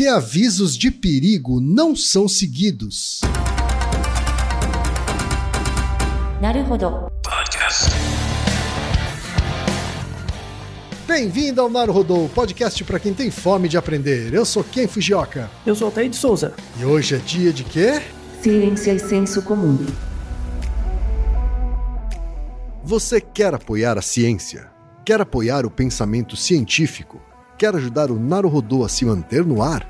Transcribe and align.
que 0.00 0.08
avisos 0.08 0.78
de 0.78 0.90
perigo 0.90 1.60
não 1.60 1.94
são 1.94 2.26
seguidos? 2.26 3.20
Bem-vindo 11.06 11.60
ao 11.60 11.68
Naruhodô, 11.68 12.30
podcast 12.30 12.82
para 12.82 12.98
quem 12.98 13.12
tem 13.12 13.30
fome 13.30 13.68
de 13.68 13.76
aprender. 13.76 14.32
Eu 14.32 14.46
sou 14.46 14.64
Ken 14.64 14.88
Fujioka. 14.88 15.50
Eu 15.66 15.74
sou 15.74 15.88
Altair 15.88 16.08
de 16.08 16.16
Souza. 16.16 16.54
E 16.80 16.84
hoje 16.86 17.16
é 17.16 17.18
dia 17.18 17.52
de 17.52 17.62
quê? 17.62 18.00
Ciência 18.40 18.92
e 18.94 18.98
senso 18.98 19.42
comum. 19.42 19.76
Você 22.82 23.20
quer 23.20 23.52
apoiar 23.52 23.98
a 23.98 24.02
ciência? 24.02 24.70
Quer 25.04 25.20
apoiar 25.20 25.66
o 25.66 25.70
pensamento 25.70 26.38
científico? 26.38 27.20
Quer 27.60 27.76
ajudar 27.76 28.10
o 28.10 28.18
Naruhodô 28.18 28.82
a 28.82 28.88
se 28.88 29.04
manter 29.04 29.44
no 29.44 29.62
ar? 29.62 29.89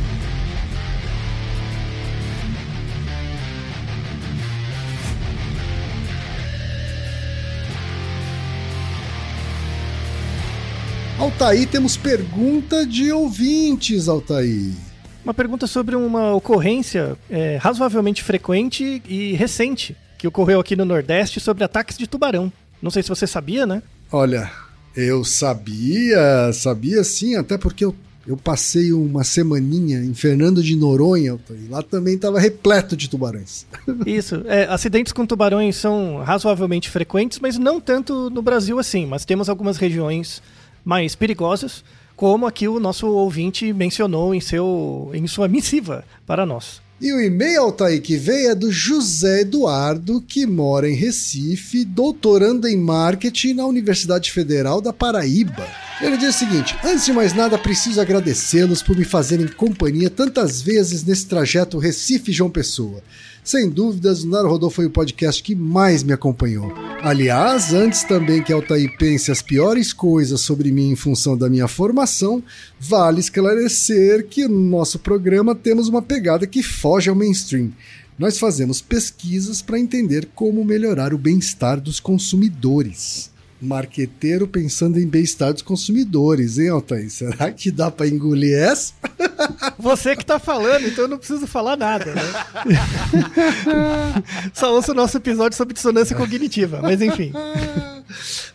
Altaí, 11.31 11.65
temos 11.65 11.95
pergunta 11.95 12.85
de 12.85 13.11
ouvintes, 13.11 14.09
Altaí. 14.09 14.73
Uma 15.23 15.33
pergunta 15.33 15.65
sobre 15.65 15.95
uma 15.95 16.35
ocorrência 16.35 17.17
é, 17.29 17.55
razoavelmente 17.55 18.21
frequente 18.21 19.01
e 19.07 19.31
recente 19.33 19.95
que 20.17 20.27
ocorreu 20.27 20.59
aqui 20.59 20.75
no 20.75 20.83
Nordeste 20.83 21.39
sobre 21.39 21.63
ataques 21.63 21.97
de 21.97 22.05
tubarão. 22.05 22.51
Não 22.81 22.91
sei 22.91 23.01
se 23.01 23.09
você 23.09 23.25
sabia, 23.25 23.65
né? 23.65 23.81
Olha, 24.11 24.51
eu 24.95 25.23
sabia, 25.23 26.51
sabia 26.53 27.01
sim, 27.03 27.35
até 27.35 27.57
porque 27.57 27.85
eu, 27.85 27.95
eu 28.27 28.35
passei 28.35 28.91
uma 28.91 29.23
semaninha 29.23 30.03
em 30.03 30.13
Fernando 30.13 30.61
de 30.61 30.75
Noronha, 30.75 31.31
Altaí. 31.31 31.65
Lá 31.69 31.81
também 31.81 32.15
estava 32.15 32.39
repleto 32.39 32.95
de 32.95 33.09
tubarões. 33.09 33.65
Isso, 34.05 34.43
é, 34.45 34.65
acidentes 34.65 35.13
com 35.13 35.25
tubarões 35.25 35.77
são 35.77 36.17
razoavelmente 36.17 36.89
frequentes, 36.89 37.39
mas 37.39 37.57
não 37.57 37.79
tanto 37.79 38.29
no 38.29 38.41
Brasil 38.41 38.77
assim. 38.77 39.05
Mas 39.05 39.23
temos 39.23 39.49
algumas 39.49 39.77
regiões 39.77 40.41
mais 40.83 41.15
perigosas, 41.15 41.83
como 42.15 42.45
aqui 42.45 42.67
o 42.67 42.79
nosso 42.79 43.07
ouvinte 43.07 43.73
mencionou 43.73 44.35
em, 44.35 44.39
seu, 44.39 45.09
em 45.13 45.25
sua 45.27 45.47
missiva 45.47 46.03
para 46.25 46.45
nós. 46.45 46.81
E 47.01 47.11
o 47.11 47.19
e-mail, 47.19 47.73
que 48.03 48.15
veio 48.15 48.51
é 48.51 48.55
do 48.55 48.71
José 48.71 49.41
Eduardo, 49.41 50.21
que 50.21 50.45
mora 50.45 50.87
em 50.87 50.93
Recife, 50.93 51.83
doutorando 51.83 52.67
em 52.67 52.77
marketing 52.77 53.55
na 53.55 53.65
Universidade 53.65 54.31
Federal 54.31 54.79
da 54.79 54.93
Paraíba. 54.93 55.67
Ele 55.99 56.15
diz 56.15 56.35
o 56.35 56.37
seguinte: 56.37 56.77
Antes 56.83 57.05
de 57.05 57.11
mais 57.11 57.33
nada, 57.33 57.57
preciso 57.57 57.99
agradecê-los 57.99 58.83
por 58.83 58.95
me 58.95 59.03
fazerem 59.03 59.47
companhia 59.47 60.11
tantas 60.11 60.61
vezes 60.61 61.03
nesse 61.03 61.25
trajeto 61.25 61.79
Recife-João 61.79 62.51
Pessoa. 62.51 63.01
Sem 63.43 63.67
dúvidas, 63.69 64.23
o 64.23 64.29
Naruhodô 64.29 64.69
foi 64.69 64.85
o 64.85 64.91
podcast 64.91 65.41
que 65.41 65.55
mais 65.55 66.03
me 66.03 66.13
acompanhou. 66.13 66.71
Aliás, 67.01 67.73
antes 67.73 68.03
também 68.03 68.43
que 68.43 68.53
Altair 68.53 68.95
pense 68.99 69.31
as 69.31 69.41
piores 69.41 69.91
coisas 69.91 70.41
sobre 70.41 70.71
mim 70.71 70.91
em 70.91 70.95
função 70.95 71.35
da 71.35 71.49
minha 71.49 71.67
formação, 71.67 72.43
vale 72.79 73.19
esclarecer 73.19 74.27
que 74.27 74.47
no 74.47 74.59
nosso 74.59 74.99
programa 74.99 75.55
temos 75.55 75.87
uma 75.87 76.03
pegada 76.03 76.45
que 76.45 76.61
foge 76.61 77.09
ao 77.09 77.15
mainstream. 77.15 77.71
Nós 78.17 78.37
fazemos 78.37 78.79
pesquisas 78.79 79.63
para 79.63 79.79
entender 79.79 80.29
como 80.35 80.63
melhorar 80.63 81.11
o 81.11 81.17
bem-estar 81.17 81.81
dos 81.81 81.99
consumidores. 81.99 83.30
Marqueteiro 83.61 84.47
pensando 84.47 84.99
em 84.99 85.07
bem-estar 85.07 85.53
dos 85.53 85.61
consumidores, 85.61 86.57
hein, 86.57 86.69
Altair? 86.69 87.09
Será 87.11 87.51
que 87.51 87.69
dá 87.69 87.91
para 87.91 88.07
engolir 88.07 88.57
essa? 88.57 88.93
Você 89.77 90.15
que 90.15 90.25
tá 90.25 90.39
falando, 90.39 90.87
então 90.87 91.03
eu 91.05 91.07
não 91.07 91.17
preciso 91.17 91.45
falar 91.45 91.77
nada, 91.77 92.13
né? 92.13 92.21
Só 94.53 94.73
ouça 94.73 94.91
o 94.91 94.95
nosso 94.95 95.17
episódio 95.17 95.55
sobre 95.55 95.75
dissonância 95.75 96.15
cognitiva, 96.15 96.81
mas 96.81 97.01
enfim. 97.01 97.31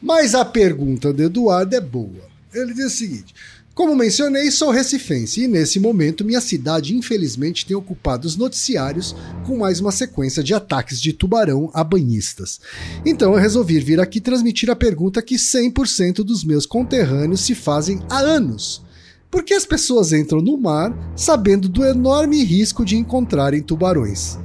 Mas 0.03 0.35
a 0.35 0.45
pergunta 0.45 1.13
do 1.13 1.23
Eduardo 1.23 1.75
é 1.77 1.81
boa. 1.81 2.27
Ele 2.53 2.75
diz 2.75 2.87
o 2.87 2.97
seguinte: 2.97 3.35
como 3.77 3.95
mencionei, 3.95 4.51
sou 4.51 4.71
recifense 4.71 5.43
e 5.43 5.47
nesse 5.47 5.79
momento 5.79 6.25
minha 6.25 6.41
cidade 6.41 6.97
infelizmente 6.97 7.67
tem 7.67 7.77
ocupado 7.77 8.27
os 8.27 8.35
noticiários 8.35 9.15
com 9.45 9.59
mais 9.59 9.81
uma 9.81 9.93
sequência 9.93 10.43
de 10.43 10.55
ataques 10.55 10.99
de 10.99 11.13
tubarão 11.13 11.71
a 11.75 11.85
banhistas. 11.85 12.59
Então 13.05 13.35
eu 13.35 13.39
resolvi 13.39 13.79
vir 13.79 14.01
aqui 14.01 14.19
transmitir 14.19 14.71
a 14.71 14.75
pergunta 14.75 15.21
que 15.21 15.35
100% 15.35 16.25
dos 16.25 16.43
meus 16.43 16.65
conterrâneos 16.65 17.43
se 17.43 17.55
fazem 17.55 18.01
há 18.09 18.19
anos. 18.21 18.83
Por 19.31 19.45
que 19.45 19.53
as 19.53 19.67
pessoas 19.67 20.11
entram 20.11 20.41
no 20.41 20.57
mar 20.57 20.97
sabendo 21.15 21.69
do 21.69 21.85
enorme 21.85 22.43
risco 22.43 22.83
de 22.83 22.97
encontrarem 22.97 23.61
tubarões? 23.61 24.39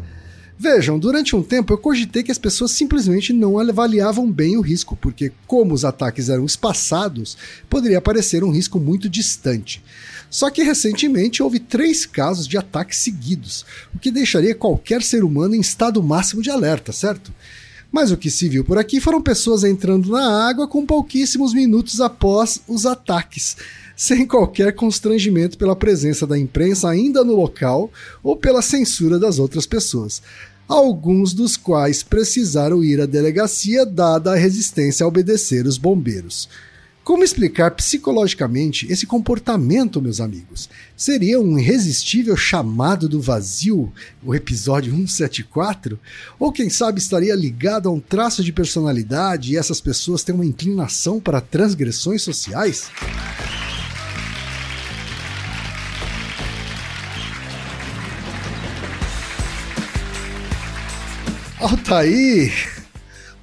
Vejam, 0.63 0.99
durante 0.99 1.35
um 1.35 1.41
tempo 1.41 1.73
eu 1.73 1.77
cogitei 1.79 2.21
que 2.21 2.31
as 2.31 2.37
pessoas 2.37 2.69
simplesmente 2.69 3.33
não 3.33 3.57
avaliavam 3.57 4.31
bem 4.31 4.57
o 4.57 4.61
risco, 4.61 4.95
porque, 4.95 5.31
como 5.47 5.73
os 5.73 5.83
ataques 5.83 6.29
eram 6.29 6.45
espaçados, 6.45 7.35
poderia 7.67 7.99
parecer 7.99 8.43
um 8.43 8.51
risco 8.51 8.79
muito 8.79 9.09
distante. 9.09 9.83
Só 10.29 10.51
que 10.51 10.61
recentemente 10.61 11.41
houve 11.41 11.57
três 11.57 12.05
casos 12.05 12.47
de 12.47 12.59
ataques 12.59 12.99
seguidos, 12.99 13.65
o 13.95 13.97
que 13.97 14.11
deixaria 14.11 14.53
qualquer 14.53 15.01
ser 15.01 15.23
humano 15.23 15.55
em 15.55 15.61
estado 15.61 16.03
máximo 16.03 16.43
de 16.43 16.51
alerta, 16.51 16.91
certo? 16.91 17.33
Mas 17.91 18.11
o 18.11 18.17
que 18.17 18.29
se 18.29 18.47
viu 18.47 18.63
por 18.63 18.77
aqui 18.77 19.01
foram 19.01 19.19
pessoas 19.19 19.63
entrando 19.63 20.11
na 20.11 20.47
água 20.47 20.67
com 20.67 20.85
pouquíssimos 20.85 21.55
minutos 21.55 21.99
após 21.99 22.61
os 22.67 22.85
ataques, 22.85 23.57
sem 24.01 24.25
qualquer 24.25 24.73
constrangimento 24.73 25.59
pela 25.59 25.75
presença 25.75 26.25
da 26.25 26.35
imprensa 26.35 26.89
ainda 26.89 27.23
no 27.23 27.35
local 27.35 27.91
ou 28.23 28.35
pela 28.35 28.59
censura 28.59 29.19
das 29.19 29.37
outras 29.37 29.67
pessoas 29.67 30.23
alguns 30.67 31.33
dos 31.33 31.55
quais 31.55 32.01
precisaram 32.01 32.83
ir 32.83 32.99
à 32.99 33.05
delegacia 33.05 33.85
dada 33.85 34.31
a 34.31 34.35
resistência 34.35 35.03
a 35.03 35.07
obedecer 35.07 35.67
os 35.67 35.77
bombeiros. 35.77 36.49
Como 37.03 37.23
explicar 37.23 37.71
psicologicamente 37.71 38.91
esse 38.91 39.05
comportamento, 39.05 40.01
meus 40.01 40.19
amigos? 40.19 40.67
Seria 40.97 41.39
um 41.39 41.59
irresistível 41.59 42.35
chamado 42.35 43.07
do 43.07 43.21
vazio, 43.21 43.91
o 44.23 44.33
episódio 44.33 44.95
174? 44.95 45.99
Ou 46.39 46.51
quem 46.51 46.71
sabe 46.71 46.99
estaria 46.99 47.35
ligado 47.35 47.87
a 47.87 47.91
um 47.91 47.99
traço 47.99 48.43
de 48.43 48.51
personalidade 48.51 49.53
e 49.53 49.57
essas 49.57 49.79
pessoas 49.79 50.23
têm 50.23 50.33
uma 50.33 50.45
inclinação 50.45 51.19
para 51.19 51.41
transgressões 51.41 52.23
sociais? 52.23 52.89
Altair, 61.61 62.51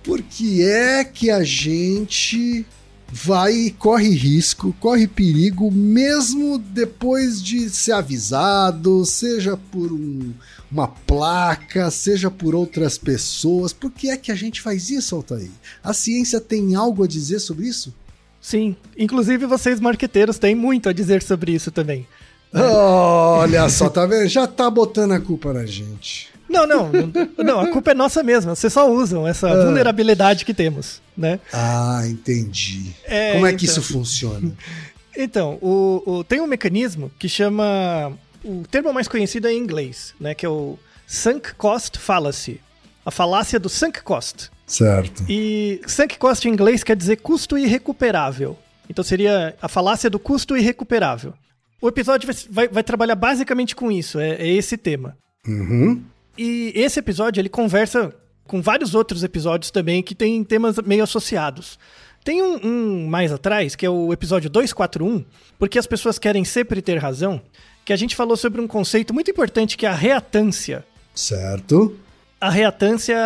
por 0.03 0.21
que 0.21 0.65
é 0.65 1.05
que 1.05 1.31
a 1.31 1.45
gente 1.45 2.67
vai 3.09 3.53
e 3.53 3.71
corre 3.71 4.09
risco, 4.11 4.75
corre 4.81 5.07
perigo, 5.07 5.71
mesmo 5.71 6.59
depois 6.59 7.41
de 7.41 7.71
ser 7.71 7.93
avisado, 7.93 9.05
seja 9.07 9.57
por 9.57 9.93
um, 9.93 10.33
uma 10.71 10.89
placa, 10.89 11.93
seja 11.93 12.29
por 12.29 12.57
outras 12.57 12.99
pessoas. 12.99 13.73
Por 13.73 13.93
que 13.93 14.11
é 14.11 14.17
que 14.17 14.33
a 14.33 14.35
gente 14.35 14.61
faz 14.61 14.91
isso, 14.91 15.15
Altair? 15.15 15.51
A 15.83 15.95
ciência 15.95 16.41
tem 16.41 16.75
algo 16.75 17.05
a 17.05 17.07
dizer 17.07 17.39
sobre 17.39 17.69
isso? 17.69 17.95
Sim, 18.41 18.75
inclusive 18.97 19.47
vocês 19.47 19.79
marqueteiros 19.79 20.39
têm 20.39 20.57
muito 20.57 20.89
a 20.89 20.93
dizer 20.93 21.23
sobre 21.23 21.53
isso 21.53 21.71
também. 21.71 22.05
Olha 22.53 23.69
só, 23.69 23.89
tá 23.89 24.07
vendo? 24.07 24.27
Já 24.27 24.47
tá 24.49 24.69
botando 24.69 25.13
a 25.13 25.21
culpa 25.21 25.53
na 25.53 25.65
gente. 25.65 26.37
Não, 26.49 26.67
não, 26.67 26.91
não, 27.37 27.61
a 27.61 27.69
culpa 27.69 27.91
é 27.91 27.95
nossa 27.95 28.23
mesma. 28.23 28.55
Vocês 28.55 28.73
só 28.73 28.91
usam 28.91 29.27
essa 29.27 29.49
ah. 29.51 29.65
vulnerabilidade 29.65 30.45
que 30.45 30.55
temos, 30.55 31.03
né? 31.17 31.39
Ah, 31.53 32.03
entendi. 32.07 32.95
É, 33.05 33.35
Como 33.35 33.47
é 33.47 33.53
que 33.53 33.67
então... 33.67 33.79
isso 33.79 33.83
funciona? 33.83 34.53
Então, 35.21 35.59
o, 35.61 36.03
o, 36.07 36.23
tem 36.25 36.41
um 36.41 36.47
mecanismo 36.47 37.11
que 37.19 37.29
chama. 37.29 38.13
O 38.45 38.63
termo 38.71 38.93
mais 38.93 39.09
conhecido 39.09 39.49
é 39.49 39.53
em 39.53 39.59
inglês, 39.59 40.15
né? 40.21 40.33
Que 40.33 40.47
é 40.47 40.49
o 40.49 40.79
Sunk 41.09 41.55
Cost 41.55 41.99
Fallacy. 41.99 42.61
A 43.05 43.11
falácia 43.11 43.59
do 43.59 43.69
sunk 43.69 44.01
cost. 44.03 44.49
Certo. 44.65 45.25
E 45.29 45.81
sunk 45.89 46.19
cost 46.19 46.47
em 46.47 46.53
inglês 46.53 46.85
quer 46.85 46.95
dizer 46.95 47.17
custo 47.17 47.59
irrecuperável. 47.59 48.57
Então 48.89 49.03
seria 49.03 49.57
a 49.61 49.67
falácia 49.67 50.09
do 50.09 50.21
custo 50.21 50.57
irrecuperável. 50.57 51.35
O 51.81 51.89
episódio 51.89 52.27
vai, 52.27 52.37
vai, 52.51 52.69
vai 52.69 52.83
trabalhar 52.83 53.15
basicamente 53.15 53.75
com 53.75 53.91
isso, 53.91 54.21
é, 54.21 54.33
é 54.33 54.47
esse 54.47 54.77
tema. 54.77 55.17
Uhum. 55.47 56.03
E 56.39 56.73
esse 56.75 57.01
episódio 57.01 57.41
ele 57.41 57.49
conversa 57.49 58.15
com 58.47 58.63
vários 58.63 58.95
outros 58.95 59.25
episódios 59.25 59.71
também 59.71 60.03
que 60.03 60.15
tem 60.15 60.43
temas 60.45 60.77
meio 60.79 61.03
associados. 61.03 61.79
Tem 62.25 62.43
um, 62.43 62.59
um, 62.65 63.07
mais 63.07 63.33
atrás, 63.33 63.75
que 63.75 63.85
é 63.85 63.91
o 63.91 64.13
episódio 64.13 64.49
241, 64.49 65.25
porque 65.59 65.79
as 65.79 65.87
pessoas 65.87 66.19
querem 66.19 66.45
sempre 66.45 66.81
ter 66.81 66.99
razão, 66.99 67.41
que 67.85 67.93
a 67.93 67.97
gente 67.97 68.15
falou 68.15 68.37
sobre 68.37 68.61
um 68.61 68.67
conceito 68.67 69.13
muito 69.13 69.31
importante 69.31 69.77
que 69.77 69.87
é 69.87 69.89
a 69.89 69.95
reatância. 69.95 70.85
Certo. 71.15 71.97
A 72.41 72.51
reatância 72.51 73.17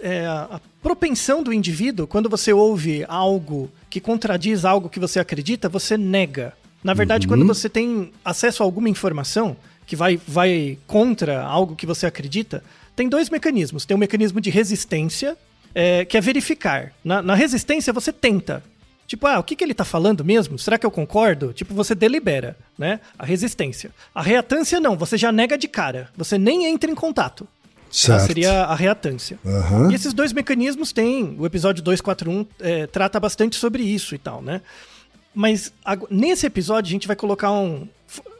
é 0.00 0.26
a 0.26 0.60
propensão 0.82 1.42
do 1.42 1.52
indivíduo, 1.52 2.06
quando 2.06 2.28
você 2.28 2.52
ouve 2.52 3.04
algo 3.08 3.70
que 3.88 4.00
contradiz 4.00 4.64
algo 4.64 4.88
que 4.88 5.00
você 5.00 5.18
acredita, 5.18 5.68
você 5.68 5.96
nega. 5.96 6.52
Na 6.82 6.94
verdade, 6.94 7.26
uhum. 7.26 7.32
quando 7.32 7.46
você 7.46 7.68
tem 7.68 8.12
acesso 8.24 8.62
a 8.62 8.66
alguma 8.66 8.88
informação, 8.88 9.56
que 9.88 9.96
vai, 9.96 10.20
vai 10.28 10.78
contra 10.86 11.42
algo 11.42 11.74
que 11.74 11.86
você 11.86 12.06
acredita, 12.06 12.62
tem 12.94 13.08
dois 13.08 13.30
mecanismos. 13.30 13.86
Tem 13.86 13.96
um 13.96 13.98
mecanismo 13.98 14.38
de 14.38 14.50
resistência, 14.50 15.36
é, 15.74 16.04
que 16.04 16.16
é 16.16 16.20
verificar. 16.20 16.92
Na, 17.02 17.22
na, 17.22 17.34
resistência, 17.34 17.90
você 17.90 18.12
tenta. 18.12 18.62
Tipo, 19.06 19.26
ah, 19.26 19.38
o 19.38 19.42
que, 19.42 19.56
que 19.56 19.64
ele 19.64 19.72
está 19.72 19.86
falando 19.86 20.22
mesmo? 20.22 20.58
Será 20.58 20.76
que 20.76 20.84
eu 20.84 20.90
concordo? 20.90 21.54
Tipo, 21.54 21.72
você 21.72 21.94
delibera, 21.94 22.54
né? 22.76 23.00
A 23.18 23.24
resistência. 23.24 23.90
A 24.14 24.20
reatância, 24.20 24.78
não. 24.78 24.94
Você 24.94 25.16
já 25.16 25.32
nega 25.32 25.56
de 25.56 25.66
cara. 25.66 26.10
Você 26.14 26.36
nem 26.36 26.66
entra 26.66 26.90
em 26.90 26.94
contato. 26.94 27.48
Certo. 27.90 28.26
Seria 28.26 28.64
a 28.64 28.74
reatância. 28.74 29.38
Uhum. 29.42 29.90
E 29.90 29.94
esses 29.94 30.12
dois 30.12 30.34
mecanismos 30.34 30.92
têm. 30.92 31.34
O 31.38 31.46
episódio 31.46 31.82
241 31.82 32.46
é, 32.60 32.86
trata 32.86 33.18
bastante 33.18 33.56
sobre 33.56 33.82
isso 33.82 34.14
e 34.14 34.18
tal, 34.18 34.42
né? 34.42 34.60
Mas 35.34 35.72
nesse 36.10 36.46
episódio 36.46 36.88
a 36.88 36.92
gente 36.92 37.06
vai 37.06 37.16
colocar 37.16 37.52
um, 37.52 37.86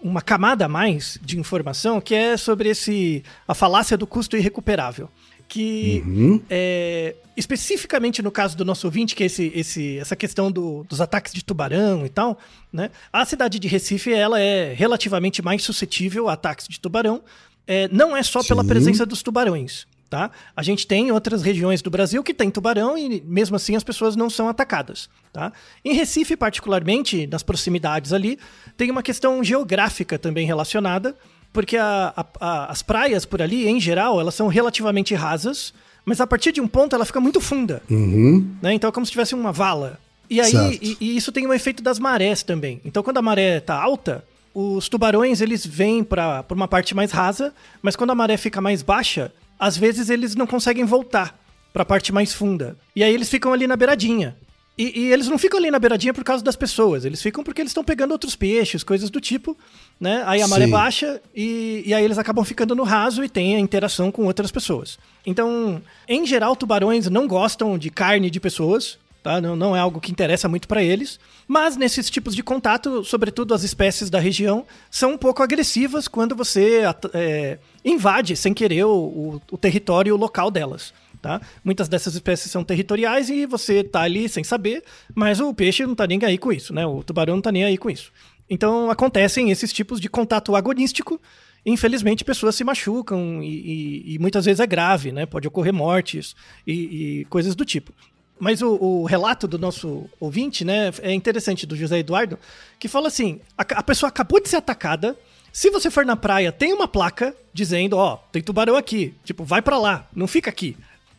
uma 0.03 0.23
camada 0.23 0.65
a 0.65 0.69
mais 0.69 1.19
de 1.23 1.39
informação 1.39 2.01
que 2.01 2.15
é 2.15 2.37
sobre 2.37 2.71
esse 2.71 3.23
a 3.47 3.55
falácia 3.55 3.97
do 3.97 4.07
custo 4.07 4.37
irrecuperável. 4.37 5.09
Que 5.47 6.03
uhum. 6.05 6.43
é, 6.51 7.15
especificamente 7.35 8.21
no 8.21 8.31
caso 8.31 8.55
do 8.55 8.67
nosso 8.67 8.87
ouvinte, 8.87 9.15
que 9.15 9.23
é 9.23 9.27
esse, 9.27 9.51
esse, 9.55 9.99
essa 9.99 10.15
questão 10.15 10.53
do, 10.53 10.85
dos 10.85 11.01
ataques 11.01 11.33
de 11.33 11.43
tubarão 11.43 12.05
e 12.05 12.09
tal, 12.11 12.39
né? 12.71 12.91
A 13.11 13.25
cidade 13.25 13.59
de 13.59 13.67
Recife 13.67 14.13
ela 14.13 14.39
é 14.39 14.75
relativamente 14.75 15.41
mais 15.41 15.63
suscetível 15.63 16.29
a 16.29 16.35
ataques 16.35 16.69
de 16.69 16.79
tubarão. 16.79 17.23
É, 17.67 17.89
não 17.89 18.15
é 18.17 18.23
só 18.23 18.43
Sim. 18.43 18.49
pela 18.49 18.65
presença 18.65 19.07
dos 19.07 19.23
tubarões. 19.23 19.87
Tá? 20.11 20.31
A 20.57 20.63
gente 20.63 20.87
tem 20.87 21.13
outras 21.13 21.43
regiões 21.43 21.83
do 21.83 21.91
Brasil 21.91 22.23
que 22.23 22.33
tem 22.33 22.51
tubarão 22.51 22.97
e 22.97 23.23
mesmo 23.27 23.57
assim 23.57 23.77
as 23.77 23.85
pessoas 23.85 24.17
não 24.17 24.31
são 24.31 24.49
atacadas. 24.49 25.11
Tá? 25.31 25.53
Em 25.85 25.93
Recife, 25.93 26.35
particularmente, 26.35 27.27
nas 27.27 27.43
proximidades 27.43 28.15
ali, 28.15 28.39
tem 28.75 28.91
uma 28.91 29.03
questão 29.03 29.45
geográfica 29.45 30.19
também 30.19 30.47
relacionada, 30.47 31.15
porque 31.53 31.77
a, 31.77 32.15
a, 32.17 32.27
a, 32.41 32.73
as 32.73 32.81
praias 32.81 33.27
por 33.27 33.43
ali, 33.43 33.69
em 33.69 33.79
geral, 33.79 34.19
elas 34.19 34.35
são 34.35 34.49
relativamente 34.49 35.15
rasas, 35.15 35.75
mas 36.07 36.23
a 36.23 36.27
partir 36.27 36.53
de 36.53 36.61
um 36.61 36.67
ponto 36.67 36.97
ela 36.97 37.05
fica 37.05 37.21
muito 37.21 37.39
funda. 37.39 37.83
Uhum. 37.91 38.57
Né? 38.63 38.73
Então 38.73 38.89
é 38.89 38.93
como 38.93 39.05
se 39.05 39.13
tivesse 39.13 39.35
uma 39.35 39.53
vala. 39.53 40.01
E 40.31 40.41
aí, 40.41 40.79
e, 40.81 40.97
e, 41.01 41.17
isso 41.19 41.31
tem 41.31 41.47
um 41.47 41.53
efeito 41.53 41.83
das 41.83 41.99
marés 41.99 42.43
também. 42.43 42.81
Então 42.83 43.03
quando 43.03 43.19
a 43.19 43.23
maré 43.23 43.59
está 43.59 43.75
alta, 43.75 44.25
os 44.55 44.89
tubarões 44.89 45.43
eles 45.43 45.67
vêm 45.67 46.03
para 46.03 46.45
uma 46.51 46.67
parte 46.67 46.95
mais 46.95 47.13
rasa, 47.13 47.53
mas 47.83 47.95
quando 47.95 48.11
a 48.11 48.15
maré 48.15 48.39
fica 48.39 48.61
mais 48.61 48.83
baixa, 48.83 49.31
às 49.59 49.77
vezes 49.77 50.11
eles 50.11 50.35
não 50.35 50.47
conseguem 50.47 50.85
voltar 50.85 51.39
para 51.73 51.83
a 51.83 51.87
parte 51.87 52.13
mais 52.13 52.33
funda. 52.33 52.77
E 52.95 53.03
aí 53.03 53.13
eles 53.13 53.29
ficam 53.29 53.53
ali 53.53 53.67
na 53.67 53.77
beiradinha. 53.77 54.37
E, 54.79 55.01
e, 55.01 55.13
eles 55.13 55.27
não 55.27 55.37
ficam 55.37 55.59
ali 55.59 55.73
na 55.73 55.79
beiradinha 55.79 56.15
por 56.15 56.23
causa 56.23 56.45
das 56.45 56.55
pessoas, 56.55 57.05
eles 57.05 57.21
ficam 57.21 57.43
porque 57.43 57.61
eles 57.61 57.71
estão 57.71 57.83
pegando 57.83 58.13
outros 58.13 58.37
peixes, 58.37 58.85
coisas 58.85 59.11
do 59.11 59.21
tipo, 59.21 59.59
né? 59.99 60.23
Aí 60.25 60.41
a 60.41 60.47
maré 60.47 60.67
Sim. 60.67 60.71
baixa 60.71 61.21
e, 61.35 61.83
e 61.85 61.93
aí 61.93 62.05
eles 62.05 62.17
acabam 62.17 62.45
ficando 62.45 62.77
no 62.77 62.85
raso 62.85 63.25
e 63.25 63.29
tem 63.29 63.57
a 63.57 63.59
interação 63.59 64.13
com 64.13 64.25
outras 64.27 64.53
pessoas. 64.53 64.97
Então, 65.27 65.83
em 66.07 66.25
geral, 66.25 66.55
tubarões 66.55 67.11
não 67.11 67.27
gostam 67.27 67.77
de 67.77 67.91
carne 67.91 68.31
de 68.31 68.39
pessoas, 68.39 68.99
tá? 69.23 69.41
Não, 69.41 69.57
não 69.57 69.77
é 69.77 69.81
algo 69.81 70.01
que 70.01 70.11
interessa 70.11 70.49
muito 70.49 70.69
para 70.69 70.83
eles. 70.83 71.19
Mas 71.47 71.77
nesses 71.77 72.11
tipos 72.11 72.35
de 72.35 72.43
contato, 72.43 73.05
sobretudo 73.05 73.55
as 73.55 73.63
espécies 73.63 74.11
da 74.11 74.19
região, 74.19 74.65
são 74.91 75.13
um 75.13 75.19
pouco 75.19 75.43
agressivas 75.43 76.09
quando 76.09 76.35
você 76.35 76.83
é, 77.15 77.59
invade 77.85 78.37
sem 78.37 78.53
querer 78.55 78.85
o, 78.85 78.91
o, 78.91 79.43
o 79.53 79.59
território 79.59 80.17
local 80.17 80.51
delas. 80.51 80.93
Tá? 81.21 81.41
Muitas 81.65 81.89
dessas 81.89 82.15
espécies 82.15 82.51
são 82.51 82.63
territoriais 82.63 83.29
e 83.29 83.45
você 83.45 83.83
tá 83.83 84.03
ali 84.03 84.29
sem 84.29 84.45
saber, 84.45 84.85
mas 85.15 85.41
o 85.41 85.53
peixe 85.53 85.85
não 85.85 85.95
tá 85.95 86.07
nem 86.07 86.25
aí 86.25 86.39
com 86.39 86.53
isso, 86.53 86.73
né? 86.73 86.87
O 86.87 87.03
tubarão 87.03 87.35
não 87.35 87.43
tá 87.43 87.51
nem 87.51 87.65
aí 87.65 87.77
com 87.77 87.91
isso. 87.91 88.13
Então 88.49 88.89
acontecem 88.89 89.51
esses 89.51 89.73
tipos 89.73 90.01
de 90.01 90.09
contato 90.09 90.55
agonístico. 90.55 91.21
Infelizmente, 91.67 92.25
pessoas 92.25 92.55
se 92.55 92.63
machucam 92.63 93.43
e, 93.43 93.49
e, 93.49 94.15
e 94.15 94.19
muitas 94.21 94.45
vezes 94.45 94.61
é 94.61 94.67
grave, 94.67 95.11
né? 95.11 95.27
Pode 95.27 95.49
ocorrer 95.49 95.73
mortes 95.73 96.37
e, 96.65 96.73
e 97.21 97.25
coisas 97.25 97.57
do 97.57 97.65
tipo. 97.65 97.93
Mas 98.39 98.63
o, 98.63 98.75
o, 98.75 99.05
relato 99.05 99.49
do 99.49 99.59
nosso 99.59 100.09
ouvinte, 100.21 100.65
né, 100.65 100.93
é 101.03 101.13
interessante, 101.13 101.67
do 101.67 101.77
José 101.77 101.99
Eduardo, 101.99 102.39
que 102.79 102.89
fala 102.89 103.09
assim: 103.09 103.41
a, 103.57 103.63
a 103.63 103.83
pessoa 103.83 104.09
acabou 104.09 104.41
de 104.41 104.49
ser 104.49 104.57
atacada. 104.57 105.17
Se 105.53 105.71
você 105.71 105.91
for 105.91 106.05
na 106.05 106.15
praia, 106.15 106.53
tem 106.53 106.73
uma 106.73 106.87
placa 106.87 107.35
dizendo, 107.53 107.97
ó, 107.97 108.15
oh, 108.15 108.17
tem 108.31 108.43
tubarão 108.43 108.77
aqui. 108.77 109.15
Tipo, 109.25 109.45
vai 109.45 109.61
para 109.63 109.79
lá, 109.79 110.07
não 110.15 110.29
fica 110.29 110.51
aqui 110.51 110.77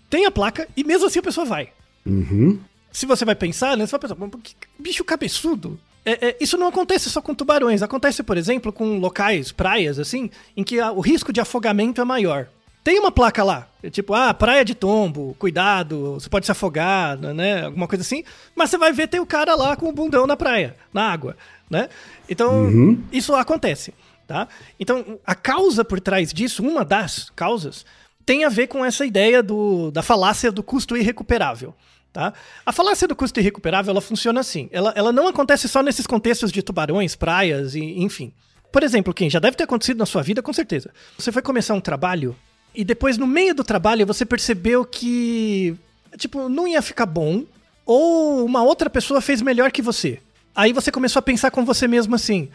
tem 0.10 0.26
a 0.26 0.32
placa 0.32 0.68
e 0.76 0.84
mesmo 0.84 1.08
assim 1.08 1.20
a 1.20 1.24
pessoa 1.24 1.46
vai. 1.46 1.70
Uhum. 2.06 2.60
Se 2.92 3.06
você 3.06 3.24
vai 3.24 3.36
pensar, 3.36 3.78
né? 3.78 3.86
Você 3.86 3.92
vai 3.92 4.00
pensar, 4.00 4.16
que 4.42 4.56
bicho 4.78 5.04
cabeçudo. 5.04 5.80
É, 6.04 6.30
é, 6.30 6.38
isso 6.42 6.58
não 6.58 6.68
acontece 6.68 7.10
só 7.10 7.22
com 7.22 7.36
tubarões. 7.36 7.84
Acontece, 7.84 8.24
por 8.24 8.36
exemplo, 8.36 8.74
com 8.74 8.98
locais, 8.98 9.52
praias, 9.52 10.00
assim, 10.00 10.32
em 10.58 10.64
que 10.64 10.80
a, 10.80 10.92
o 10.92 11.00
risco 11.00 11.32
de 11.32 11.40
afogamento 11.40 12.02
é 12.02 12.04
maior. 12.04 12.48
Tem 12.90 12.98
uma 12.98 13.12
placa 13.12 13.44
lá, 13.44 13.68
tipo, 13.92 14.16
ah, 14.16 14.34
praia 14.34 14.66
de 14.66 14.74
tombo, 14.74 15.36
cuidado, 15.38 16.16
você 16.16 16.28
pode 16.28 16.48
se 16.48 16.52
afogar, 16.52 17.16
né? 17.20 17.66
Alguma 17.66 17.88
coisa 17.88 18.02
assim. 18.02 18.24
Mas 18.56 18.72
você 18.72 18.80
vai 18.80 18.92
ver, 18.92 19.06
tem 19.08 19.20
o 19.20 19.28
cara 19.28 19.54
lá 19.54 19.76
com 19.76 19.88
o 19.90 19.92
bundão 19.92 20.26
na 20.26 20.36
praia, 20.36 20.76
na 20.92 21.04
água, 21.04 21.38
né? 21.70 21.88
Então, 22.28 22.64
uhum. 22.64 23.04
isso 23.12 23.36
acontece, 23.36 23.94
tá? 24.26 24.48
Então, 24.80 25.20
a 25.24 25.36
causa 25.36 25.86
por 25.86 26.00
trás 26.00 26.34
disso, 26.34 26.64
uma 26.64 26.84
das 26.84 27.30
causas, 27.36 27.86
tem 28.26 28.44
a 28.44 28.50
ver 28.50 28.66
com 28.66 28.84
essa 28.84 29.06
ideia 29.06 29.44
do, 29.44 29.92
da 29.92 30.02
falácia 30.02 30.52
do 30.52 30.64
custo 30.64 30.98
irrecuperável. 30.98 31.76
Tá? 32.12 32.34
A 32.66 32.72
falácia 32.72 33.08
do 33.08 33.16
custo 33.16 33.40
irrecuperável 33.40 33.92
ela 33.92 34.02
funciona 34.02 34.40
assim. 34.40 34.68
Ela, 34.72 34.94
ela 34.96 35.12
não 35.12 35.28
acontece 35.28 35.70
só 35.70 35.84
nesses 35.84 36.08
contextos 36.08 36.52
de 36.52 36.64
tubarões, 36.64 37.16
praias, 37.16 37.76
e, 37.76 38.02
enfim. 38.02 38.34
Por 38.72 38.82
exemplo, 38.82 39.14
quem 39.14 39.30
já 39.30 39.38
deve 39.38 39.56
ter 39.56 39.66
acontecido 39.66 40.00
na 40.00 40.08
sua 40.08 40.24
vida, 40.24 40.42
com 40.42 40.52
certeza. 40.52 40.92
Você 41.20 41.32
foi 41.32 41.44
começar 41.44 41.76
um 41.76 41.82
trabalho 41.82 42.36
e 42.74 42.84
depois, 42.84 43.18
no 43.18 43.28
meio 43.28 43.54
do 43.54 43.64
trabalho, 43.64 44.06
você 44.06 44.26
percebeu 44.26 44.86
que, 44.86 45.76
tipo, 46.18 46.48
não 46.50 46.68
ia 46.68 46.82
ficar 46.82 47.06
bom 47.06 47.44
ou 47.86 48.46
uma 48.46 48.64
outra 48.64 48.90
pessoa 48.90 49.22
fez 49.22 49.42
melhor 49.42 49.72
que 49.72 49.82
você. 49.82 50.20
Aí 50.56 50.74
você 50.74 50.92
começou 50.92 51.20
a 51.20 51.24
pensar 51.24 51.52
com 51.52 51.66
você 51.66 51.88
mesmo 51.88 52.16
assim: 52.16 52.50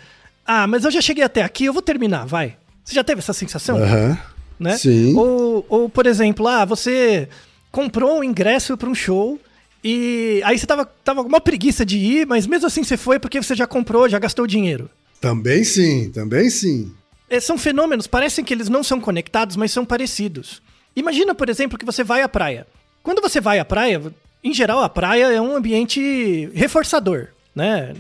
ah, 0.47 0.67
mas 0.67 0.85
eu 0.85 0.91
já 0.91 1.01
cheguei 1.01 1.25
até 1.25 1.43
aqui, 1.43 1.65
eu 1.65 1.73
vou 1.73 1.83
terminar, 1.83 2.27
vai. 2.27 2.57
Você 2.85 2.95
já 2.95 3.03
teve 3.03 3.21
essa 3.21 3.33
sensação? 3.33 3.79
Aham. 3.79 4.19
né? 4.61 4.77
Sim. 4.77 5.17
Ou, 5.17 5.65
ou, 5.69 5.89
por 5.89 6.07
exemplo, 6.07 6.47
ah, 6.47 6.65
você 6.65 7.29
comprou 7.73 8.19
um 8.19 8.25
ingresso 8.25 8.77
para 8.77 8.89
um 8.89 8.95
show 8.95 9.41
e 9.83 10.41
aí 10.45 10.59
você 10.59 10.67
tava, 10.67 10.85
tava 10.85 11.23
com 11.23 11.29
uma 11.29 11.41
preguiça 11.41 11.85
de 11.85 11.99
ir, 11.99 12.27
mas 12.27 12.47
mesmo 12.47 12.67
assim 12.67 12.85
você 12.85 12.97
foi 12.97 13.19
porque 13.19 13.43
você 13.43 13.55
já 13.55 13.67
comprou, 13.67 14.09
já 14.09 14.19
gastou 14.19 14.47
dinheiro. 14.47 14.89
Também 15.21 15.65
sim, 15.65 16.11
também 16.11 16.49
sim. 16.51 16.93
É, 17.29 17.41
são 17.41 17.57
fenômenos, 17.57 18.07
parecem 18.07 18.45
que 18.45 18.53
eles 18.53 18.69
não 18.69 18.83
são 18.83 19.01
conectados, 19.01 19.57
mas 19.57 19.73
são 19.73 19.85
parecidos. 19.85 20.63
Imagina, 20.95 21.35
por 21.35 21.49
exemplo, 21.49 21.79
que 21.79 21.85
você 21.85 22.05
vai 22.05 22.23
à 22.23 22.29
praia. 22.29 22.67
Quando 23.03 23.21
você 23.21 23.41
vai 23.41 23.59
à 23.59 23.65
praia, 23.65 24.01
em 24.43 24.53
geral 24.53 24.83
a 24.83 24.89
praia 24.89 25.33
é 25.33 25.41
um 25.41 25.57
ambiente 25.57 26.51
reforçador, 26.55 27.29
né? 27.55 27.95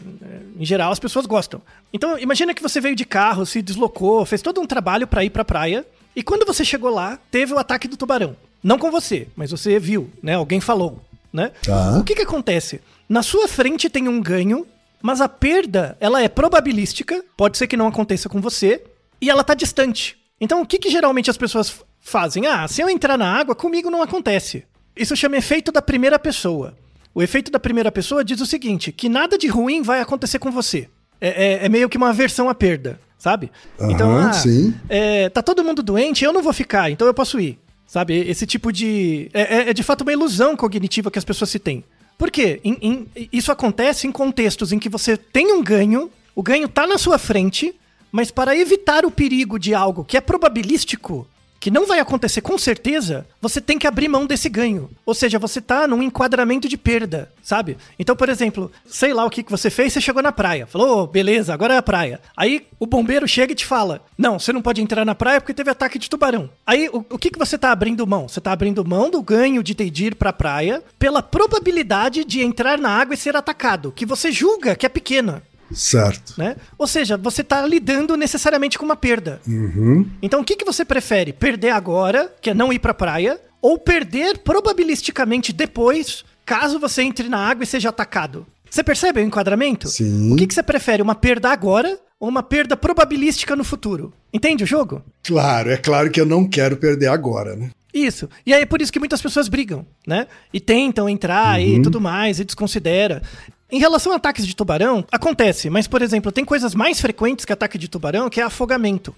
Em 0.58 0.64
geral 0.64 0.92
as 0.92 0.98
pessoas 0.98 1.26
gostam. 1.26 1.60
Então 1.92 2.18
imagina 2.18 2.54
que 2.54 2.62
você 2.62 2.80
veio 2.80 2.94
de 2.94 3.04
carro, 3.04 3.44
se 3.44 3.60
deslocou, 3.62 4.24
fez 4.24 4.42
todo 4.42 4.60
um 4.60 4.66
trabalho 4.66 5.06
para 5.06 5.24
ir 5.24 5.30
pra 5.30 5.44
praia, 5.44 5.84
e 6.14 6.22
quando 6.22 6.46
você 6.46 6.64
chegou 6.64 6.90
lá, 6.90 7.18
teve 7.30 7.52
o 7.52 7.58
ataque 7.58 7.88
do 7.88 7.96
tubarão. 7.96 8.36
Não 8.62 8.78
com 8.78 8.90
você, 8.90 9.28
mas 9.34 9.50
você 9.50 9.78
viu, 9.78 10.10
né? 10.22 10.34
Alguém 10.34 10.60
falou, 10.60 11.02
né? 11.32 11.50
Tá. 11.62 11.98
O 11.98 12.04
que 12.04 12.14
que 12.14 12.22
acontece? 12.22 12.80
Na 13.08 13.22
sua 13.22 13.48
frente 13.48 13.90
tem 13.90 14.08
um 14.08 14.22
ganho, 14.22 14.66
mas 15.02 15.20
a 15.20 15.28
perda, 15.28 15.96
ela 16.00 16.22
é 16.22 16.28
probabilística, 16.28 17.22
pode 17.36 17.58
ser 17.58 17.66
que 17.66 17.76
não 17.76 17.86
aconteça 17.86 18.28
com 18.28 18.40
você, 18.40 18.82
e 19.24 19.30
ela 19.30 19.42
tá 19.44 19.54
distante. 19.54 20.16
Então 20.40 20.60
o 20.62 20.66
que 20.66 20.78
que 20.78 20.90
geralmente 20.90 21.30
as 21.30 21.36
pessoas 21.36 21.74
fazem? 22.00 22.46
Ah, 22.46 22.66
se 22.68 22.80
eu 22.82 22.88
entrar 22.88 23.16
na 23.16 23.32
água, 23.32 23.54
comigo 23.54 23.90
não 23.90 24.02
acontece. 24.02 24.64
Isso 24.96 25.16
chama 25.16 25.36
efeito 25.36 25.72
da 25.72 25.82
primeira 25.82 26.18
pessoa. 26.18 26.76
O 27.14 27.22
efeito 27.22 27.50
da 27.50 27.58
primeira 27.60 27.90
pessoa 27.92 28.24
diz 28.24 28.40
o 28.40 28.46
seguinte, 28.46 28.90
que 28.92 29.08
nada 29.08 29.38
de 29.38 29.46
ruim 29.46 29.82
vai 29.82 30.00
acontecer 30.00 30.38
com 30.38 30.50
você. 30.50 30.88
É, 31.20 31.28
é- 31.62 31.66
é 31.66 31.68
meio 31.68 31.88
que 31.88 31.96
uma 31.96 32.10
aversão 32.10 32.48
à 32.48 32.54
perda, 32.54 32.98
sabe? 33.18 33.50
Aham, 33.80 34.32
sim. 34.32 34.74
é, 34.88 35.28
tá 35.28 35.40
todo 35.42 35.64
mundo 35.64 35.82
doente, 35.82 36.24
eu 36.24 36.32
não 36.32 36.42
vou 36.42 36.52
ficar, 36.52 36.90
então 36.90 37.06
eu 37.06 37.14
posso 37.14 37.38
ir. 37.40 37.58
Sabe? 37.86 38.14
Esse 38.28 38.44
tipo 38.46 38.72
de. 38.72 39.30
É, 39.32 39.42
é- 39.58 39.70
é 39.70 39.72
de 39.72 39.82
fato 39.84 40.00
uma 40.02 40.12
ilusão 40.12 40.56
cognitiva 40.56 41.10
que 41.10 41.18
as 41.18 41.24
pessoas 41.24 41.50
se 41.50 41.58
têm. 41.60 41.84
Por 42.18 42.30
quê? 42.30 42.60
Em- 42.64 42.78
em- 42.82 43.08
isso 43.32 43.52
acontece 43.52 44.06
em 44.06 44.12
contextos 44.12 44.72
em 44.72 44.78
que 44.80 44.88
você 44.88 45.16
tem 45.16 45.52
um 45.52 45.62
ganho, 45.62 46.10
o 46.34 46.42
ganho 46.42 46.68
tá 46.68 46.86
na 46.86 46.98
sua 46.98 47.18
frente, 47.18 47.74
mas 48.14 48.30
para 48.30 48.56
evitar 48.56 49.04
o 49.04 49.10
perigo 49.10 49.58
de 49.58 49.74
algo 49.74 50.04
que 50.04 50.16
é 50.16 50.20
probabilístico, 50.20 51.26
que 51.58 51.68
não 51.68 51.84
vai 51.84 51.98
acontecer 51.98 52.42
com 52.42 52.56
certeza, 52.56 53.26
você 53.40 53.60
tem 53.60 53.76
que 53.76 53.88
abrir 53.88 54.06
mão 54.06 54.24
desse 54.24 54.48
ganho. 54.48 54.88
Ou 55.04 55.12
seja, 55.14 55.36
você 55.36 55.60
tá 55.60 55.88
num 55.88 56.00
enquadramento 56.00 56.68
de 56.68 56.76
perda, 56.76 57.32
sabe? 57.42 57.76
Então, 57.98 58.14
por 58.14 58.28
exemplo, 58.28 58.70
sei 58.86 59.12
lá 59.12 59.24
o 59.24 59.30
que, 59.30 59.42
que 59.42 59.50
você 59.50 59.68
fez, 59.68 59.92
você 59.92 60.00
chegou 60.00 60.22
na 60.22 60.30
praia. 60.30 60.64
Falou, 60.64 60.98
"Ô, 60.98 61.06
beleza, 61.08 61.52
agora 61.52 61.74
é 61.74 61.76
a 61.76 61.82
praia. 61.82 62.20
Aí 62.36 62.64
o 62.78 62.86
bombeiro 62.86 63.26
chega 63.26 63.50
e 63.50 63.56
te 63.56 63.66
fala: 63.66 64.00
Não, 64.16 64.38
você 64.38 64.52
não 64.52 64.62
pode 64.62 64.80
entrar 64.80 65.04
na 65.04 65.16
praia 65.16 65.40
porque 65.40 65.52
teve 65.52 65.70
ataque 65.70 65.98
de 65.98 66.08
tubarão. 66.08 66.48
Aí 66.64 66.88
o, 66.90 67.04
o 67.10 67.18
que, 67.18 67.30
que 67.30 67.38
você 67.38 67.58
tá 67.58 67.72
abrindo 67.72 68.06
mão? 68.06 68.28
Você 68.28 68.40
tá 68.40 68.52
abrindo 68.52 68.84
mão 68.84 69.10
do 69.10 69.20
ganho 69.22 69.60
de 69.60 69.74
ter 69.74 69.90
de 69.90 70.06
ir 70.06 70.14
pra 70.14 70.32
praia 70.32 70.84
pela 71.00 71.20
probabilidade 71.20 72.24
de 72.24 72.42
entrar 72.42 72.78
na 72.78 72.90
água 72.90 73.14
e 73.14 73.18
ser 73.18 73.34
atacado, 73.34 73.90
que 73.90 74.06
você 74.06 74.30
julga 74.30 74.76
que 74.76 74.86
é 74.86 74.88
pequena. 74.88 75.42
Certo. 75.72 76.34
Né? 76.36 76.56
Ou 76.78 76.86
seja, 76.86 77.16
você 77.16 77.42
está 77.42 77.66
lidando 77.66 78.16
necessariamente 78.16 78.78
com 78.78 78.84
uma 78.84 78.96
perda. 78.96 79.40
Uhum. 79.46 80.08
Então, 80.22 80.40
o 80.40 80.44
que, 80.44 80.56
que 80.56 80.64
você 80.64 80.84
prefere? 80.84 81.32
Perder 81.32 81.70
agora, 81.70 82.32
que 82.40 82.50
é 82.50 82.54
não 82.54 82.72
ir 82.72 82.78
pra 82.78 82.94
praia, 82.94 83.40
ou 83.60 83.78
perder 83.78 84.38
probabilisticamente 84.38 85.52
depois, 85.52 86.24
caso 86.44 86.78
você 86.78 87.02
entre 87.02 87.28
na 87.28 87.38
água 87.38 87.64
e 87.64 87.66
seja 87.66 87.88
atacado? 87.88 88.46
Você 88.70 88.82
percebe 88.82 89.20
o 89.20 89.24
enquadramento? 89.24 89.88
Sim. 89.88 90.32
O 90.32 90.36
que, 90.36 90.46
que 90.46 90.54
você 90.54 90.62
prefere? 90.62 91.00
Uma 91.00 91.14
perda 91.14 91.50
agora 91.50 91.98
ou 92.18 92.28
uma 92.28 92.42
perda 92.42 92.76
probabilística 92.76 93.54
no 93.54 93.62
futuro? 93.62 94.12
Entende 94.32 94.64
o 94.64 94.66
jogo? 94.66 95.02
Claro, 95.22 95.70
é 95.70 95.76
claro 95.76 96.10
que 96.10 96.20
eu 96.20 96.26
não 96.26 96.46
quero 96.46 96.76
perder 96.76 97.06
agora, 97.06 97.54
né? 97.54 97.70
Isso. 97.94 98.28
E 98.44 98.52
aí 98.52 98.62
é 98.62 98.66
por 98.66 98.82
isso 98.82 98.92
que 98.92 98.98
muitas 98.98 99.22
pessoas 99.22 99.46
brigam, 99.46 99.86
né? 100.04 100.26
E 100.52 100.58
tentam 100.58 101.08
entrar 101.08 101.62
e 101.62 101.80
tudo 101.80 102.00
mais, 102.00 102.40
e 102.40 102.44
desconsidera. 102.44 103.22
Em 103.70 103.78
relação 103.78 104.12
a 104.12 104.16
ataques 104.16 104.46
de 104.46 104.54
tubarão, 104.54 105.04
acontece, 105.10 105.70
mas, 105.70 105.88
por 105.88 106.02
exemplo, 106.02 106.30
tem 106.30 106.44
coisas 106.44 106.74
mais 106.74 107.00
frequentes 107.00 107.44
que 107.44 107.52
ataque 107.52 107.78
de 107.78 107.88
tubarão, 107.88 108.28
que 108.28 108.40
é 108.40 108.44
afogamento. 108.44 109.14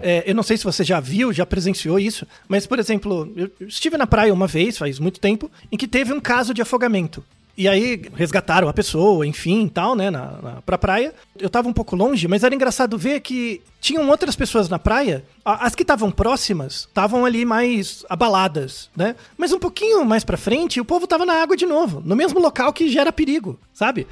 É, 0.00 0.24
eu 0.26 0.34
não 0.34 0.42
sei 0.42 0.56
se 0.56 0.64
você 0.64 0.84
já 0.84 1.00
viu, 1.00 1.32
já 1.32 1.44
presenciou 1.44 1.98
isso, 1.98 2.26
mas, 2.48 2.66
por 2.66 2.78
exemplo, 2.78 3.30
eu 3.36 3.50
estive 3.66 3.96
na 3.96 4.06
praia 4.06 4.32
uma 4.32 4.46
vez, 4.46 4.78
faz 4.78 4.98
muito 4.98 5.20
tempo, 5.20 5.50
em 5.70 5.76
que 5.76 5.88
teve 5.88 6.12
um 6.12 6.20
caso 6.20 6.54
de 6.54 6.62
afogamento. 6.62 7.22
E 7.58 7.66
aí 7.66 8.00
resgataram 8.14 8.68
a 8.68 8.72
pessoa, 8.72 9.26
enfim, 9.26 9.66
tal, 9.66 9.96
né, 9.96 10.12
na, 10.12 10.30
na, 10.40 10.62
pra 10.62 10.78
praia. 10.78 11.12
Eu 11.36 11.50
tava 11.50 11.68
um 11.68 11.72
pouco 11.72 11.96
longe, 11.96 12.28
mas 12.28 12.44
era 12.44 12.54
engraçado 12.54 12.96
ver 12.96 13.18
que 13.18 13.60
tinham 13.80 14.08
outras 14.08 14.36
pessoas 14.36 14.68
na 14.68 14.78
praia. 14.78 15.24
As 15.44 15.74
que 15.74 15.82
estavam 15.82 16.08
próximas 16.08 16.86
estavam 16.86 17.24
ali 17.24 17.44
mais 17.44 18.04
abaladas, 18.08 18.88
né? 18.96 19.16
Mas 19.36 19.52
um 19.52 19.58
pouquinho 19.58 20.04
mais 20.04 20.22
pra 20.22 20.36
frente, 20.36 20.80
o 20.80 20.84
povo 20.84 21.04
tava 21.04 21.26
na 21.26 21.34
água 21.34 21.56
de 21.56 21.66
novo, 21.66 22.00
no 22.04 22.14
mesmo 22.14 22.38
local 22.38 22.72
que 22.72 22.88
gera 22.88 23.12
perigo, 23.12 23.58
sabe? 23.74 24.06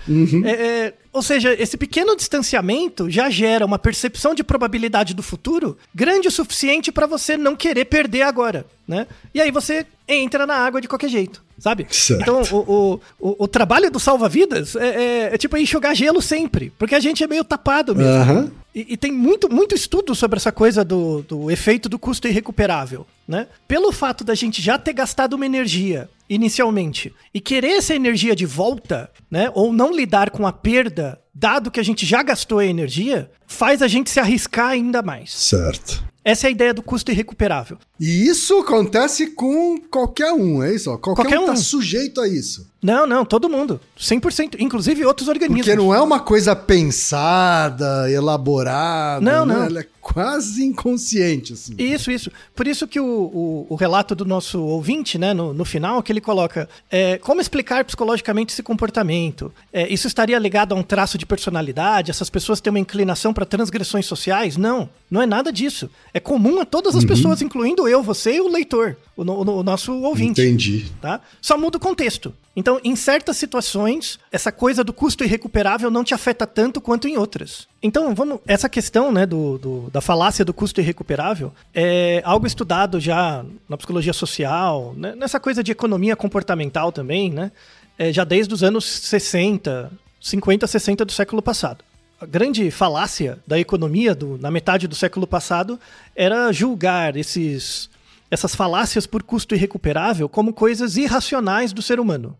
É, 0.44 0.50
é, 0.50 0.94
ou 1.12 1.22
seja, 1.22 1.54
esse 1.54 1.76
pequeno 1.76 2.16
distanciamento 2.16 3.08
já 3.08 3.30
gera 3.30 3.64
uma 3.64 3.78
percepção 3.78 4.34
de 4.34 4.42
probabilidade 4.42 5.14
do 5.14 5.22
futuro 5.22 5.78
grande 5.94 6.26
o 6.26 6.32
suficiente 6.32 6.90
pra 6.90 7.06
você 7.06 7.36
não 7.36 7.54
querer 7.54 7.84
perder 7.84 8.22
agora, 8.22 8.66
né? 8.88 9.06
E 9.32 9.40
aí 9.40 9.52
você 9.52 9.86
entra 10.08 10.46
na 10.46 10.56
água 10.56 10.80
de 10.80 10.88
qualquer 10.88 11.08
jeito, 11.08 11.44
sabe? 11.58 11.86
Certo. 11.90 12.22
Então, 12.22 12.42
o, 12.52 12.56
o, 12.56 13.00
o, 13.18 13.44
o 13.44 13.48
trabalho 13.48 13.90
do 13.90 13.98
salva-vidas 13.98 14.76
é, 14.76 14.86
é, 14.88 15.34
é 15.34 15.38
tipo 15.38 15.56
enxugar 15.56 15.94
gelo 15.94 16.20
sempre, 16.20 16.72
porque 16.78 16.94
a 16.94 17.00
gente 17.00 17.22
é 17.22 17.26
meio 17.26 17.44
tapado 17.44 17.94
mesmo. 17.94 18.52
E, 18.74 18.92
e 18.92 18.96
tem 18.96 19.10
muito, 19.10 19.50
muito 19.50 19.74
estudo 19.74 20.14
sobre 20.14 20.36
essa 20.36 20.52
coisa 20.52 20.84
do, 20.84 21.22
do 21.22 21.50
efeito 21.50 21.88
do 21.88 21.98
custo 21.98 22.28
irrecuperável, 22.28 23.06
né? 23.26 23.46
Pelo 23.66 23.90
fato 23.90 24.22
da 24.22 24.34
gente 24.34 24.60
já 24.60 24.78
ter 24.78 24.92
gastado 24.92 25.32
uma 25.32 25.46
energia 25.46 26.10
inicialmente 26.28 27.14
e 27.32 27.40
querer 27.40 27.78
essa 27.78 27.94
energia 27.94 28.36
de 28.36 28.44
volta, 28.44 29.10
né? 29.30 29.50
Ou 29.54 29.72
não 29.72 29.94
lidar 29.94 30.30
com 30.30 30.46
a 30.46 30.52
perda, 30.52 31.18
dado 31.38 31.70
que 31.70 31.78
a 31.78 31.82
gente 31.82 32.06
já 32.06 32.22
gastou 32.22 32.58
a 32.60 32.66
energia, 32.66 33.30
faz 33.46 33.82
a 33.82 33.88
gente 33.88 34.08
se 34.08 34.18
arriscar 34.18 34.68
ainda 34.68 35.02
mais. 35.02 35.32
Certo. 35.32 36.02
Essa 36.24 36.46
é 36.46 36.48
a 36.48 36.50
ideia 36.50 36.74
do 36.74 36.82
custo 36.82 37.12
irrecuperável. 37.12 37.78
E 38.00 38.26
isso 38.26 38.58
acontece 38.58 39.28
com 39.28 39.78
qualquer 39.88 40.32
um, 40.32 40.60
é 40.62 40.74
isso? 40.74 40.90
Qualquer, 40.98 41.22
Qualquer 41.22 41.38
um 41.38 41.46
tá 41.46 41.52
um. 41.52 41.56
sujeito 41.56 42.20
a 42.20 42.26
isso. 42.26 42.66
Não, 42.82 43.06
não, 43.06 43.24
todo 43.24 43.48
mundo. 43.48 43.80
100%. 43.98 44.56
Inclusive 44.60 45.04
outros 45.04 45.28
organismos. 45.28 45.66
Porque 45.66 45.76
não 45.76 45.92
é 45.94 46.00
uma 46.00 46.20
coisa 46.20 46.54
pensada, 46.54 48.10
elaborada. 48.10 49.20
Não, 49.20 49.44
né? 49.44 49.54
não. 49.54 49.64
Ela 49.64 49.80
é 49.80 49.86
quase 50.00 50.64
inconsciente, 50.64 51.54
assim. 51.54 51.74
Isso, 51.78 52.12
isso. 52.12 52.30
Por 52.54 52.68
isso 52.68 52.86
que 52.86 53.00
o, 53.00 53.04
o, 53.04 53.66
o 53.70 53.74
relato 53.74 54.14
do 54.14 54.24
nosso 54.24 54.62
ouvinte, 54.62 55.18
né, 55.18 55.34
no, 55.34 55.52
no 55.52 55.64
final, 55.64 56.00
que 56.00 56.12
ele 56.12 56.20
coloca 56.20 56.68
é, 56.88 57.18
como 57.18 57.40
explicar 57.40 57.84
psicologicamente 57.84 58.52
esse 58.52 58.62
comportamento. 58.62 59.52
É, 59.72 59.92
isso 59.92 60.06
estaria 60.06 60.38
ligado 60.38 60.72
a 60.72 60.76
um 60.76 60.82
traço 60.82 61.18
de 61.18 61.25
personalidade? 61.26 62.10
Essas 62.10 62.30
pessoas 62.30 62.60
têm 62.60 62.70
uma 62.70 62.78
inclinação 62.78 63.34
para 63.34 63.44
transgressões 63.44 64.06
sociais? 64.06 64.56
Não, 64.56 64.88
não 65.10 65.20
é 65.20 65.26
nada 65.26 65.52
disso. 65.52 65.90
É 66.14 66.20
comum 66.20 66.60
a 66.60 66.64
todas 66.64 66.94
as 66.96 67.04
pessoas, 67.04 67.42
incluindo 67.42 67.86
eu, 67.88 68.02
você 68.02 68.36
e 68.36 68.40
o 68.40 68.48
leitor, 68.48 68.96
o, 69.16 69.24
no- 69.24 69.58
o 69.58 69.62
nosso 69.62 69.92
ouvinte 70.02 70.40
Entendi. 70.40 70.86
tá? 71.00 71.20
Só 71.42 71.58
muda 71.58 71.76
o 71.76 71.80
contexto. 71.80 72.34
Então, 72.54 72.80
em 72.82 72.96
certas 72.96 73.36
situações, 73.36 74.18
essa 74.32 74.50
coisa 74.50 74.82
do 74.82 74.92
custo 74.92 75.22
irrecuperável 75.22 75.90
não 75.90 76.02
te 76.02 76.14
afeta 76.14 76.46
tanto 76.46 76.80
quanto 76.80 77.06
em 77.06 77.16
outras. 77.18 77.68
Então, 77.82 78.14
vamos. 78.14 78.40
Essa 78.46 78.68
questão, 78.68 79.12
né, 79.12 79.26
do, 79.26 79.58
do- 79.58 79.90
da 79.90 80.00
falácia 80.00 80.44
do 80.44 80.54
custo 80.54 80.80
irrecuperável 80.80 81.52
é 81.74 82.22
algo 82.24 82.46
estudado 82.46 82.98
já 82.98 83.44
na 83.68 83.76
psicologia 83.76 84.12
social, 84.14 84.94
né, 84.96 85.14
nessa 85.16 85.38
coisa 85.38 85.62
de 85.62 85.70
economia 85.72 86.16
comportamental 86.16 86.90
também, 86.92 87.30
né? 87.30 87.52
é, 87.98 88.12
já 88.12 88.24
desde 88.24 88.52
os 88.52 88.62
anos 88.62 88.84
60, 88.84 89.90
50, 90.28 90.66
60 90.66 91.04
do 91.04 91.12
século 91.12 91.40
passado. 91.40 91.84
A 92.20 92.26
grande 92.26 92.70
falácia 92.70 93.38
da 93.46 93.58
economia 93.58 94.14
do- 94.14 94.38
na 94.38 94.50
metade 94.50 94.88
do 94.88 94.94
século 94.94 95.26
passado 95.26 95.78
era 96.14 96.50
julgar 96.52 97.16
esses 97.16 97.88
essas 98.28 98.56
falácias 98.56 99.06
por 99.06 99.22
custo 99.22 99.54
irrecuperável 99.54 100.28
como 100.28 100.52
coisas 100.52 100.96
irracionais 100.96 101.72
do 101.72 101.80
ser 101.80 102.00
humano, 102.00 102.36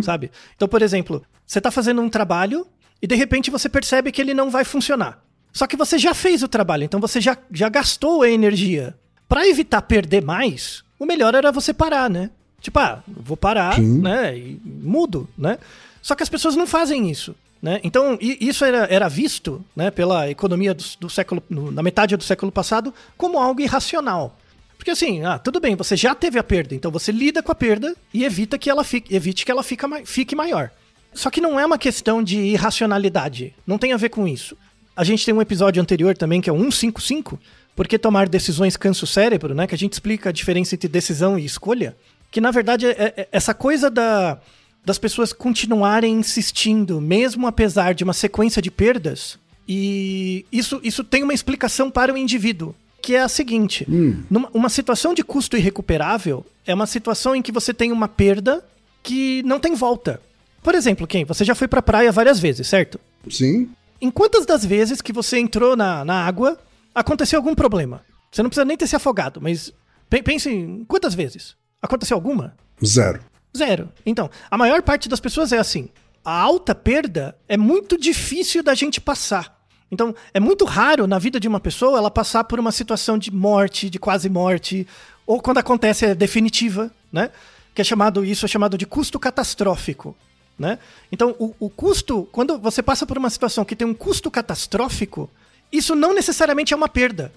sabe? 0.00 0.30
Então, 0.56 0.66
por 0.66 0.80
exemplo, 0.80 1.22
você 1.46 1.58
está 1.58 1.70
fazendo 1.70 2.00
um 2.00 2.08
trabalho 2.08 2.66
e 3.02 3.06
de 3.06 3.14
repente 3.14 3.50
você 3.50 3.68
percebe 3.68 4.10
que 4.10 4.22
ele 4.22 4.32
não 4.32 4.48
vai 4.50 4.64
funcionar. 4.64 5.22
Só 5.52 5.66
que 5.66 5.76
você 5.76 5.98
já 5.98 6.14
fez 6.14 6.42
o 6.42 6.48
trabalho, 6.48 6.84
então 6.84 6.98
você 6.98 7.20
já, 7.20 7.36
já 7.52 7.68
gastou 7.68 8.22
a 8.22 8.30
energia. 8.30 8.94
Para 9.28 9.46
evitar 9.46 9.82
perder 9.82 10.22
mais, 10.22 10.82
o 10.98 11.04
melhor 11.04 11.34
era 11.34 11.52
você 11.52 11.74
parar, 11.74 12.08
né? 12.08 12.30
Tipo, 12.62 12.78
ah, 12.78 13.02
vou 13.06 13.36
parar, 13.36 13.74
Sim. 13.74 13.98
né? 14.00 14.34
E 14.36 14.58
mudo, 14.64 15.28
né? 15.36 15.58
Só 16.02 16.14
que 16.14 16.22
as 16.22 16.28
pessoas 16.28 16.56
não 16.56 16.66
fazem 16.66 17.10
isso. 17.10 17.34
Né? 17.60 17.80
Então, 17.82 18.16
isso 18.20 18.64
era, 18.64 18.86
era 18.88 19.08
visto 19.08 19.64
né, 19.74 19.90
pela 19.90 20.30
economia 20.30 20.72
do, 20.72 20.84
do 21.00 21.10
século, 21.10 21.42
no- 21.50 21.72
na 21.72 21.82
metade 21.82 22.16
do 22.16 22.22
século 22.22 22.52
passado 22.52 22.94
como 23.16 23.38
algo 23.38 23.60
irracional. 23.60 24.36
Porque 24.76 24.92
assim, 24.92 25.24
ah, 25.24 25.40
tudo 25.40 25.58
bem, 25.58 25.74
você 25.74 25.96
já 25.96 26.14
teve 26.14 26.38
a 26.38 26.44
perda, 26.44 26.72
então 26.72 26.88
você 26.88 27.10
lida 27.10 27.42
com 27.42 27.50
a 27.50 27.54
perda 27.54 27.96
e 28.14 28.24
evita 28.24 28.56
que 28.56 28.70
ela 28.70 28.84
fique, 28.84 29.12
evite 29.12 29.44
que 29.44 29.50
ela 29.50 29.64
fica, 29.64 29.88
fique 30.04 30.36
maior. 30.36 30.70
Só 31.12 31.30
que 31.30 31.40
não 31.40 31.58
é 31.58 31.66
uma 31.66 31.76
questão 31.78 32.22
de 32.22 32.38
irracionalidade. 32.38 33.52
Não 33.66 33.76
tem 33.76 33.92
a 33.92 33.96
ver 33.96 34.10
com 34.10 34.26
isso. 34.28 34.56
A 34.96 35.02
gente 35.02 35.24
tem 35.24 35.34
um 35.34 35.42
episódio 35.42 35.82
anterior 35.82 36.16
também 36.16 36.40
que 36.40 36.48
é 36.48 36.52
o 36.52 36.56
155, 36.58 37.40
porque 37.74 37.98
tomar 37.98 38.28
decisões 38.28 38.76
cansa 38.76 39.04
o 39.04 39.08
cérebro, 39.08 39.52
né? 39.54 39.66
Que 39.66 39.74
a 39.74 39.78
gente 39.78 39.94
explica 39.94 40.28
a 40.28 40.32
diferença 40.32 40.76
entre 40.76 40.88
decisão 40.88 41.36
e 41.36 41.44
escolha. 41.44 41.96
Que 42.30 42.40
na 42.40 42.52
verdade 42.52 42.86
é, 42.86 43.14
é 43.16 43.28
essa 43.32 43.52
coisa 43.54 43.90
da, 43.90 44.38
das 44.84 44.98
pessoas 44.98 45.32
continuarem 45.32 46.14
insistindo, 46.14 47.00
mesmo 47.00 47.46
apesar 47.46 47.94
de 47.94 48.04
uma 48.04 48.12
sequência 48.12 48.60
de 48.62 48.70
perdas. 48.70 49.38
E 49.66 50.46
isso, 50.50 50.80
isso 50.82 51.04
tem 51.04 51.22
uma 51.22 51.34
explicação 51.34 51.90
para 51.90 52.12
o 52.12 52.16
indivíduo, 52.16 52.74
que 53.02 53.14
é 53.14 53.20
a 53.20 53.28
seguinte: 53.28 53.86
Hum. 53.88 54.22
numa, 54.30 54.48
uma 54.54 54.68
situação 54.68 55.12
de 55.12 55.22
custo 55.22 55.56
irrecuperável 55.56 56.44
é 56.66 56.74
uma 56.74 56.86
situação 56.86 57.34
em 57.36 57.42
que 57.42 57.52
você 57.52 57.74
tem 57.74 57.92
uma 57.92 58.08
perda 58.08 58.64
que 59.02 59.42
não 59.44 59.60
tem 59.60 59.74
volta. 59.74 60.20
Por 60.62 60.74
exemplo, 60.74 61.06
quem? 61.06 61.24
Você 61.24 61.44
já 61.44 61.54
foi 61.54 61.68
pra 61.68 61.82
praia 61.82 62.10
várias 62.10 62.40
vezes, 62.40 62.66
certo? 62.66 62.98
Sim. 63.30 63.70
Em 64.00 64.10
quantas 64.10 64.46
das 64.46 64.64
vezes 64.64 65.00
que 65.02 65.12
você 65.12 65.38
entrou 65.38 65.76
na, 65.76 66.04
na 66.04 66.24
água 66.26 66.58
aconteceu 66.94 67.38
algum 67.38 67.54
problema? 67.54 68.02
Você 68.30 68.42
não 68.42 68.50
precisa 68.50 68.64
nem 68.64 68.76
ter 68.76 68.86
se 68.86 68.96
afogado, 68.96 69.40
mas 69.40 69.72
pe- 70.10 70.22
pense 70.22 70.48
em 70.50 70.84
quantas 70.84 71.14
vezes? 71.14 71.56
Aconteceu 71.80 72.16
alguma? 72.16 72.54
Zero. 72.84 73.20
Zero. 73.58 73.88
Então, 74.06 74.30
a 74.50 74.56
maior 74.56 74.82
parte 74.82 75.08
das 75.08 75.20
pessoas 75.20 75.52
é 75.52 75.58
assim. 75.58 75.88
A 76.24 76.32
alta 76.32 76.74
perda 76.74 77.36
é 77.48 77.56
muito 77.56 77.98
difícil 77.98 78.62
da 78.62 78.74
gente 78.74 79.00
passar. 79.00 79.58
Então, 79.90 80.14
é 80.34 80.40
muito 80.40 80.64
raro 80.64 81.06
na 81.06 81.18
vida 81.18 81.40
de 81.40 81.48
uma 81.48 81.60
pessoa 81.60 81.98
ela 81.98 82.10
passar 82.10 82.44
por 82.44 82.60
uma 82.60 82.72
situação 82.72 83.16
de 83.16 83.32
morte, 83.32 83.88
de 83.88 83.98
quase 83.98 84.28
morte, 84.28 84.86
ou 85.26 85.40
quando 85.40 85.58
acontece 85.58 86.04
é 86.04 86.14
definitiva, 86.14 86.90
né? 87.12 87.30
Que 87.74 87.80
é 87.80 87.84
chamado, 87.84 88.24
isso 88.24 88.44
é 88.44 88.48
chamado 88.48 88.76
de 88.76 88.84
custo 88.84 89.18
catastrófico, 89.18 90.14
né? 90.58 90.78
Então, 91.10 91.34
o, 91.38 91.54
o 91.58 91.70
custo, 91.70 92.28
quando 92.30 92.58
você 92.58 92.82
passa 92.82 93.06
por 93.06 93.16
uma 93.16 93.30
situação 93.30 93.64
que 93.64 93.76
tem 93.76 93.86
um 93.86 93.94
custo 93.94 94.30
catastrófico, 94.30 95.30
isso 95.72 95.94
não 95.94 96.12
necessariamente 96.12 96.74
é 96.74 96.76
uma 96.76 96.88
perda. 96.88 97.32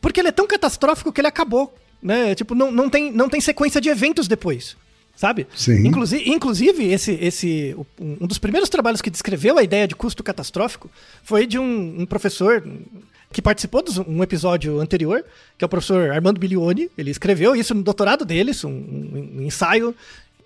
Porque 0.00 0.20
ele 0.20 0.28
é 0.28 0.32
tão 0.32 0.46
catastrófico 0.46 1.12
que 1.12 1.20
ele 1.20 1.28
acabou, 1.28 1.74
né? 2.00 2.34
Tipo, 2.36 2.54
não, 2.54 2.70
não, 2.70 2.88
tem, 2.88 3.10
não 3.10 3.28
tem 3.28 3.40
sequência 3.40 3.80
de 3.80 3.88
eventos 3.88 4.28
depois 4.28 4.76
sabe? 5.16 5.46
Sim. 5.56 5.86
Inclusive, 5.86 6.30
inclusive 6.30 6.84
esse, 6.92 7.12
esse, 7.20 7.76
um 7.98 8.26
dos 8.26 8.38
primeiros 8.38 8.68
trabalhos 8.68 9.00
que 9.02 9.10
descreveu 9.10 9.58
a 9.58 9.62
ideia 9.64 9.88
de 9.88 9.96
custo 9.96 10.22
catastrófico 10.22 10.88
foi 11.24 11.46
de 11.46 11.58
um, 11.58 12.02
um 12.02 12.06
professor 12.06 12.62
que 13.32 13.42
participou 13.42 13.82
de 13.82 14.00
um 14.02 14.22
episódio 14.22 14.78
anterior, 14.80 15.24
que 15.58 15.64
é 15.64 15.66
o 15.66 15.68
professor 15.68 16.10
Armando 16.10 16.38
Bilioni. 16.38 16.88
Ele 16.96 17.10
escreveu 17.10 17.56
isso 17.56 17.74
no 17.74 17.82
doutorado 17.82 18.24
deles, 18.24 18.62
um, 18.62 18.70
um- 18.70 19.32
um 19.38 19.42
ensaio 19.42 19.94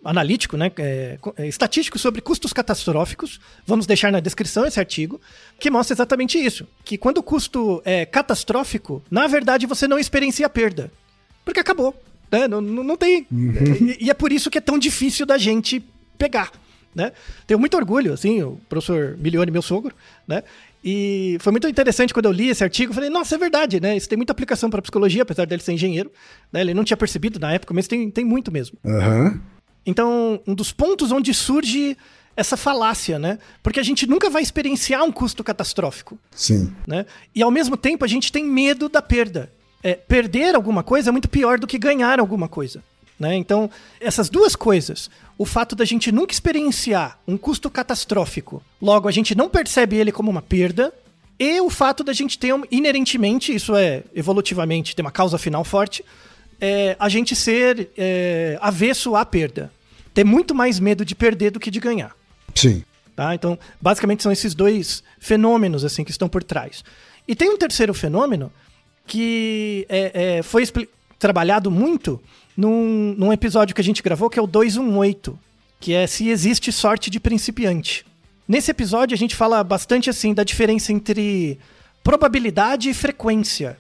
analítico, 0.03 0.57
né, 0.57 0.73
é, 0.79 1.19
é, 1.37 1.47
estatístico 1.47 1.99
sobre 1.99 2.23
custos 2.23 2.55
catastróficos. 2.55 3.39
Vamos 3.67 3.87
deixar 3.87 4.11
na 4.11 4.19
descrição 4.19 4.65
esse 4.65 4.81
artigo, 4.81 5.21
que 5.59 5.71
mostra 5.71 5.95
exatamente 5.95 6.39
isso. 6.39 6.67
Que 6.83 6.97
quando 6.97 7.19
o 7.19 7.23
custo 7.23 7.83
é 7.85 8.07
catastrófico, 8.07 9.03
na 9.11 9.27
verdade 9.27 9.67
você 9.67 9.87
não 9.87 9.99
experiencia 9.99 10.49
perda. 10.49 10.91
Porque 11.45 11.61
acabou. 11.61 11.95
Né? 12.31 12.47
Não, 12.49 12.61
não, 12.61 12.97
tem. 12.97 13.27
E, 13.31 14.07
e 14.07 14.11
é 14.11 14.15
por 14.15 14.33
isso 14.33 14.51
que 14.51 14.59
é 14.59 14.61
tão 14.61 14.79
difícil 14.79 15.27
da 15.27 15.37
gente 15.37 15.83
pegar. 16.17 16.53
Né? 16.95 17.13
Tenho 17.47 17.59
muito 17.59 17.77
orgulho, 17.77 18.13
assim, 18.13 18.43
o 18.43 18.61
professor 18.69 19.17
Milione, 19.19 19.51
meu 19.51 19.63
sogro, 19.63 19.95
né? 20.27 20.43
E 20.83 21.37
foi 21.41 21.53
muito 21.53 21.69
interessante 21.69 22.15
quando 22.15 22.27
eu 22.27 22.33
li 22.33 22.49
esse 22.49 22.65
artigo. 22.65 22.95
Falei, 22.95 23.11
nossa, 23.11 23.35
é 23.35 23.39
verdade, 23.39 23.81
né? 23.81 23.97
Isso 23.97 24.09
tem 24.09 24.17
muita 24.17 24.33
aplicação 24.33 24.71
para 24.71 24.81
psicologia, 24.81 25.23
apesar 25.23 25.45
dele 25.47 25.63
ser 25.63 25.73
engenheiro. 25.73 26.11
Né? 26.53 26.63
Ele 26.63 26.75
não 26.75 26.85
tinha 26.85 26.97
percebido 26.97 27.39
na 27.39 27.53
época, 27.53 27.75
mas 27.75 27.87
tem, 27.87 28.11
tem 28.11 28.25
muito 28.25 28.51
mesmo. 28.51 28.79
Aham. 28.85 29.41
Então, 29.85 30.41
um 30.47 30.55
dos 30.55 30.73
pontos 30.73 31.13
onde 31.13 31.35
surge 31.35 31.97
essa 32.37 32.57
falácia, 32.57 33.19
né? 33.19 33.39
Porque 33.63 33.81
a 33.81 33.83
gente 33.83 34.07
nunca 34.07 34.31
vai 34.31 34.43
experienciar 34.43 35.05
um 35.05 35.13
custo 35.13 35.45
catastrófico 35.45 36.19
Sim. 36.31 36.73
né? 36.87 37.05
E 37.35 37.43
ao 37.43 37.51
mesmo 37.51 37.77
tempo 37.77 38.05
a 38.05 38.09
gente 38.09 38.33
tem 38.33 38.45
medo 38.45 38.89
da 38.89 39.03
perda. 39.03 39.53
É, 39.83 39.95
perder 39.95 40.55
alguma 40.55 40.83
coisa 40.83 41.11
é 41.11 41.13
muito 41.13 41.29
pior 41.29 41.59
do 41.59 41.67
que 41.67 41.79
ganhar 41.79 42.21
alguma 42.21 42.49
coisa. 42.49 42.83
Né? 43.19 43.37
Então, 43.37 43.71
essas 44.01 44.31
duas 44.31 44.57
coisas, 44.57 45.11
o 45.37 45.45
fato 45.45 45.77
da 45.77 45.85
gente 45.85 46.11
nunca 46.11 46.33
experienciar 46.33 47.19
um 47.29 47.37
custo 47.37 47.69
catastrófico, 47.71 48.63
logo 48.81 49.09
a 49.09 49.13
gente 49.13 49.35
não 49.35 49.49
percebe 49.49 49.97
ele 49.97 50.11
como 50.11 50.31
uma 50.31 50.41
perda, 50.41 50.93
e 51.39 51.61
o 51.61 51.71
fato 51.71 52.05
da 52.05 52.13
gente 52.13 52.39
ter 52.39 52.55
um, 52.55 52.63
inerentemente, 52.71 53.55
isso 53.55 53.75
é 53.75 54.03
evolutivamente, 54.15 54.95
tem 54.97 55.05
uma 55.05 55.11
causa 55.11 55.39
final 55.39 55.65
forte, 55.65 56.05
é, 56.61 56.97
a 56.99 57.09
gente 57.09 57.35
ser 57.35 57.91
é, 57.97 58.59
avesso 58.61 59.17
à 59.17 59.25
perda. 59.25 59.73
Ter 60.13 60.25
muito 60.25 60.55
mais 60.55 60.79
medo 60.79 61.05
de 61.05 61.15
perder 61.15 61.51
do 61.51 61.61
que 61.61 61.71
de 61.71 61.81
ganhar. 61.81 62.15
Sim. 62.55 62.85
Tá? 63.17 63.35
Então, 63.35 63.59
basicamente 63.81 64.23
são 64.23 64.33
esses 64.33 64.55
dois 64.55 65.03
fenômenos 65.19 65.85
assim 65.85 66.05
que 66.05 66.11
estão 66.11 66.29
por 66.29 66.43
trás. 66.43 66.85
E 67.27 67.35
tem 67.35 67.49
um 67.49 67.57
terceiro 67.57 67.95
fenômeno 67.95 68.53
que 69.07 69.87
é, 69.89 70.39
é, 70.39 70.43
foi 70.43 70.65
trabalhado 71.19 71.71
muito 71.71 72.21
num, 72.57 73.15
num 73.17 73.33
episódio 73.33 73.75
que 73.75 73.81
a 73.81 73.85
gente 73.85 74.03
gravou, 74.03 74.31
que 74.31 74.39
é 74.39 74.43
o 74.43 74.47
218, 74.47 75.39
que 75.81 75.93
é 75.95 76.07
se 76.07 76.29
existe 76.29 76.71
sorte 76.73 77.11
de 77.11 77.19
principiante. 77.21 78.05
Nesse 78.47 78.71
episódio 78.71 79.15
a 79.15 79.19
gente 79.19 79.37
fala 79.37 79.63
bastante 79.63 80.11
assim 80.11 80.35
da 80.35 80.43
diferença 80.45 80.93
entre 80.93 81.59
probabilidade 82.03 82.91
e 82.91 82.95
frequência, 82.95 83.79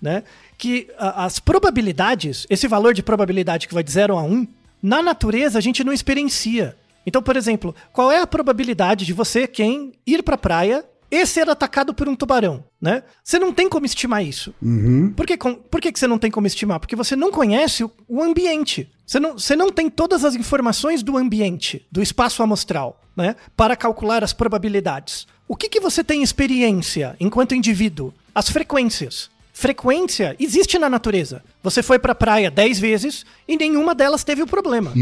né? 0.00 0.22
Que 0.58 0.88
a- 0.98 1.24
as 1.24 1.38
probabilidades, 1.40 2.46
esse 2.48 2.68
valor 2.68 2.94
de 2.94 3.02
probabilidade 3.02 3.66
que 3.66 3.74
vai 3.74 3.82
de 3.82 3.90
0 3.90 4.16
a 4.16 4.22
1, 4.22 4.46
na 4.82 5.02
natureza 5.02 5.58
a 5.58 5.62
gente 5.62 5.82
não 5.82 5.92
experiencia. 5.92 6.76
Então, 7.04 7.20
por 7.22 7.36
exemplo, 7.36 7.74
qual 7.92 8.12
é 8.12 8.20
a 8.20 8.26
probabilidade 8.26 9.04
de 9.04 9.12
você, 9.12 9.46
quem, 9.48 9.92
ir 10.06 10.22
pra 10.22 10.36
praia 10.38 10.84
e 11.12 11.26
ser 11.26 11.48
atacado 11.50 11.92
por 11.92 12.08
um 12.08 12.16
tubarão, 12.16 12.64
né? 12.80 13.02
Você 13.22 13.38
não 13.38 13.52
tem 13.52 13.68
como 13.68 13.84
estimar 13.84 14.24
isso. 14.24 14.54
Uhum. 14.62 15.12
Por, 15.14 15.26
que, 15.26 15.36
com- 15.36 15.54
por 15.54 15.78
que, 15.78 15.92
que 15.92 15.98
você 15.98 16.06
não 16.06 16.18
tem 16.18 16.30
como 16.30 16.46
estimar? 16.46 16.80
Porque 16.80 16.96
você 16.96 17.14
não 17.14 17.30
conhece 17.30 17.84
o, 17.84 17.90
o 18.08 18.22
ambiente. 18.22 18.90
Você 19.06 19.20
não, 19.20 19.34
você 19.38 19.54
não 19.54 19.70
tem 19.70 19.90
todas 19.90 20.24
as 20.24 20.34
informações 20.34 21.02
do 21.02 21.18
ambiente, 21.18 21.86
do 21.92 22.00
espaço 22.02 22.42
amostral, 22.42 22.98
né? 23.14 23.36
Para 23.54 23.76
calcular 23.76 24.24
as 24.24 24.32
probabilidades. 24.32 25.26
O 25.46 25.54
que, 25.54 25.68
que 25.68 25.80
você 25.80 26.02
tem 26.02 26.22
experiência 26.22 27.14
enquanto 27.20 27.54
indivíduo? 27.54 28.14
As 28.34 28.48
frequências. 28.48 29.30
Frequência 29.52 30.34
existe 30.40 30.78
na 30.78 30.88
natureza. 30.88 31.44
Você 31.62 31.82
foi 31.82 31.98
pra 31.98 32.14
praia 32.14 32.50
10 32.50 32.78
vezes 32.80 33.24
e 33.46 33.54
nenhuma 33.56 33.94
delas 33.94 34.24
teve 34.24 34.42
o 34.42 34.46
problema. 34.46 34.92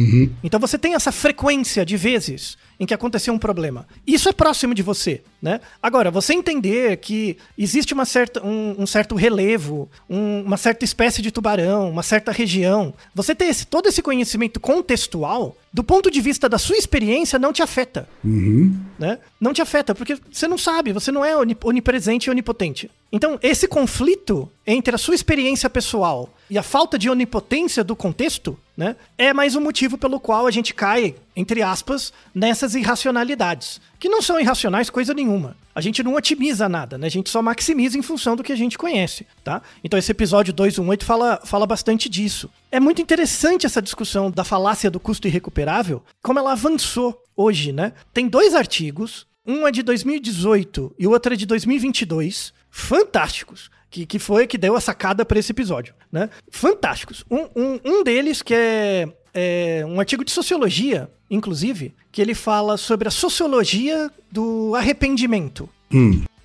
Então 0.43 0.59
você 0.59 0.77
tem 0.77 0.95
essa 0.95 1.13
frequência 1.13 1.87
de 1.87 1.97
vezes 1.97 2.59
em 2.81 2.87
que 2.87 2.95
aconteceu 2.95 3.35
um 3.35 3.39
problema. 3.39 3.87
Isso 4.07 4.27
é 4.29 4.33
próximo 4.33 4.75
de 4.75 4.83
você, 4.83 5.23
né? 5.43 5.61
Agora, 5.83 6.11
você 6.11 6.33
entender 6.33 6.97
que 6.97 7.37
existe 7.59 7.93
uma 7.93 8.07
certa, 8.07 8.43
um, 8.45 8.75
um 8.79 8.87
certo 8.87 9.15
relevo, 9.15 9.87
um- 10.09 10.41
uma 10.43 10.57
certa 10.57 10.83
espécie 10.83 11.21
de 11.21 11.31
tubarão, 11.31 11.91
uma 11.91 12.03
certa 12.03 12.33
região, 12.33 12.95
você 13.15 13.35
ter 13.35 13.45
esse- 13.45 13.67
todo 13.67 13.87
esse 13.87 14.01
conhecimento 14.01 14.59
contextual, 14.59 15.55
do 15.73 15.85
ponto 15.85 16.11
de 16.11 16.21
vista 16.21 16.49
da 16.49 16.59
sua 16.59 16.77
experiência, 16.77 17.39
não 17.39 17.53
te 17.53 17.63
afeta 17.63 18.09
né? 18.99 19.19
Não 19.41 19.53
te 19.53 19.63
afeta, 19.63 19.95
porque 19.95 20.19
você 20.31 20.49
não 20.49 20.59
sabe, 20.59 20.93
você 20.93 21.13
não 21.13 21.25
é 21.25 21.37
oni- 21.37 21.57
onipresente 21.63 22.29
e 22.29 22.31
onipotente. 22.31 22.91
Então, 23.13 23.39
esse 23.43 23.67
conflito 23.69 24.51
entre 24.67 24.95
a 24.95 24.99
sua 24.99 25.15
experiência 25.15 25.71
pessoal 25.71 26.33
e 26.49 26.59
a 26.59 26.63
falta 26.63 26.99
de 26.99 27.09
onipotência 27.09 27.83
do 27.85 27.95
contexto, 27.97 28.59
né, 28.77 28.97
é 29.17 29.33
mais 29.33 29.55
um 29.57 29.61
motivo 29.61 29.97
pelo 29.97 30.19
qual 30.21 30.47
a 30.47 30.51
gente 30.51 30.75
cai, 30.75 31.15
entre 31.37 31.63
aspas, 31.63 32.13
nessas 32.35 32.75
irracionalidades, 32.75 33.81
que 33.99 34.09
não 34.09 34.23
são 34.23 34.39
irracionais 34.41 34.91
coisa 34.91 35.15
nenhuma. 35.15 35.57
A 35.81 35.83
gente 35.83 36.03
não 36.03 36.15
otimiza 36.15 36.69
nada, 36.69 36.99
né? 36.99 37.07
A 37.07 37.11
gente 37.11 37.31
só 37.31 37.41
maximiza 37.41 37.97
em 37.97 38.03
função 38.03 38.37
do 38.37 38.43
que 38.43 38.53
a 38.53 38.57
gente 38.57 38.77
conhece, 38.77 39.27
tá? 39.43 39.63
Então 39.83 39.99
esse 39.99 40.13
episódio 40.13 40.53
218 40.53 41.07
fala, 41.07 41.41
fala 41.43 41.67
bastante 41.67 42.07
disso. 42.07 42.51
É 42.71 42.79
muito 42.79 43.01
interessante 43.01 43.65
essa 43.65 43.81
discussão 43.81 44.31
da 44.31 44.45
falácia 44.45 44.91
do 44.91 45.01
custo 45.01 45.27
irrecuperável, 45.27 46.05
como 46.23 46.39
ela 46.39 46.53
avançou 46.53 47.25
hoje, 47.35 47.73
né? 47.73 47.95
Tem 48.13 48.29
dois 48.29 48.55
artigos, 48.55 49.27
um 49.47 49.67
é 49.67 49.71
de 49.73 49.83
2018 49.83 50.97
e 50.99 51.07
o 51.07 51.13
outro 51.13 51.33
é 51.33 51.37
de 51.37 51.47
2022, 51.47 52.53
fantásticos, 52.69 53.71
que, 53.89 54.05
que 54.05 54.19
foi 54.19 54.47
que 54.47 54.59
deu 54.59 54.77
a 54.77 54.83
sacada 54.83 55.25
para 55.25 55.39
esse 55.39 55.51
episódio, 55.51 55.95
né? 56.13 56.29
Fantásticos. 56.51 57.25
Um, 57.31 57.49
um, 57.57 57.81
um 57.83 58.05
deles 58.05 58.43
que 58.43 58.53
é, 58.53 59.09
é 59.35 59.85
um 59.87 59.99
artigo 60.01 60.25
de 60.25 60.31
sociologia, 60.31 61.11
inclusive, 61.31 61.95
que 62.11 62.21
ele 62.21 62.35
fala 62.35 62.77
sobre 62.77 63.09
a 63.09 63.11
sociologia 63.11 64.11
do 64.31 64.75
arrependimento. 64.75 65.69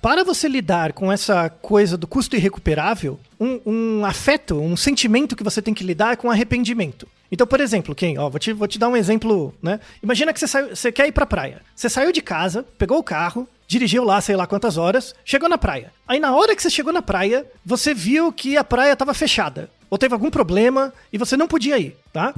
Para 0.00 0.22
você 0.22 0.46
lidar 0.46 0.92
com 0.92 1.10
essa 1.10 1.48
coisa 1.48 1.96
do 1.96 2.06
custo 2.06 2.36
irrecuperável, 2.36 3.18
um, 3.40 3.60
um 3.66 4.04
afeto, 4.04 4.56
um 4.56 4.76
sentimento 4.76 5.34
que 5.34 5.42
você 5.42 5.60
tem 5.60 5.74
que 5.74 5.82
lidar 5.82 6.12
é 6.12 6.16
com 6.16 6.30
arrependimento. 6.30 7.08
Então, 7.30 7.46
por 7.46 7.60
exemplo, 7.60 7.94
quem? 7.94 8.16
Ó, 8.18 8.30
vou 8.30 8.38
te, 8.38 8.52
vou 8.52 8.68
te 8.68 8.78
dar 8.78 8.88
um 8.88 8.96
exemplo, 8.96 9.52
né? 9.60 9.80
Imagina 10.02 10.32
que 10.32 10.38
você, 10.38 10.46
saiu, 10.46 10.68
você 10.68 10.92
quer 10.92 11.08
ir 11.08 11.12
pra 11.12 11.26
praia. 11.26 11.60
Você 11.74 11.88
saiu 11.88 12.12
de 12.12 12.22
casa, 12.22 12.64
pegou 12.78 12.98
o 12.98 13.02
carro, 13.02 13.48
dirigiu 13.66 14.04
lá, 14.04 14.20
sei 14.20 14.36
lá 14.36 14.46
quantas 14.46 14.76
horas, 14.76 15.14
chegou 15.24 15.48
na 15.48 15.58
praia. 15.58 15.92
Aí 16.06 16.20
na 16.20 16.34
hora 16.34 16.54
que 16.54 16.62
você 16.62 16.70
chegou 16.70 16.92
na 16.92 17.02
praia, 17.02 17.44
você 17.64 17.92
viu 17.92 18.32
que 18.32 18.56
a 18.56 18.62
praia 18.62 18.92
estava 18.92 19.12
fechada. 19.12 19.68
Ou 19.90 19.98
teve 19.98 20.14
algum 20.14 20.30
problema 20.30 20.92
e 21.12 21.18
você 21.18 21.36
não 21.36 21.46
podia 21.46 21.78
ir, 21.78 21.96
tá? 22.12 22.34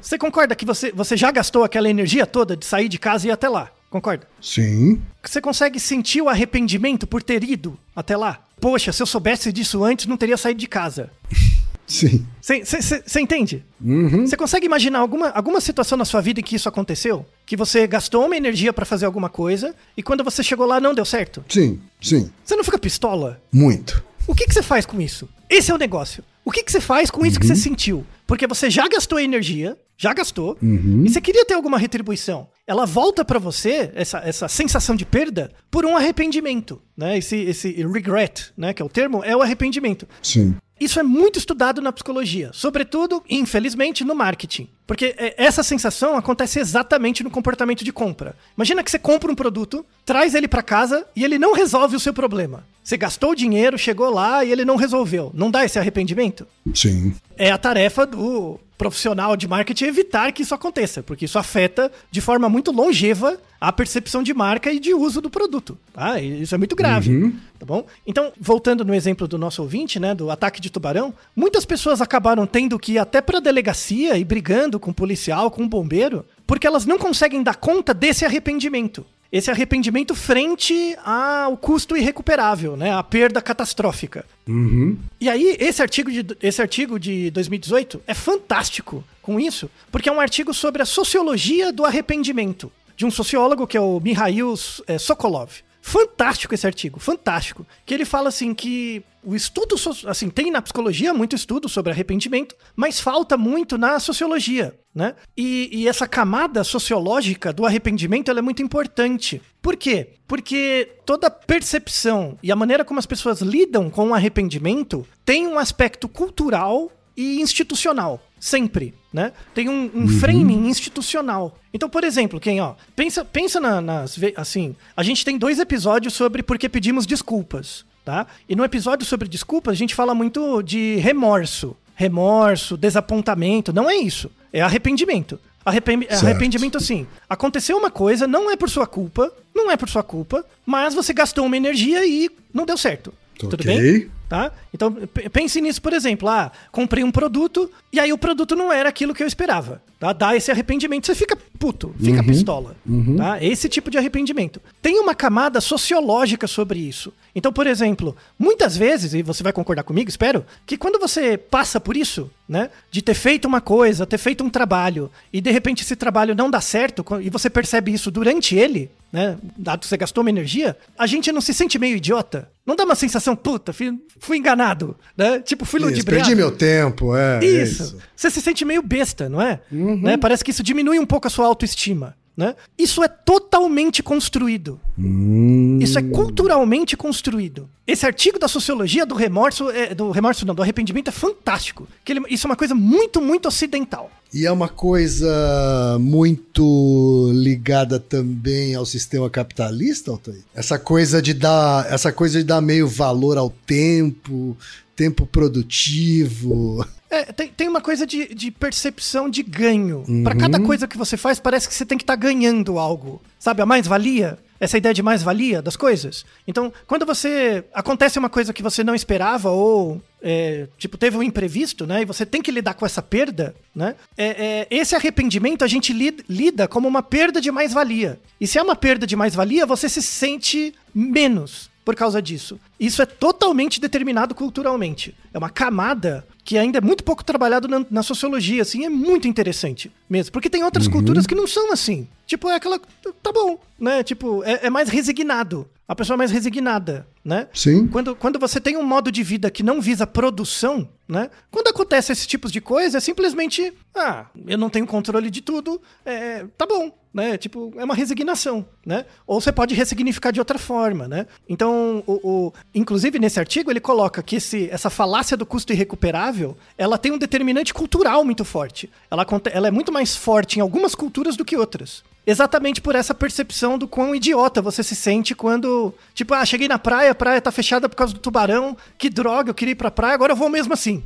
Você 0.00 0.18
concorda 0.18 0.54
que 0.54 0.64
você, 0.64 0.92
você 0.92 1.16
já 1.16 1.30
gastou 1.30 1.64
aquela 1.64 1.88
energia 1.88 2.26
toda 2.26 2.56
de 2.56 2.66
sair 2.66 2.88
de 2.88 2.98
casa 2.98 3.26
e 3.26 3.30
ir 3.30 3.32
até 3.32 3.48
lá? 3.48 3.70
Concorda? 3.90 4.26
Sim. 4.40 5.00
Você 5.22 5.40
consegue 5.40 5.78
sentir 5.78 6.22
o 6.22 6.28
arrependimento 6.28 7.06
por 7.06 7.22
ter 7.22 7.44
ido 7.44 7.78
até 7.94 8.16
lá? 8.16 8.40
Poxa, 8.60 8.92
se 8.92 9.02
eu 9.02 9.06
soubesse 9.06 9.52
disso 9.52 9.84
antes, 9.84 10.06
não 10.06 10.16
teria 10.16 10.36
saído 10.36 10.60
de 10.60 10.66
casa. 10.66 11.10
Sim. 11.86 12.26
Você 12.40 13.20
entende? 13.20 13.62
Uhum. 13.78 14.26
Você 14.26 14.36
consegue 14.36 14.64
imaginar 14.64 15.00
alguma, 15.00 15.28
alguma 15.30 15.60
situação 15.60 15.98
na 15.98 16.06
sua 16.06 16.22
vida 16.22 16.40
em 16.40 16.42
que 16.42 16.56
isso 16.56 16.68
aconteceu? 16.68 17.26
Que 17.44 17.56
você 17.56 17.86
gastou 17.86 18.24
uma 18.24 18.36
energia 18.36 18.72
pra 18.72 18.86
fazer 18.86 19.04
alguma 19.04 19.28
coisa 19.28 19.74
e 19.94 20.02
quando 20.02 20.24
você 20.24 20.42
chegou 20.42 20.64
lá 20.64 20.80
não 20.80 20.94
deu 20.94 21.04
certo? 21.04 21.44
Sim, 21.48 21.78
sim. 22.00 22.30
Você 22.42 22.56
não 22.56 22.64
fica 22.64 22.78
pistola? 22.78 23.42
Muito. 23.52 24.02
O 24.26 24.34
que 24.34 24.50
você 24.50 24.62
faz 24.62 24.86
com 24.86 25.00
isso? 25.00 25.28
Esse 25.50 25.70
é 25.70 25.74
o 25.74 25.78
negócio. 25.78 26.24
O 26.44 26.50
que, 26.50 26.62
que 26.62 26.72
você 26.72 26.80
faz 26.80 27.10
com 27.10 27.24
isso 27.24 27.38
que 27.38 27.46
você 27.46 27.54
sentiu? 27.56 28.04
Porque 28.26 28.46
você 28.46 28.68
já 28.68 28.88
gastou 28.88 29.20
energia, 29.20 29.76
já 29.96 30.12
gastou, 30.12 30.58
e 31.04 31.08
você 31.08 31.20
queria 31.20 31.44
ter 31.44 31.54
alguma 31.54 31.78
retribuição. 31.78 32.48
Ela 32.66 32.84
volta 32.84 33.24
pra 33.24 33.38
você, 33.38 33.90
essa, 33.94 34.18
essa 34.18 34.48
sensação 34.48 34.96
de 34.96 35.04
perda, 35.04 35.52
por 35.70 35.84
um 35.84 35.96
arrependimento. 35.96 36.80
Né? 36.96 37.18
Esse, 37.18 37.36
esse 37.36 37.70
regret, 37.70 38.52
né? 38.56 38.72
que 38.74 38.82
é 38.82 38.84
o 38.84 38.88
termo, 38.88 39.22
é 39.24 39.36
o 39.36 39.42
arrependimento. 39.42 40.08
Sim. 40.22 40.56
Isso 40.82 40.98
é 40.98 41.02
muito 41.04 41.38
estudado 41.38 41.80
na 41.80 41.92
psicologia, 41.92 42.50
sobretudo, 42.52 43.22
infelizmente, 43.30 44.02
no 44.02 44.16
marketing. 44.16 44.68
Porque 44.84 45.14
é, 45.16 45.32
essa 45.36 45.62
sensação 45.62 46.16
acontece 46.16 46.58
exatamente 46.58 47.22
no 47.22 47.30
comportamento 47.30 47.84
de 47.84 47.92
compra. 47.92 48.34
Imagina 48.56 48.82
que 48.82 48.90
você 48.90 48.98
compra 48.98 49.30
um 49.30 49.34
produto, 49.34 49.86
traz 50.04 50.34
ele 50.34 50.48
para 50.48 50.60
casa 50.60 51.06
e 51.14 51.22
ele 51.22 51.38
não 51.38 51.52
resolve 51.52 51.94
o 51.94 52.00
seu 52.00 52.12
problema. 52.12 52.66
Você 52.82 52.96
gastou 52.96 53.32
dinheiro, 53.32 53.78
chegou 53.78 54.10
lá 54.10 54.44
e 54.44 54.50
ele 54.50 54.64
não 54.64 54.74
resolveu. 54.74 55.30
Não 55.32 55.52
dá 55.52 55.64
esse 55.64 55.78
arrependimento? 55.78 56.48
Sim. 56.74 57.14
É 57.36 57.52
a 57.52 57.58
tarefa 57.58 58.04
do 58.04 58.58
profissional 58.82 59.36
de 59.36 59.46
marketing 59.46 59.84
evitar 59.84 60.32
que 60.32 60.42
isso 60.42 60.52
aconteça, 60.52 61.04
porque 61.04 61.26
isso 61.26 61.38
afeta 61.38 61.90
de 62.10 62.20
forma 62.20 62.48
muito 62.48 62.72
longeva 62.72 63.38
a 63.60 63.72
percepção 63.72 64.24
de 64.24 64.34
marca 64.34 64.72
e 64.72 64.80
de 64.80 64.92
uso 64.92 65.20
do 65.20 65.30
produto. 65.30 65.78
Tá? 65.94 66.20
Isso 66.20 66.52
é 66.52 66.58
muito 66.58 66.74
grave. 66.74 67.32
Tá 67.60 67.64
bom? 67.64 67.86
Então, 68.04 68.32
voltando 68.40 68.84
no 68.84 68.92
exemplo 68.92 69.28
do 69.28 69.38
nosso 69.38 69.62
ouvinte, 69.62 70.00
né, 70.00 70.16
do 70.16 70.32
ataque 70.32 70.60
de 70.60 70.68
tubarão, 70.68 71.14
muitas 71.36 71.64
pessoas 71.64 72.00
acabaram 72.00 72.44
tendo 72.44 72.76
que 72.76 72.94
ir 72.94 72.98
até 72.98 73.20
para 73.20 73.38
delegacia 73.38 74.18
e 74.18 74.24
brigando 74.24 74.80
com 74.80 74.90
o 74.90 74.94
policial, 74.94 75.48
com 75.48 75.62
o 75.62 75.68
bombeiro, 75.68 76.26
porque 76.44 76.66
elas 76.66 76.84
não 76.84 76.98
conseguem 76.98 77.40
dar 77.40 77.54
conta 77.54 77.94
desse 77.94 78.24
arrependimento. 78.24 79.06
Esse 79.32 79.50
arrependimento 79.50 80.14
frente 80.14 80.94
ao 81.02 81.56
custo 81.56 81.96
irrecuperável, 81.96 82.76
né, 82.76 82.92
a 82.92 83.02
perda 83.02 83.40
catastrófica. 83.40 84.26
Uhum. 84.46 84.98
E 85.18 85.30
aí, 85.30 85.56
esse 85.58 85.80
artigo, 85.80 86.10
de, 86.10 86.36
esse 86.42 86.60
artigo 86.60 87.00
de 87.00 87.30
2018 87.30 88.02
é 88.06 88.12
fantástico 88.12 89.02
com 89.22 89.40
isso, 89.40 89.70
porque 89.90 90.10
é 90.10 90.12
um 90.12 90.20
artigo 90.20 90.52
sobre 90.52 90.82
a 90.82 90.86
sociologia 90.86 91.72
do 91.72 91.86
arrependimento, 91.86 92.70
de 92.94 93.06
um 93.06 93.10
sociólogo 93.10 93.66
que 93.66 93.76
é 93.76 93.80
o 93.80 93.98
Mihail 94.00 94.54
eh, 94.86 94.98
Sokolov. 94.98 95.50
Fantástico 95.82 96.54
esse 96.54 96.64
artigo, 96.64 97.00
fantástico. 97.00 97.66
Que 97.84 97.92
ele 97.92 98.04
fala 98.04 98.28
assim 98.28 98.54
que 98.54 99.04
o 99.24 99.34
estudo, 99.34 99.74
assim, 100.06 100.30
tem 100.30 100.50
na 100.50 100.62
psicologia 100.62 101.12
muito 101.12 101.34
estudo 101.34 101.68
sobre 101.68 101.92
arrependimento, 101.92 102.54
mas 102.74 103.00
falta 103.00 103.36
muito 103.36 103.76
na 103.76 103.98
sociologia, 103.98 104.78
né? 104.94 105.14
E, 105.36 105.68
e 105.72 105.88
essa 105.88 106.06
camada 106.06 106.62
sociológica 106.62 107.52
do 107.52 107.66
arrependimento 107.66 108.30
é 108.30 108.42
muito 108.42 108.62
importante. 108.62 109.42
Por 109.60 109.76
quê? 109.76 110.14
Porque 110.26 110.96
toda 111.04 111.30
percepção 111.30 112.38
e 112.42 112.52
a 112.52 112.56
maneira 112.56 112.84
como 112.84 113.00
as 113.00 113.06
pessoas 113.06 113.40
lidam 113.40 113.90
com 113.90 114.10
o 114.10 114.14
arrependimento 114.14 115.06
tem 115.24 115.48
um 115.48 115.58
aspecto 115.58 116.08
cultural 116.08 116.90
e 117.16 117.40
institucional. 117.40 118.22
Sempre, 118.44 118.92
né? 119.12 119.30
Tem 119.54 119.68
um, 119.68 119.88
um 119.94 120.08
framing 120.08 120.66
institucional. 120.68 121.56
Então, 121.72 121.88
por 121.88 122.02
exemplo, 122.02 122.40
quem, 122.40 122.60
ó, 122.60 122.74
pensa, 122.96 123.24
pensa 123.24 123.60
na- 123.60 123.80
nas. 123.80 124.18
Assim, 124.36 124.74
a 124.96 125.02
gente 125.04 125.24
tem 125.24 125.38
dois 125.38 125.60
episódios 125.60 126.12
sobre 126.14 126.42
por 126.42 126.58
que 126.58 126.68
pedimos 126.68 127.06
desculpas, 127.06 127.84
tá? 128.04 128.26
E 128.48 128.56
no 128.56 128.64
episódio 128.64 129.06
sobre 129.06 129.28
desculpas, 129.28 129.70
a 129.74 129.76
gente 129.76 129.94
fala 129.94 130.12
muito 130.12 130.60
de 130.60 130.96
remorso. 130.96 131.76
Remorso, 131.94 132.76
desapontamento. 132.76 133.72
Não 133.72 133.88
é 133.88 133.94
isso. 133.94 134.28
É 134.52 134.60
arrependimento. 134.60 135.38
Arrepen- 135.64 136.02
Certo. 136.08 136.24
arrependimento, 136.24 136.76
assim. 136.76 137.06
Aconteceu 137.30 137.76
uma 137.78 137.92
coisa, 137.92 138.26
não 138.26 138.50
é 138.50 138.56
por 138.56 138.68
sua 138.68 138.88
culpa, 138.88 139.32
não 139.54 139.70
é 139.70 139.76
por 139.76 139.88
sua 139.88 140.02
culpa, 140.02 140.44
mas 140.66 140.94
você 140.96 141.12
gastou 141.12 141.46
uma 141.46 141.56
energia 141.56 142.04
e 142.04 142.28
não 142.52 142.66
deu 142.66 142.76
certo. 142.76 143.14
Tudo 143.38 143.54
Ok. 143.54 143.66
bem? 143.66 144.10
Tá? 144.32 144.50
Então, 144.72 144.90
pense 145.30 145.60
nisso, 145.60 145.82
por 145.82 145.92
exemplo. 145.92 146.26
Ah, 146.26 146.50
comprei 146.70 147.04
um 147.04 147.10
produto 147.10 147.70
e 147.92 148.00
aí 148.00 148.14
o 148.14 148.16
produto 148.16 148.56
não 148.56 148.72
era 148.72 148.88
aquilo 148.88 149.12
que 149.12 149.22
eu 149.22 149.26
esperava. 149.26 149.82
Tá? 150.00 150.14
Dá 150.14 150.34
esse 150.34 150.50
arrependimento, 150.50 151.06
você 151.06 151.14
fica 151.14 151.36
puto, 151.62 151.94
fica 152.02 152.24
pistola. 152.24 152.74
Tá? 153.16 153.40
Esse 153.40 153.68
tipo 153.68 153.88
de 153.88 153.96
arrependimento. 153.96 154.60
Tem 154.82 154.98
uma 154.98 155.14
camada 155.14 155.60
sociológica 155.60 156.48
sobre 156.48 156.80
isso. 156.80 157.12
Então, 157.36 157.52
por 157.52 157.68
exemplo, 157.68 158.16
muitas 158.36 158.76
vezes, 158.76 159.14
e 159.14 159.22
você 159.22 159.44
vai 159.44 159.52
concordar 159.52 159.84
comigo, 159.84 160.10
espero, 160.10 160.44
que 160.66 160.76
quando 160.76 160.98
você 160.98 161.38
passa 161.38 161.78
por 161.78 161.96
isso, 161.96 162.28
né, 162.48 162.68
de 162.90 163.00
ter 163.00 163.14
feito 163.14 163.46
uma 163.46 163.60
coisa, 163.60 164.04
ter 164.04 164.18
feito 164.18 164.42
um 164.42 164.50
trabalho, 164.50 165.08
e 165.32 165.40
de 165.40 165.52
repente 165.52 165.84
esse 165.84 165.94
trabalho 165.94 166.34
não 166.34 166.50
dá 166.50 166.60
certo, 166.60 167.04
e 167.20 167.30
você 167.30 167.48
percebe 167.48 167.92
isso 167.94 168.10
durante 168.10 168.56
ele, 168.56 168.90
né, 169.12 169.38
dado 169.56 169.80
que 169.80 169.86
você 169.86 169.96
gastou 169.96 170.22
uma 170.22 170.30
energia, 170.30 170.76
a 170.98 171.06
gente 171.06 171.30
não 171.30 171.40
se 171.40 171.54
sente 171.54 171.78
meio 171.78 171.96
idiota? 171.96 172.50
Não 172.66 172.76
dá 172.76 172.84
uma 172.84 172.94
sensação, 172.94 173.34
puta, 173.34 173.72
fui, 173.72 173.98
fui 174.18 174.38
enganado, 174.38 174.96
né? 175.16 175.40
Tipo, 175.40 175.64
fui 175.64 175.80
Isso, 175.80 175.88
ludibriado. 175.88 176.24
perdi 176.24 176.36
meu 176.36 176.50
tempo, 176.52 177.16
é. 177.16 177.40
é 177.42 177.44
Isso. 177.44 177.82
isso. 177.82 177.98
Você 178.22 178.30
se 178.30 178.40
sente 178.40 178.64
meio 178.64 178.82
besta, 178.82 179.28
não 179.28 179.42
é? 179.42 179.60
Uhum. 179.72 180.00
Né? 180.00 180.16
Parece 180.16 180.44
que 180.44 180.52
isso 180.52 180.62
diminui 180.62 180.96
um 181.00 181.04
pouco 181.06 181.26
a 181.26 181.30
sua 181.30 181.44
autoestima. 181.46 182.14
Né? 182.36 182.54
Isso 182.78 183.02
é 183.02 183.08
totalmente 183.08 184.00
construído. 184.02 184.80
Hum. 184.96 185.78
Isso 185.82 185.98
é 185.98 186.02
culturalmente 186.02 186.96
construído. 186.96 187.68
Esse 187.86 188.06
artigo 188.06 188.38
da 188.38 188.46
sociologia 188.48 189.04
do 189.04 189.14
remorso, 189.16 189.68
é, 189.70 189.92
do 189.94 190.10
remorso 190.12 190.46
não, 190.46 190.54
do 190.54 190.62
arrependimento 190.62 191.08
é 191.08 191.10
fantástico. 191.10 191.86
Que 192.04 192.12
ele- 192.12 192.22
isso 192.30 192.46
é 192.46 192.48
uma 192.50 192.56
coisa 192.56 192.74
muito, 192.76 193.20
muito 193.20 193.48
ocidental. 193.48 194.08
E 194.32 194.46
é 194.46 194.52
uma 194.52 194.68
coisa 194.68 195.98
muito 196.00 197.30
ligada 197.34 197.98
também 198.00 198.74
ao 198.76 198.86
sistema 198.86 199.28
capitalista, 199.28 200.12
Altair? 200.12 200.38
Essa 200.54 200.78
coisa 200.78 201.20
de 201.20 201.34
dar, 201.34 201.92
essa 201.92 202.12
coisa 202.12 202.38
de 202.38 202.44
dar 202.44 202.60
meio 202.62 202.86
valor 202.88 203.36
ao 203.36 203.50
tempo, 203.66 204.56
tempo 204.96 205.26
produtivo. 205.26 206.86
É, 207.12 207.24
tem, 207.30 207.48
tem 207.48 207.68
uma 207.68 207.82
coisa 207.82 208.06
de, 208.06 208.34
de 208.34 208.50
percepção 208.50 209.28
de 209.28 209.42
ganho. 209.42 210.02
Uhum. 210.08 210.24
Pra 210.24 210.34
cada 210.34 210.58
coisa 210.58 210.88
que 210.88 210.96
você 210.96 211.14
faz, 211.18 211.38
parece 211.38 211.68
que 211.68 211.74
você 211.74 211.84
tem 211.84 211.98
que 211.98 212.04
estar 212.04 212.16
ganhando 212.16 212.78
algo. 212.78 213.20
Sabe, 213.38 213.60
a 213.60 213.66
mais-valia? 213.66 214.38
Essa 214.58 214.78
ideia 214.78 214.94
de 214.94 215.02
mais-valia 215.02 215.60
das 215.60 215.76
coisas. 215.76 216.24
Então, 216.46 216.72
quando 216.86 217.04
você. 217.04 217.64
Acontece 217.74 218.18
uma 218.18 218.30
coisa 218.30 218.52
que 218.52 218.62
você 218.62 218.82
não 218.82 218.94
esperava, 218.94 219.50
ou. 219.50 220.00
é, 220.22 220.68
tipo, 220.78 220.96
teve 220.96 221.16
um 221.18 221.22
imprevisto, 221.22 221.84
né? 221.86 222.00
E 222.00 222.04
você 222.06 222.24
tem 222.24 222.40
que 222.40 222.50
lidar 222.50 222.74
com 222.74 222.86
essa 222.86 223.02
perda, 223.02 223.54
né? 223.74 223.94
É, 224.16 224.26
é, 224.26 224.66
esse 224.70 224.94
arrependimento 224.94 225.64
a 225.64 225.66
gente 225.66 225.92
lid- 225.92 226.24
lida 226.28 226.66
como 226.66 226.88
uma 226.88 227.02
perda 227.02 227.40
de 227.40 227.50
mais-valia. 227.50 228.18
E 228.40 228.46
se 228.46 228.56
é 228.56 228.62
uma 228.62 228.76
perda 228.76 229.06
de 229.06 229.16
mais-valia, 229.16 229.66
você 229.66 229.88
se 229.88 230.00
sente 230.00 230.72
menos 230.94 231.68
por 231.84 231.96
causa 231.96 232.22
disso. 232.22 232.60
Isso 232.78 233.02
é 233.02 233.06
totalmente 233.06 233.80
determinado 233.80 234.32
culturalmente. 234.36 235.12
É 235.34 235.38
uma 235.38 235.50
camada 235.50 236.24
que 236.44 236.58
ainda 236.58 236.78
é 236.78 236.80
muito 236.80 237.04
pouco 237.04 237.24
trabalhado 237.24 237.68
na, 237.68 237.84
na 237.90 238.02
sociologia, 238.02 238.62
assim, 238.62 238.84
é 238.84 238.88
muito 238.88 239.28
interessante 239.28 239.92
mesmo. 240.08 240.32
Porque 240.32 240.50
tem 240.50 240.64
outras 240.64 240.88
culturas 240.88 241.26
que 241.26 241.34
não 241.34 241.46
são 241.46 241.72
assim. 241.72 242.08
Tipo, 242.26 242.48
é 242.48 242.56
aquela. 242.56 242.80
Tá 243.22 243.32
bom, 243.32 243.58
né? 243.78 244.02
Tipo, 244.02 244.42
é, 244.44 244.66
é 244.66 244.70
mais 244.70 244.88
resignado. 244.88 245.68
A 245.86 245.94
pessoa 245.94 246.14
é 246.14 246.18
mais 246.18 246.30
resignada, 246.30 247.06
né? 247.24 247.48
Sim. 247.52 247.86
Quando, 247.86 248.16
quando 248.16 248.38
você 248.38 248.60
tem 248.60 248.76
um 248.76 248.82
modo 248.84 249.12
de 249.12 249.22
vida 249.22 249.50
que 249.50 249.62
não 249.62 249.80
visa 249.80 250.06
produção, 250.06 250.88
né? 251.06 251.28
Quando 251.50 251.68
acontece 251.68 252.12
esses 252.12 252.26
tipos 252.26 252.50
de 252.50 252.60
coisa, 252.60 252.98
é 252.98 253.00
simplesmente, 253.00 253.72
ah, 253.94 254.26
eu 254.46 254.56
não 254.56 254.70
tenho 254.70 254.86
controle 254.86 255.30
de 255.30 255.42
tudo, 255.42 255.80
é, 256.04 256.46
tá 256.56 256.66
bom, 256.66 256.90
né? 257.12 257.36
Tipo, 257.36 257.72
é 257.76 257.84
uma 257.84 257.94
resignação, 257.94 258.64
né? 258.84 259.04
Ou 259.26 259.40
você 259.40 259.52
pode 259.52 259.74
ressignificar 259.74 260.30
de 260.30 260.40
outra 260.40 260.58
forma, 260.58 261.06
né? 261.06 261.26
Então, 261.48 262.02
o, 262.06 262.12
o- 262.46 262.52
inclusive 262.74 263.18
nesse 263.18 263.38
artigo 263.38 263.70
ele 263.70 263.80
coloca 263.80 264.22
que 264.22 264.36
esse, 264.36 264.68
essa 264.70 264.88
falácia 264.90 265.36
do 265.36 265.44
custo 265.46 265.72
irrecuperável, 265.72 266.56
ela 266.78 266.96
tem 266.96 267.12
um 267.12 267.18
determinante 267.18 267.74
cultural 267.74 268.24
muito 268.24 268.44
forte. 268.44 268.90
Ela, 269.10 269.26
ela 269.52 269.68
é 269.68 269.70
muito 269.70 269.92
mais 269.92 270.16
forte 270.16 270.58
em 270.58 270.62
algumas 270.62 270.94
culturas 270.94 271.36
do 271.36 271.44
que 271.44 271.56
outras. 271.56 272.02
Exatamente 272.26 272.80
por 272.80 272.94
essa 272.94 273.14
percepção 273.14 273.76
do 273.76 273.88
quão 273.88 274.14
idiota 274.14 274.62
você 274.62 274.82
se 274.82 274.94
sente 274.94 275.34
quando, 275.34 275.92
tipo, 276.14 276.34
ah, 276.34 276.44
cheguei 276.44 276.68
na 276.68 276.78
praia, 276.78 277.10
a 277.10 277.14
praia 277.14 277.40
tá 277.40 277.50
fechada 277.50 277.88
por 277.88 277.96
causa 277.96 278.14
do 278.14 278.20
tubarão, 278.20 278.76
que 278.96 279.10
droga, 279.10 279.50
eu 279.50 279.54
queria 279.54 279.72
ir 279.72 279.76
pra 279.76 279.90
praia, 279.90 280.14
agora 280.14 280.32
eu 280.32 280.36
vou 280.36 280.48
mesmo 280.48 280.72
assim. 280.72 281.02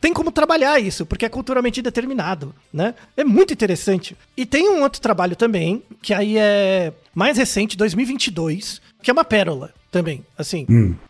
Tem 0.00 0.12
como 0.12 0.30
trabalhar 0.30 0.78
isso, 0.78 1.06
porque 1.06 1.24
é 1.24 1.28
culturalmente 1.28 1.80
determinado, 1.80 2.54
né? 2.72 2.94
É 3.16 3.24
muito 3.24 3.52
interessante. 3.52 4.16
E 4.36 4.44
tem 4.44 4.68
um 4.68 4.82
outro 4.82 5.00
trabalho 5.00 5.34
também, 5.34 5.82
que 6.02 6.12
aí 6.12 6.36
é 6.36 6.92
mais 7.14 7.38
recente, 7.38 7.76
2022, 7.76 8.82
que 9.02 9.10
é 9.10 9.12
uma 9.12 9.24
pérola 9.24 9.72
também, 9.90 10.22
assim, 10.36 10.66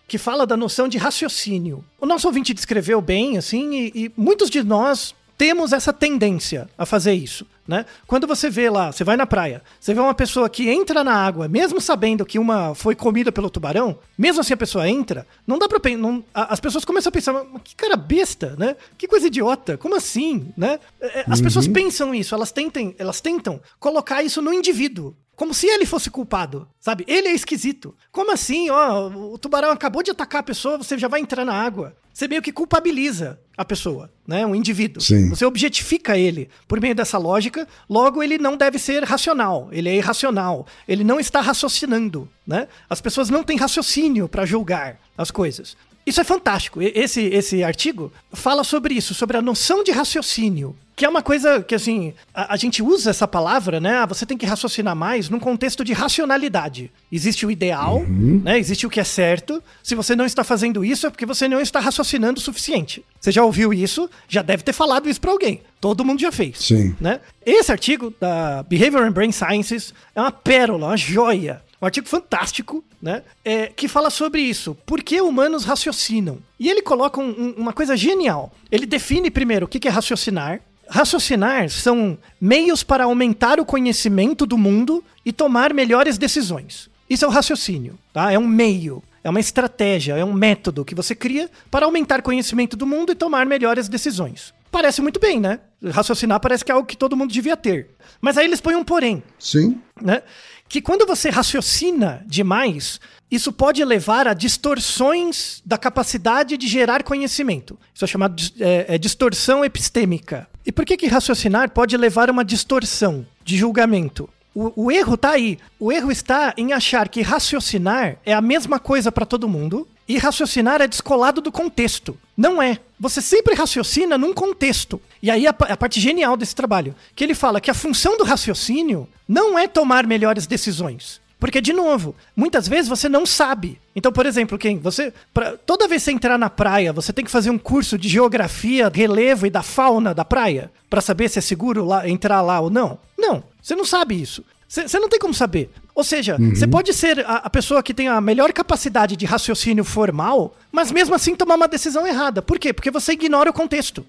que 0.07 0.19
fala 0.19 0.47
da 0.47 0.57
noção 0.57 0.87
de 0.87 0.99
raciocínio. 0.99 1.85
O 2.01 2.07
nosso 2.07 2.29
ouvinte 2.29 2.55
descreveu 2.55 3.01
bem, 3.01 3.37
assim, 3.37 3.75
e, 3.75 4.05
e 4.05 4.13
muitos 4.17 4.49
de 4.49 4.63
nós 4.63 5.15
temos 5.37 5.73
essa 5.73 5.93
tendência 5.93 6.69
a 6.79 6.87
fazer 6.87 7.13
isso. 7.13 7.45
Né? 7.67 7.85
Quando 8.07 8.27
você 8.27 8.49
vê 8.49 8.71
lá, 8.71 8.93
você 8.93 9.05
vai 9.05 9.17
na 9.17 9.27
praia, 9.27 9.63
você 9.81 9.93
vê 9.93 10.01
uma 10.01 10.15
pessoa 10.15 10.49
que 10.49 10.69
entra 10.69 11.03
na 11.03 11.15
água, 11.15 11.49
mesmo 11.49 11.81
sabendo 11.81 12.25
que 12.25 12.39
uma 12.39 12.75
foi 12.75 12.95
comida 12.95 13.33
pelo 13.33 13.51
tubarão, 13.51 13.99
mesmo 14.17 14.41
assim 14.41 14.55
a 14.55 14.57
pessoa 14.57 14.89
entra, 14.89 15.27
não 15.47 15.59
dá 15.59 15.69
pra 15.69 15.81
pensar. 15.81 15.97
As 16.35 16.61
pessoas 16.61 16.85
começam 16.85 17.11
a 17.11 17.13
pensar, 17.13 17.33
mas 17.33 17.63
que 17.63 17.75
cara 17.75 17.97
besta, 17.97 18.55
né? 18.59 18.77
Que 18.99 19.09
coisa 19.09 19.27
idiota, 19.27 19.77
como 19.77 19.95
assim, 19.95 20.53
né? 20.57 20.79
É, 21.01 21.25
As 21.29 21.41
pessoas 21.41 21.67
pensam 21.67 22.15
isso, 22.15 22.35
elas 22.35 22.53
tentam, 22.53 22.95
elas 22.99 23.21
tentam 23.21 23.61
colocar 23.79 24.23
isso 24.23 24.41
no 24.43 24.53
indivíduo. 24.53 25.15
Como 25.37 25.53
se 25.53 25.67
ele 25.67 25.85
fosse 25.85 26.11
culpado, 26.11 26.67
sabe? 26.81 27.05
Ele 27.07 27.29
é 27.29 27.35
esquisito. 27.35 27.95
Como 28.11 28.33
assim? 28.33 28.71
Ó, 28.71 29.09
o 29.09 29.39
tubarão 29.39 29.71
acabou 29.71 30.03
de 30.03 30.11
atacar 30.11 30.41
a 30.41 30.45
pessoa, 30.45 30.79
você 30.79 30.97
já 30.97 31.09
vai 31.09 31.21
entrar 31.21 31.45
na 31.45 31.53
água. 31.53 31.95
Você 32.13 32.27
meio 32.27 32.41
que 32.41 32.51
culpabiliza 32.51 33.39
a 33.59 33.63
pessoa, 33.63 34.11
né? 34.27 34.47
Um 34.47 34.55
indivíduo. 34.55 35.03
Sim. 35.03 35.29
Você 35.29 35.45
objetifica 35.45 36.17
ele 36.17 36.49
por 36.67 36.81
meio 36.81 36.95
dessa 36.95 37.19
lógica, 37.19 37.69
logo 37.87 38.23
ele 38.23 38.39
não 38.39 38.57
deve 38.57 38.79
ser 38.79 39.05
racional, 39.05 39.69
ele 39.71 39.91
é 39.91 39.97
irracional, 39.97 40.67
ele 40.89 41.05
não 41.05 41.21
está 41.21 41.43
raciocinando, 41.43 42.27
né? 42.47 42.69
As 42.89 43.03
pessoas 43.03 43.29
não 43.29 43.45
têm 43.45 43.59
raciocínio 43.59 44.31
para 44.31 44.47
julgar 44.47 44.99
as 45.19 45.31
coisas. 45.31 45.77
Isso 46.07 46.21
é 46.21 46.25
fantástico. 46.25 46.81
Esse, 46.81 47.23
esse 47.23 47.65
artigo 47.65 48.13
fala 48.33 48.63
sobre 48.63 48.95
isso, 48.95 49.13
sobre 49.13 49.37
a 49.37 49.43
noção 49.43 49.83
de 49.83 49.91
raciocínio. 49.91 50.77
Que 50.95 51.05
é 51.05 51.09
uma 51.09 51.21
coisa 51.21 51.63
que, 51.63 51.75
assim, 51.75 52.15
a, 52.33 52.55
a 52.55 52.57
gente 52.57 52.83
usa 52.83 53.11
essa 53.11 53.29
palavra, 53.29 53.79
né? 53.79 53.99
Ah, 53.99 54.07
você 54.07 54.25
tem 54.25 54.39
que 54.39 54.47
raciocinar 54.47 54.97
mais 54.97 55.29
num 55.29 55.39
contexto 55.39 55.85
de 55.85 55.93
racionalidade. 55.93 56.91
Existe 57.13 57.45
o 57.45 57.51
ideal, 57.51 58.03
né? 58.09 58.59
Existe 58.59 58.87
o 58.87 58.91
que 58.91 58.99
é 58.99 59.05
certo. 59.05 59.63
Se 59.83 59.95
você 59.95 60.17
não 60.17 60.25
está 60.25 60.43
fazendo 60.43 60.83
isso, 60.83 61.07
é 61.07 61.11
porque 61.11 61.27
você 61.27 61.49
não 61.49 61.61
está 61.61 61.81
raciocinando 61.81 62.39
o 62.39 62.43
suficiente. 62.43 63.05
Você 63.21 63.31
já 63.31 63.45
ouviu 63.45 63.75
isso, 63.75 64.09
já 64.27 64.41
deve 64.41 64.63
ter 64.63 64.73
falado 64.73 65.07
isso 65.07 65.21
para 65.21 65.33
alguém. 65.33 65.61
Todo 65.81 66.05
mundo 66.05 66.21
já 66.21 66.33
fez 66.33 66.59
Sim. 66.61 66.97
né? 66.99 67.21
Esse 67.45 67.71
artigo 67.71 68.15
da 68.19 68.63
Behavior 68.63 69.05
and 69.05 69.13
Brain 69.13 69.33
Sciences 69.33 69.93
é 70.15 70.21
uma 70.21 70.33
pérola, 70.33 70.87
uma 70.87 70.97
joia. 70.97 71.63
Um 71.81 71.85
artigo 71.87 72.09
fantástico, 72.09 72.83
né? 73.03 73.23
É, 73.45 73.67
que 73.67 73.87
fala 73.87 74.09
sobre 74.11 74.41
isso. 74.41 74.75
Por 74.87 75.03
que 75.03 75.21
humanos 75.21 75.65
raciocinam? 75.65 76.39
E 76.59 76.71
ele 76.71 76.81
coloca 76.83 77.21
um- 77.21 77.29
um- 77.31 77.55
uma 77.59 77.73
coisa 77.73 77.97
genial. 77.97 78.53
Ele 78.73 78.87
define 78.87 79.31
primeiro 79.31 79.67
o 79.67 79.69
que 79.69 79.87
é 79.87 79.91
raciocinar. 79.91 80.61
Raciocinar 80.89 81.69
são 81.69 82.17
meios 82.41 82.83
para 82.83 83.05
aumentar 83.05 83.61
o 83.61 83.65
conhecimento 83.67 84.47
do 84.47 84.57
mundo 84.57 85.05
e 85.25 85.33
tomar 85.33 85.75
melhores 85.75 86.17
decisões. 86.17 86.89
Isso 87.11 87.25
é 87.25 87.29
o 87.29 87.31
raciocínio, 87.31 87.99
tá? 88.13 88.33
É 88.33 88.39
um 88.39 88.47
meio, 88.47 89.03
é 89.23 89.29
uma 89.29 89.39
estratégia, 89.41 90.17
é 90.17 90.25
um 90.25 90.33
método 90.33 90.85
que 90.85 90.95
você 90.95 91.15
cria 91.15 91.51
para 91.71 91.85
aumentar 91.87 92.23
conhecimento 92.23 92.77
do 92.77 92.87
mundo 92.87 93.13
e 93.13 93.15
tomar 93.15 93.45
melhores 93.47 93.89
decisões. 93.89 94.55
Parece 94.71 95.01
muito 95.03 95.21
bem, 95.21 95.39
né? 95.41 95.61
Raciocinar 95.85 96.41
parece 96.41 96.65
que 96.65 96.71
é 96.71 96.75
algo 96.75 96.87
que 96.87 96.97
todo 96.97 97.17
mundo 97.17 97.33
devia 97.33 97.57
ter. 97.57 97.91
Mas 98.21 98.37
aí 98.39 98.47
eles 98.47 98.61
põem 98.61 98.77
um 98.77 98.85
porém 98.85 99.23
Sim. 99.39 99.81
né? 100.01 100.23
Que 100.69 100.81
quando 100.81 101.07
você 101.07 101.31
raciocina 101.31 102.25
demais, 102.27 103.01
isso 103.31 103.53
pode 103.53 103.85
levar 103.85 104.29
a 104.29 104.35
distorções 104.35 105.63
da 105.65 105.79
capacidade 105.79 106.57
de 106.57 106.67
gerar 106.67 107.03
conhecimento. 107.03 107.79
Isso 107.95 108.05
é 108.05 108.09
chamado 108.09 108.35
de 108.35 108.63
é, 108.63 108.87
é 108.95 108.99
distorção 108.99 109.65
epistêmica. 109.65 110.49
E 110.65 110.73
por 110.73 110.85
que 110.85 110.97
que 110.97 111.07
raciocinar 111.07 111.71
pode 111.71 111.97
levar 111.97 112.29
a 112.29 112.33
uma 112.33 112.45
distorção 112.45 113.27
de 113.45 113.57
julgamento? 113.57 114.29
O, 114.55 114.87
o 114.87 114.93
erro 114.93 115.17
tá 115.17 115.31
aí. 115.31 115.59
O 115.79 115.93
erro 115.93 116.11
está 116.11 116.55
em 116.57 116.73
achar 116.73 117.09
que 117.09 117.21
raciocinar 117.21 118.17
é 118.25 118.33
a 118.33 118.41
mesma 118.41 118.79
coisa 118.79 119.13
para 119.13 119.27
todo 119.27 119.49
mundo 119.49 119.87
e 120.09 120.19
raciocinar 120.19 120.81
é 120.81 120.87
descolado 120.87 121.41
do 121.41 121.51
contexto. 121.51 122.17
Não 122.37 122.63
é. 122.63 122.79
Você 122.99 123.21
sempre 123.21 123.55
raciocina 123.55 124.17
num 124.17 124.33
contexto. 124.33 125.01
E 125.23 125.31
aí 125.31 125.47
a, 125.47 125.51
a 125.51 125.77
parte 125.77 126.01
genial 126.01 126.37
desse 126.37 126.55
trabalho, 126.55 126.95
que 127.15 127.25
ele 127.25 127.35
fala 127.35 127.61
que 127.61 127.71
a 127.71 127.75
função 127.75 128.17
do 128.17 128.25
raciocínio 128.25 129.09
não 129.29 129.59
é 129.59 129.67
tomar 129.67 130.07
melhores 130.07 130.47
decisões. 130.47 131.21
Porque, 131.39 131.61
de 131.61 131.73
novo, 131.73 132.15
muitas 132.35 132.67
vezes 132.67 132.89
você 132.89 133.09
não 133.09 133.27
sabe. 133.27 133.79
Então, 133.95 134.11
por 134.11 134.25
exemplo, 134.25 134.57
quem 134.57 134.79
você. 134.79 135.13
Pra, 135.35 135.57
toda 135.57 135.87
vez 135.87 136.03
que 136.03 136.07
você 136.07 136.13
entrar 136.13 136.39
na 136.39 136.49
praia, 136.49 136.93
você 136.93 137.13
tem 137.13 137.25
que 137.25 137.31
fazer 137.31 137.51
um 137.51 137.59
curso 137.59 137.99
de 137.99 138.09
geografia, 138.09 138.91
relevo 138.93 139.47
e 139.47 139.51
da 139.51 139.63
fauna 139.63 140.15
da 140.15 140.25
praia 140.25 140.71
para 140.89 141.03
saber 141.03 141.29
se 141.29 141.39
é 141.39 141.43
seguro 141.43 141.85
lá, 141.85 142.09
entrar 142.09 142.41
lá 142.41 142.61
ou 142.61 142.71
não. 142.71 142.99
Não, 143.19 143.45
você 143.61 143.75
não 143.75 143.85
sabe 143.85 144.21
isso. 144.21 144.43
Você 144.69 144.99
não 144.99 145.09
tem 145.09 145.19
como 145.19 145.33
saber. 145.33 145.71
Ou 145.95 146.05
seja, 146.05 146.37
você 146.55 146.67
pode 146.67 146.93
ser 146.93 147.21
a, 147.21 147.37
a 147.37 147.51
pessoa 147.51 147.83
que 147.83 147.95
tem 147.95 148.09
a 148.09 148.21
melhor 148.21 148.53
capacidade 148.53 149.17
de 149.17 149.25
raciocínio 149.25 149.83
formal, 149.85 150.55
mas 150.71 150.93
mesmo 150.93 151.15
assim 151.15 151.35
tomar 151.35 151.55
uma 151.55 151.69
decisão 151.69 152.07
errada. 152.07 152.43
Por 152.43 152.59
quê? 152.59 152.73
Porque 152.73 152.91
você 152.91 153.13
ignora 153.13 153.49
o 153.49 153.53
contexto. 153.53 154.05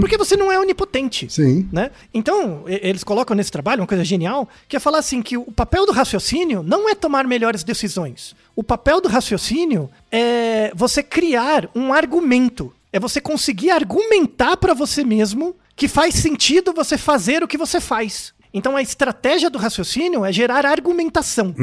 Porque 0.00 0.16
você 0.16 0.36
não 0.36 0.50
é 0.50 0.58
onipotente 0.58 1.30
Sim. 1.30 1.68
né? 1.70 1.90
Então, 2.14 2.64
eles 2.66 3.04
colocam 3.04 3.36
nesse 3.36 3.50
trabalho 3.50 3.82
uma 3.82 3.86
coisa 3.86 4.04
genial, 4.04 4.48
que 4.68 4.76
é 4.76 4.80
falar 4.80 4.98
assim 4.98 5.20
que 5.20 5.36
o 5.36 5.52
papel 5.52 5.84
do 5.84 5.92
raciocínio 5.92 6.62
não 6.62 6.88
é 6.88 6.94
tomar 6.94 7.26
melhores 7.26 7.62
decisões. 7.62 8.34
O 8.54 8.62
papel 8.62 9.00
do 9.00 9.08
raciocínio 9.08 9.90
é 10.10 10.72
você 10.74 11.02
criar 11.02 11.68
um 11.74 11.92
argumento. 11.92 12.72
É 12.92 12.98
você 12.98 13.20
conseguir 13.20 13.70
argumentar 13.70 14.56
para 14.56 14.72
você 14.72 15.04
mesmo 15.04 15.54
que 15.76 15.86
faz 15.86 16.14
sentido 16.14 16.72
você 16.72 16.96
fazer 16.96 17.42
o 17.42 17.48
que 17.48 17.58
você 17.58 17.78
faz. 17.78 18.32
Então 18.56 18.74
a 18.74 18.80
estratégia 18.80 19.50
do 19.50 19.58
raciocínio 19.58 20.24
é 20.24 20.32
gerar 20.32 20.64
argumentação, 20.64 21.54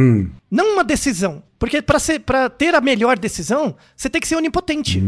não 0.50 0.74
uma 0.74 0.84
decisão. 0.84 1.42
Porque 1.58 1.82
para 1.82 2.50
ter 2.50 2.76
a 2.76 2.82
melhor 2.82 3.18
decisão, 3.18 3.76
você 3.96 4.10
tem 4.10 4.22
que 4.22 4.28
ser 4.28 4.36
onipotente 4.36 5.02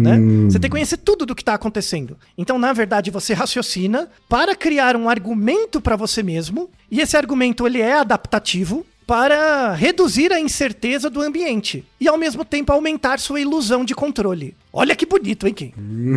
né? 0.00 0.18
Você 0.48 0.58
tem 0.58 0.68
que 0.68 0.74
conhecer 0.74 0.96
tudo 0.96 1.26
do 1.26 1.34
que 1.34 1.42
está 1.42 1.54
acontecendo. 1.54 2.16
Então, 2.36 2.58
na 2.58 2.72
verdade, 2.72 3.10
você 3.10 3.34
raciocina 3.34 4.08
para 4.28 4.54
criar 4.56 4.96
um 4.96 5.08
argumento 5.08 5.80
para 5.80 5.96
você 5.96 6.22
mesmo, 6.22 6.70
e 6.90 7.00
esse 7.00 7.16
argumento 7.16 7.66
ele 7.66 7.80
é 7.80 7.94
adaptativo 7.94 8.84
para 9.10 9.74
reduzir 9.74 10.32
a 10.32 10.38
incerteza 10.38 11.10
do 11.10 11.20
ambiente 11.20 11.84
e 12.00 12.06
ao 12.06 12.16
mesmo 12.16 12.44
tempo 12.44 12.72
aumentar 12.72 13.18
sua 13.18 13.40
ilusão 13.40 13.84
de 13.84 13.92
controle. 13.92 14.54
Olha 14.72 14.94
que 14.94 15.04
bonito, 15.04 15.48
hein, 15.48 15.52
Kim? 15.52 15.72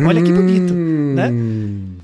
Olha 0.06 0.22
que 0.22 0.32
bonito, 0.32 0.72
né? 0.72 1.28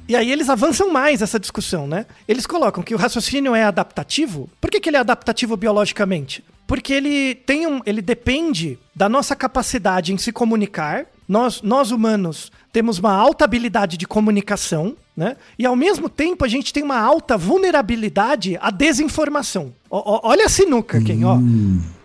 E 0.09 0.16
aí 0.16 0.33
eles 0.33 0.48
avançam 0.48 0.92
mais 0.92 1.22
essa 1.22 1.38
discussão, 1.38 1.87
né? 1.87 2.07
Eles 2.26 2.44
colocam 2.44 2.83
que 2.83 2.92
o 2.92 2.98
raciocínio 2.98 3.55
é 3.55 3.62
adaptativo. 3.62 4.50
Por 4.61 4.68
que, 4.68 4.81
que 4.81 4.88
ele 4.88 4.96
é 4.96 5.00
adaptativo 5.00 5.57
biologicamente? 5.57 6.42
Porque 6.66 6.92
ele 6.92 7.37
tem 7.37 7.68
um, 7.68 7.81
ele 7.87 8.03
depende 8.03 8.76
da 8.92 9.09
nossa 9.09 9.37
capacidade 9.37 10.12
em 10.12 10.18
se 10.18 10.33
comunicar. 10.33 11.07
Nós, 11.29 11.62
nós 11.62 11.92
humanos 11.92 12.50
temos 12.72 12.98
uma 12.98 13.12
alta 13.12 13.44
habilidade 13.44 13.96
de 13.96 14.09
comunicação, 14.09 14.96
né? 15.20 15.37
E 15.59 15.66
ao 15.66 15.76
mesmo 15.76 16.09
tempo 16.09 16.46
a 16.46 16.48
gente 16.48 16.72
tem 16.72 16.83
uma 16.83 16.98
alta 16.98 17.37
vulnerabilidade 17.37 18.56
à 18.59 18.70
desinformação. 18.70 19.74
Ó- 19.90 20.20
olha 20.22 20.46
a 20.46 20.48
sinuca, 20.48 21.02
Ken, 21.02 21.24
ó. 21.24 21.37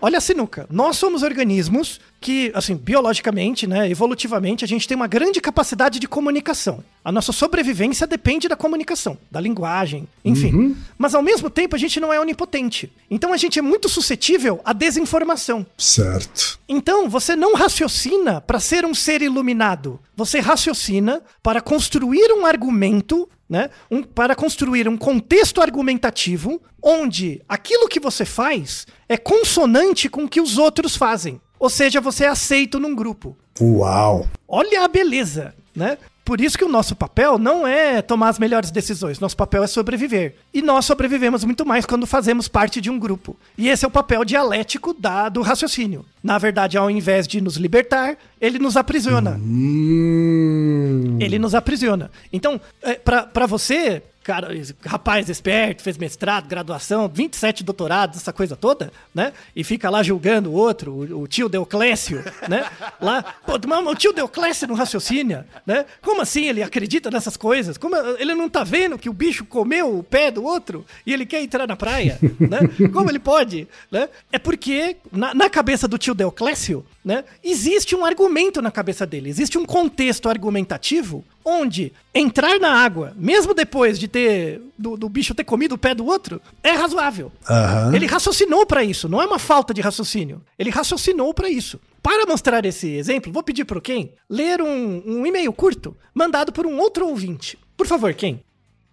Olha 0.02 0.18
a 0.18 0.22
sinuca. 0.22 0.68
Nós 0.70 0.98
somos 0.98 1.24
organismos 1.24 2.00
que, 2.20 2.52
assim, 2.56 2.76
biologicamente, 2.76 3.68
né, 3.68 3.88
evolutivamente, 3.90 4.66
a 4.66 4.68
gente 4.68 4.88
tem 4.88 4.96
uma 4.98 5.06
grande 5.08 5.40
capacidade 5.40 6.00
de 6.00 6.08
comunicação. 6.08 6.84
A 7.04 7.12
nossa 7.12 7.32
sobrevivência 7.32 8.08
depende 8.08 8.48
da 8.48 8.56
comunicação, 8.56 9.16
da 9.30 9.40
linguagem, 9.40 10.08
enfim. 10.26 10.76
Mas 10.98 11.14
ao 11.14 11.22
mesmo 11.22 11.50
tempo 11.52 11.76
a 11.76 11.80
gente 11.80 12.00
não 12.00 12.12
é 12.12 12.20
onipotente. 12.20 12.92
Então 13.12 13.32
a 13.32 13.38
gente 13.38 13.60
é 13.60 13.62
muito 13.62 13.88
suscetível 13.88 14.60
à 14.66 14.74
desinformação. 14.74 15.64
Certo. 15.78 16.60
Então, 16.68 17.08
você 17.08 17.36
não 17.36 17.54
raciocina 17.54 18.42
para 18.42 18.60
ser 18.60 18.84
um 18.86 18.96
ser 18.96 19.22
iluminado. 19.22 20.00
Você 20.18 20.40
raciocina 20.40 21.22
para 21.44 21.62
construir 21.62 22.32
um 22.34 22.44
argumento, 22.44 23.05
né? 23.50 23.70
Um, 23.90 24.02
para 24.02 24.36
construir 24.36 24.88
um 24.88 24.98
contexto 24.98 25.62
argumentativo 25.62 26.62
onde 26.82 27.42
aquilo 27.48 27.88
que 27.88 28.00
você 28.00 28.26
faz 28.26 28.88
é 29.08 29.18
consonante 29.18 30.10
com 30.10 30.24
o 30.24 30.30
que 30.30 30.42
os 30.42 30.58
outros 30.58 30.96
fazem. 30.96 31.40
Ou 31.60 31.70
seja, 31.70 32.02
você 32.02 32.26
é 32.26 32.28
aceito 32.28 32.80
num 32.80 32.96
grupo. 32.96 33.38
Uau. 33.60 34.28
Olha 34.48 34.84
a 34.84 34.88
beleza, 34.88 35.56
né? 35.76 35.98
Por 36.26 36.42
isso 36.42 36.58
que 36.58 36.66
o 36.66 36.70
nosso 36.70 36.96
papel 36.96 37.38
não 37.38 37.68
é 37.68 38.02
tomar 38.02 38.30
as 38.30 38.40
melhores 38.40 38.72
decisões, 38.72 39.20
nosso 39.20 39.38
papel 39.38 39.64
é 39.64 39.68
sobreviver. 39.68 40.34
E 40.52 40.60
nós 40.60 40.84
sobrevivemos 40.84 41.44
muito 41.44 41.64
mais 41.64 41.86
quando 41.86 42.08
fazemos 42.08 42.48
parte 42.48 42.82
de 42.82 42.90
um 42.90 42.98
grupo. 42.98 43.38
E 43.56 43.70
esse 43.70 43.86
é 43.86 43.88
o 43.88 43.92
papel 43.92 44.26
dialético 44.26 44.92
da, 44.92 45.30
do 45.30 45.44
raciocínio. 45.44 46.04
Na 46.24 46.40
verdade, 46.40 46.80
ao 46.80 46.90
invés 46.90 47.28
de 47.28 47.40
nos 47.40 47.58
libertar, 47.58 48.18
ele 48.42 48.58
nos 48.58 48.76
aprisiona. 48.76 49.40
Hum. 49.40 51.18
Ele 51.22 51.38
nos 51.38 51.54
aprisiona. 51.54 52.10
Então, 52.34 52.60
é, 52.82 52.96
pra 52.96 53.46
você, 53.46 54.02
cara, 54.26 54.50
rapaz 54.84 55.30
esperto, 55.30 55.84
fez 55.84 56.00
mestrado, 56.00 56.48
graduação, 56.48 57.08
27 57.08 57.64
doutorados, 57.64 58.18
essa 58.18 58.34
coisa 58.34 58.56
toda, 58.56 58.92
né? 59.14 59.32
E 59.56 59.64
fica 59.64 59.88
lá 59.88 60.02
julgando 60.02 60.50
o 60.50 60.54
outro, 60.54 61.22
o, 61.22 61.28
tio 61.28 61.48
Deoclésio, 61.48 62.24
né? 62.50 62.66
Lá, 63.00 63.22
pô, 63.46 63.54
o 63.54 63.96
tio 63.96 64.12
Deoclésio 64.12 64.68
não 64.68 64.76
raciocina, 64.76 65.46
né? 65.64 65.86
Como 66.02 66.24
assim 66.24 66.46
ele 66.46 66.64
acredita 66.64 67.12
nessas 67.12 67.38
coisas? 67.38 67.78
Como 67.78 67.96
ele 68.18 68.34
não 68.34 68.50
tá 68.50 68.64
vendo 68.64 68.98
que 68.98 69.10
o 69.10 69.14
bicho 69.14 69.46
comeu 69.46 70.00
o 70.00 70.04
pé 70.04 70.32
do 70.32 70.44
outro 70.44 70.84
e 71.06 71.14
ele 71.14 71.28
quer 71.28 71.44
entrar 71.44 71.68
na 71.68 71.76
praia, 71.76 72.18
né? 72.42 72.62
Como 72.92 73.12
ele 73.12 73.20
pode, 73.20 73.68
né? 73.92 74.10
É 74.32 74.40
porque 74.40 74.98
na, 75.12 75.36
na 75.36 75.52
cabeça 75.52 75.88
do 75.88 76.00
tio 76.00 76.16
Deoclésio, 76.16 76.84
né? 77.04 77.24
Existe 77.44 77.96
um 77.96 78.04
argumento 78.04 78.60
na 78.60 78.72
cabeça 78.72 79.06
dele, 79.06 79.30
existe 79.30 79.56
um 79.56 79.66
contexto 79.66 80.28
argumentativo 80.28 81.24
onde 81.46 81.94
entrar 82.16 82.58
na 82.60 82.72
água, 82.72 83.14
mesmo 83.18 83.54
depois 83.54 84.00
de 84.00 84.08
ter 84.08 84.62
do, 84.78 84.96
do 84.96 85.10
bicho 85.10 85.36
ter 85.36 85.44
comido 85.44 85.76
o 85.76 85.78
pé 85.78 85.94
do 85.94 86.06
outro, 86.06 86.42
é 86.64 86.72
razoável. 86.72 87.30
Aham. 87.50 87.94
Ele 87.94 88.06
raciocinou 88.06 88.66
pra 88.66 88.84
isso, 88.84 89.10
não 89.10 89.22
é 89.22 89.26
uma 89.26 89.38
falta 89.38 89.74
de 89.74 89.82
raciocínio. 89.82 90.42
Ele 90.58 90.70
raciocinou 90.70 91.34
pra 91.34 91.50
isso. 91.50 91.80
Para 92.02 92.26
mostrar 92.26 92.66
esse 92.66 92.88
exemplo, 92.96 93.34
vou 93.34 93.44
pedir 93.44 93.66
pro 93.66 93.82
Ken 93.82 94.10
ler 94.30 94.62
um, 94.62 95.04
um 95.06 95.26
e-mail 95.26 95.52
curto 95.52 95.96
mandado 96.14 96.54
por 96.54 96.66
um 96.66 96.78
outro 96.80 97.08
ouvinte. 97.08 97.58
Por 97.76 97.86
favor, 97.86 98.14
Ken. 98.14 98.40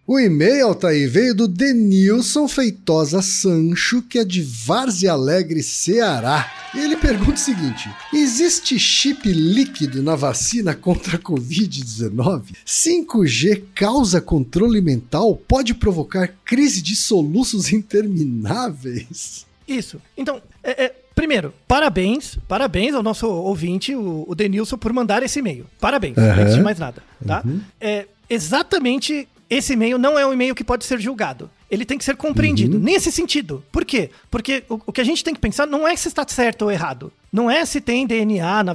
O 0.04 0.18
e-mail, 0.18 0.66
Altair, 0.66 1.08
veio 1.08 1.32
do 1.32 1.46
Denilson 1.46 2.48
Feitosa 2.48 3.22
Sancho, 3.22 4.02
que 4.02 4.18
é 4.18 4.24
de 4.24 4.42
Várzea 4.42 5.12
Alegre, 5.12 5.62
Ceará. 5.62 6.52
E 6.74 6.80
ele 6.80 6.96
pergunta 6.96 7.34
o 7.34 7.36
seguinte: 7.36 7.88
existe 8.12 8.80
chip 8.80 9.32
líquido 9.32 10.02
na 10.02 10.16
vacina 10.16 10.74
contra 10.74 11.16
a 11.16 11.20
Covid-19? 11.20 12.42
5G 12.66 13.62
causa 13.76 14.20
controle 14.20 14.80
mental? 14.80 15.36
Pode 15.36 15.72
provocar 15.72 16.34
crise 16.44 16.82
de 16.82 16.96
soluços 16.96 17.72
intermináveis? 17.72 19.46
Isso. 19.68 20.02
Então, 20.16 20.42
é, 20.64 20.86
é, 20.86 20.94
primeiro, 21.14 21.54
parabéns, 21.68 22.38
parabéns 22.48 22.92
ao 22.92 23.04
nosso 23.04 23.28
ouvinte, 23.28 23.94
o, 23.94 24.24
o 24.26 24.34
Denilson, 24.34 24.76
por 24.76 24.92
mandar 24.92 25.22
esse 25.22 25.38
e-mail. 25.38 25.64
Parabéns, 25.78 26.18
Aham. 26.18 26.42
antes 26.42 26.54
de 26.56 26.60
mais 26.60 26.78
nada, 26.80 27.04
tá? 27.24 27.44
É, 27.80 28.06
exatamente 28.28 29.28
esse 29.52 29.74
e-mail 29.74 29.98
não 29.98 30.18
é 30.18 30.26
um 30.26 30.32
e-mail 30.32 30.54
que 30.54 30.64
pode 30.64 30.84
ser 30.84 30.98
julgado. 30.98 31.50
Ele 31.70 31.84
tem 31.84 31.98
que 31.98 32.04
ser 32.04 32.16
compreendido, 32.16 32.78
nesse 32.78 33.12
sentido. 33.12 33.64
Por 33.70 33.84
quê? 33.84 34.10
Porque 34.30 34.64
o, 34.68 34.80
o 34.86 34.92
que 34.92 35.00
a 35.00 35.04
gente 35.04 35.22
tem 35.22 35.34
que 35.34 35.40
pensar 35.40 35.66
não 35.66 35.86
é 35.86 35.94
se 35.94 36.08
está 36.08 36.26
certo 36.26 36.62
ou 36.62 36.70
errado. 36.70 37.12
Não 37.32 37.50
é 37.50 37.64
se 37.66 37.80
tem 37.80 38.06
DNA, 38.06 38.64
na 38.64 38.74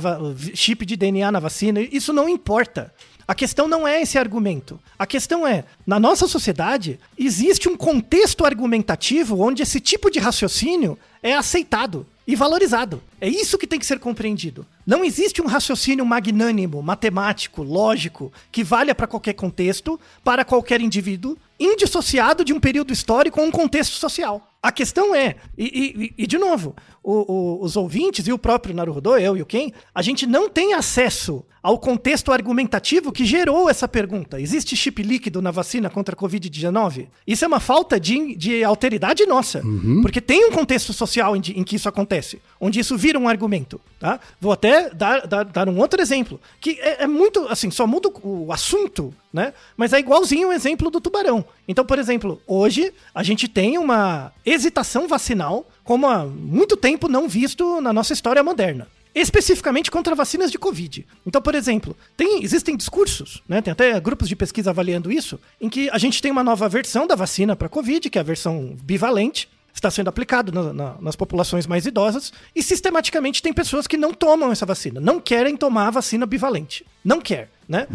chip 0.54 0.86
de 0.86 0.96
DNA 0.96 1.32
na 1.32 1.40
vacina. 1.40 1.82
Isso 1.82 2.14
não 2.14 2.30
importa. 2.30 2.94
A 3.28 3.36
questão 3.36 3.68
não 3.68 3.88
é 3.88 4.02
esse 4.02 4.18
argumento. 4.18 4.80
A 4.98 5.06
questão 5.06 5.46
é, 5.46 5.66
na 5.86 6.00
nossa 6.00 6.28
sociedade, 6.28 7.00
existe 7.18 7.68
um 7.68 7.76
contexto 7.76 8.46
argumentativo 8.46 9.42
onde 9.42 9.64
esse 9.64 9.80
tipo 9.80 10.10
de 10.10 10.20
raciocínio 10.20 10.98
é 11.22 11.34
aceitado 11.34 12.06
e 12.26 12.36
valorizado. 12.36 13.02
É 13.20 13.28
isso 13.28 13.58
que 13.58 13.66
tem 13.68 13.80
que 13.80 13.86
ser 13.86 14.00
compreendido. 14.00 14.66
Não 14.86 15.04
existe 15.04 15.42
um 15.42 15.48
raciocínio 15.48 16.06
magnânimo, 16.06 16.82
matemático, 16.84 17.64
lógico, 17.64 18.32
que 18.52 18.64
valha 18.64 18.94
para 18.94 19.08
qualquer 19.08 19.34
contexto, 19.34 20.00
para 20.24 20.46
qualquer 20.46 20.82
indivíduo, 20.82 21.36
indissociado 21.60 22.46
de 22.46 22.54
um 22.54 22.60
período 22.60 22.94
histórico 22.94 23.42
ou 23.42 23.48
um 23.48 23.52
contexto 23.52 23.94
social. 23.94 24.52
A 24.62 24.72
questão 24.72 25.14
é, 25.16 25.36
e, 25.58 26.12
e- 26.18 26.24
e, 26.24 26.28
de 26.28 26.38
novo, 26.38 26.76
o- 27.04 27.32
o- 27.32 27.64
os 27.64 27.76
ouvintes 27.76 28.28
e 28.28 28.34
o 28.34 28.38
próprio 28.38 28.76
Naruhodô, 28.76 29.18
eu 29.18 29.38
e 29.38 29.42
o 29.42 29.46
Ken, 29.46 29.72
a 29.94 30.02
gente 30.02 30.26
não 30.26 30.50
tem 30.50 30.74
acesso 30.74 31.44
ao 31.64 31.78
contexto 31.78 32.32
argumentativo 32.32 33.12
que 33.12 33.26
gerou 33.26 33.70
essa 33.70 33.88
pergunta. 33.88 34.40
Existe 34.40 34.76
chip 34.76 35.02
líquido 35.04 35.42
na 35.42 35.52
vacina 35.52 35.90
contra 35.90 36.16
a 36.16 36.18
Covid-19? 36.18 37.08
Isso 37.26 37.44
é 37.46 37.48
uma 37.48 37.60
falta 37.60 38.00
de, 38.00 38.36
de 38.36 38.64
alteridade 38.64 39.26
nossa, 39.26 39.62
porque 40.02 40.22
tem 40.22 40.46
um 40.46 40.52
contexto 40.52 40.92
social 40.94 41.36
em, 41.36 41.40
em 41.56 41.64
que 41.64 41.76
isso 41.76 41.90
acontece, 41.90 42.42
onde 42.60 42.80
isso 42.80 42.98
vira 43.08 43.18
um 43.18 43.30
argumento. 43.30 43.80
Tá? 43.98 44.20
Vou 44.40 44.52
até 44.52 44.90
dar, 44.90 45.26
dar, 45.26 45.46
dar 45.46 45.70
um 45.70 45.80
outro 45.80 46.02
exemplo, 46.02 46.40
que 46.60 46.72
é, 46.82 47.04
é 47.04 47.08
muito, 47.08 47.48
assim, 47.48 47.72
só 47.72 47.88
muda 47.88 48.10
o 48.22 48.52
assunto, 48.52 49.14
né? 49.32 49.54
Mas 49.78 49.94
é 49.94 50.00
igualzinho 50.00 50.50
o 50.50 50.54
exemplo 50.54 50.92
do 50.92 51.00
tubarão. 51.00 51.44
Então, 51.68 51.86
por 51.86 51.98
exemplo, 51.98 52.42
hoje 52.46 52.94
a 53.16 53.24
gente 53.24 53.48
tem 53.48 53.78
uma 53.78 54.32
hesitação 54.46 55.08
vacinal 55.08 55.66
como 55.84 56.06
há 56.06 56.26
muito 56.26 56.76
tempo 56.76 57.08
não 57.08 57.30
visto 57.30 57.80
na 57.80 57.94
nossa 57.94 58.12
história 58.12 58.44
moderna. 58.44 58.88
Especificamente 59.16 59.90
contra 59.90 60.14
vacinas 60.14 60.52
de 60.52 60.60
Covid. 60.60 61.08
Então, 61.26 61.42
por 61.42 61.56
exemplo, 61.56 61.96
tem, 62.16 62.44
existem 62.44 62.76
discursos, 62.78 63.42
né? 63.48 63.62
Tem 63.62 63.72
até 63.72 64.00
grupos 64.00 64.28
de 64.28 64.36
pesquisa 64.36 64.70
avaliando 64.70 65.12
isso, 65.12 65.40
em 65.60 65.70
que 65.70 65.90
a 65.90 65.98
gente 65.98 66.22
tem 66.22 66.30
uma 66.30 66.44
nova 66.44 66.70
versão 66.70 67.08
da 67.08 67.16
vacina 67.16 67.56
para 67.56 67.70
Covid, 67.70 68.10
que 68.12 68.20
é 68.20 68.22
a 68.22 68.24
versão 68.24 68.76
bivalente, 68.84 69.50
está 69.78 69.90
sendo 69.92 70.08
aplicado 70.08 70.52
na- 70.52 70.74
na- 70.74 70.96
nas 71.00 71.16
populações 71.16 71.68
mais 71.68 71.86
idosas 71.86 72.32
e 72.56 72.62
sistematicamente 72.64 73.42
tem 73.42 73.54
pessoas 73.54 73.88
que 73.88 73.98
não 73.98 74.14
tomam 74.14 74.52
essa 74.52 74.66
vacina, 74.66 75.00
não 75.00 75.20
querem 75.20 75.56
tomar 75.56 75.88
a 75.88 75.92
vacina 75.92 76.26
bivalente. 76.26 76.86
Não 77.04 77.22
quer, 77.22 77.50
né? 77.68 77.88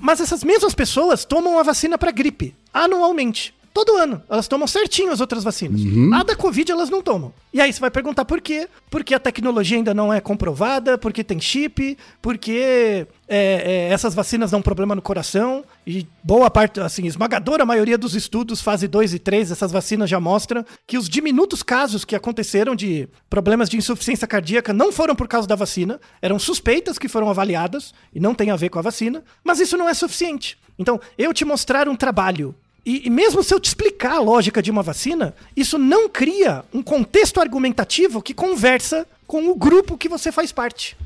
Mas 0.00 0.20
essas 0.20 0.42
mesmas 0.42 0.74
pessoas 0.74 1.24
tomam 1.24 1.58
a 1.58 1.62
vacina 1.62 1.96
para 1.98 2.10
gripe 2.10 2.54
anualmente. 2.72 3.54
Todo 3.78 3.96
ano. 3.96 4.20
Elas 4.28 4.48
tomam 4.48 4.66
certinho 4.66 5.12
as 5.12 5.20
outras 5.20 5.44
vacinas. 5.44 5.80
A 6.12 6.24
da 6.24 6.34
Covid 6.34 6.72
elas 6.72 6.90
não 6.90 7.00
tomam. 7.00 7.32
E 7.54 7.60
aí 7.60 7.72
você 7.72 7.78
vai 7.78 7.92
perguntar 7.92 8.24
por 8.24 8.40
quê? 8.40 8.68
Porque 8.90 9.14
a 9.14 9.20
tecnologia 9.20 9.76
ainda 9.76 9.94
não 9.94 10.12
é 10.12 10.20
comprovada, 10.20 10.98
porque 10.98 11.22
tem 11.22 11.38
chip, 11.38 11.96
porque 12.20 13.06
é, 13.28 13.86
é, 13.88 13.92
essas 13.92 14.14
vacinas 14.14 14.50
dão 14.50 14.60
problema 14.60 14.96
no 14.96 15.00
coração. 15.00 15.64
E 15.86 16.04
boa 16.24 16.50
parte, 16.50 16.80
assim, 16.80 17.06
esmagadora 17.06 17.64
maioria 17.64 17.96
dos 17.96 18.16
estudos, 18.16 18.60
fase 18.60 18.88
2 18.88 19.14
e 19.14 19.20
3, 19.20 19.52
essas 19.52 19.70
vacinas 19.70 20.10
já 20.10 20.18
mostram 20.18 20.66
que 20.84 20.98
os 20.98 21.08
diminutos 21.08 21.62
casos 21.62 22.04
que 22.04 22.16
aconteceram 22.16 22.74
de 22.74 23.08
problemas 23.30 23.68
de 23.68 23.76
insuficiência 23.76 24.26
cardíaca 24.26 24.72
não 24.72 24.90
foram 24.90 25.14
por 25.14 25.28
causa 25.28 25.46
da 25.46 25.54
vacina, 25.54 26.00
eram 26.20 26.36
suspeitas 26.36 26.98
que 26.98 27.06
foram 27.06 27.30
avaliadas 27.30 27.94
e 28.12 28.18
não 28.18 28.34
tem 28.34 28.50
a 28.50 28.56
ver 28.56 28.70
com 28.70 28.80
a 28.80 28.82
vacina, 28.82 29.22
mas 29.44 29.60
isso 29.60 29.76
não 29.76 29.88
é 29.88 29.94
suficiente. 29.94 30.58
Então, 30.76 31.00
eu 31.16 31.32
te 31.32 31.44
mostrar 31.44 31.88
um 31.88 31.94
trabalho 31.94 32.56
e, 32.88 33.06
e 33.06 33.10
mesmo 33.10 33.42
se 33.42 33.52
eu 33.52 33.60
te 33.60 33.66
explicar 33.66 34.12
a 34.14 34.20
lógica 34.20 34.62
de 34.62 34.70
uma 34.70 34.82
vacina, 34.82 35.34
isso 35.54 35.76
não 35.76 36.08
cria 36.08 36.64
um 36.72 36.82
contexto 36.82 37.38
argumentativo 37.38 38.22
que 38.22 38.32
conversa 38.32 39.06
com 39.26 39.50
o 39.50 39.54
grupo 39.54 39.98
que 39.98 40.08
você 40.08 40.32
faz 40.32 40.52
parte. 40.52 40.96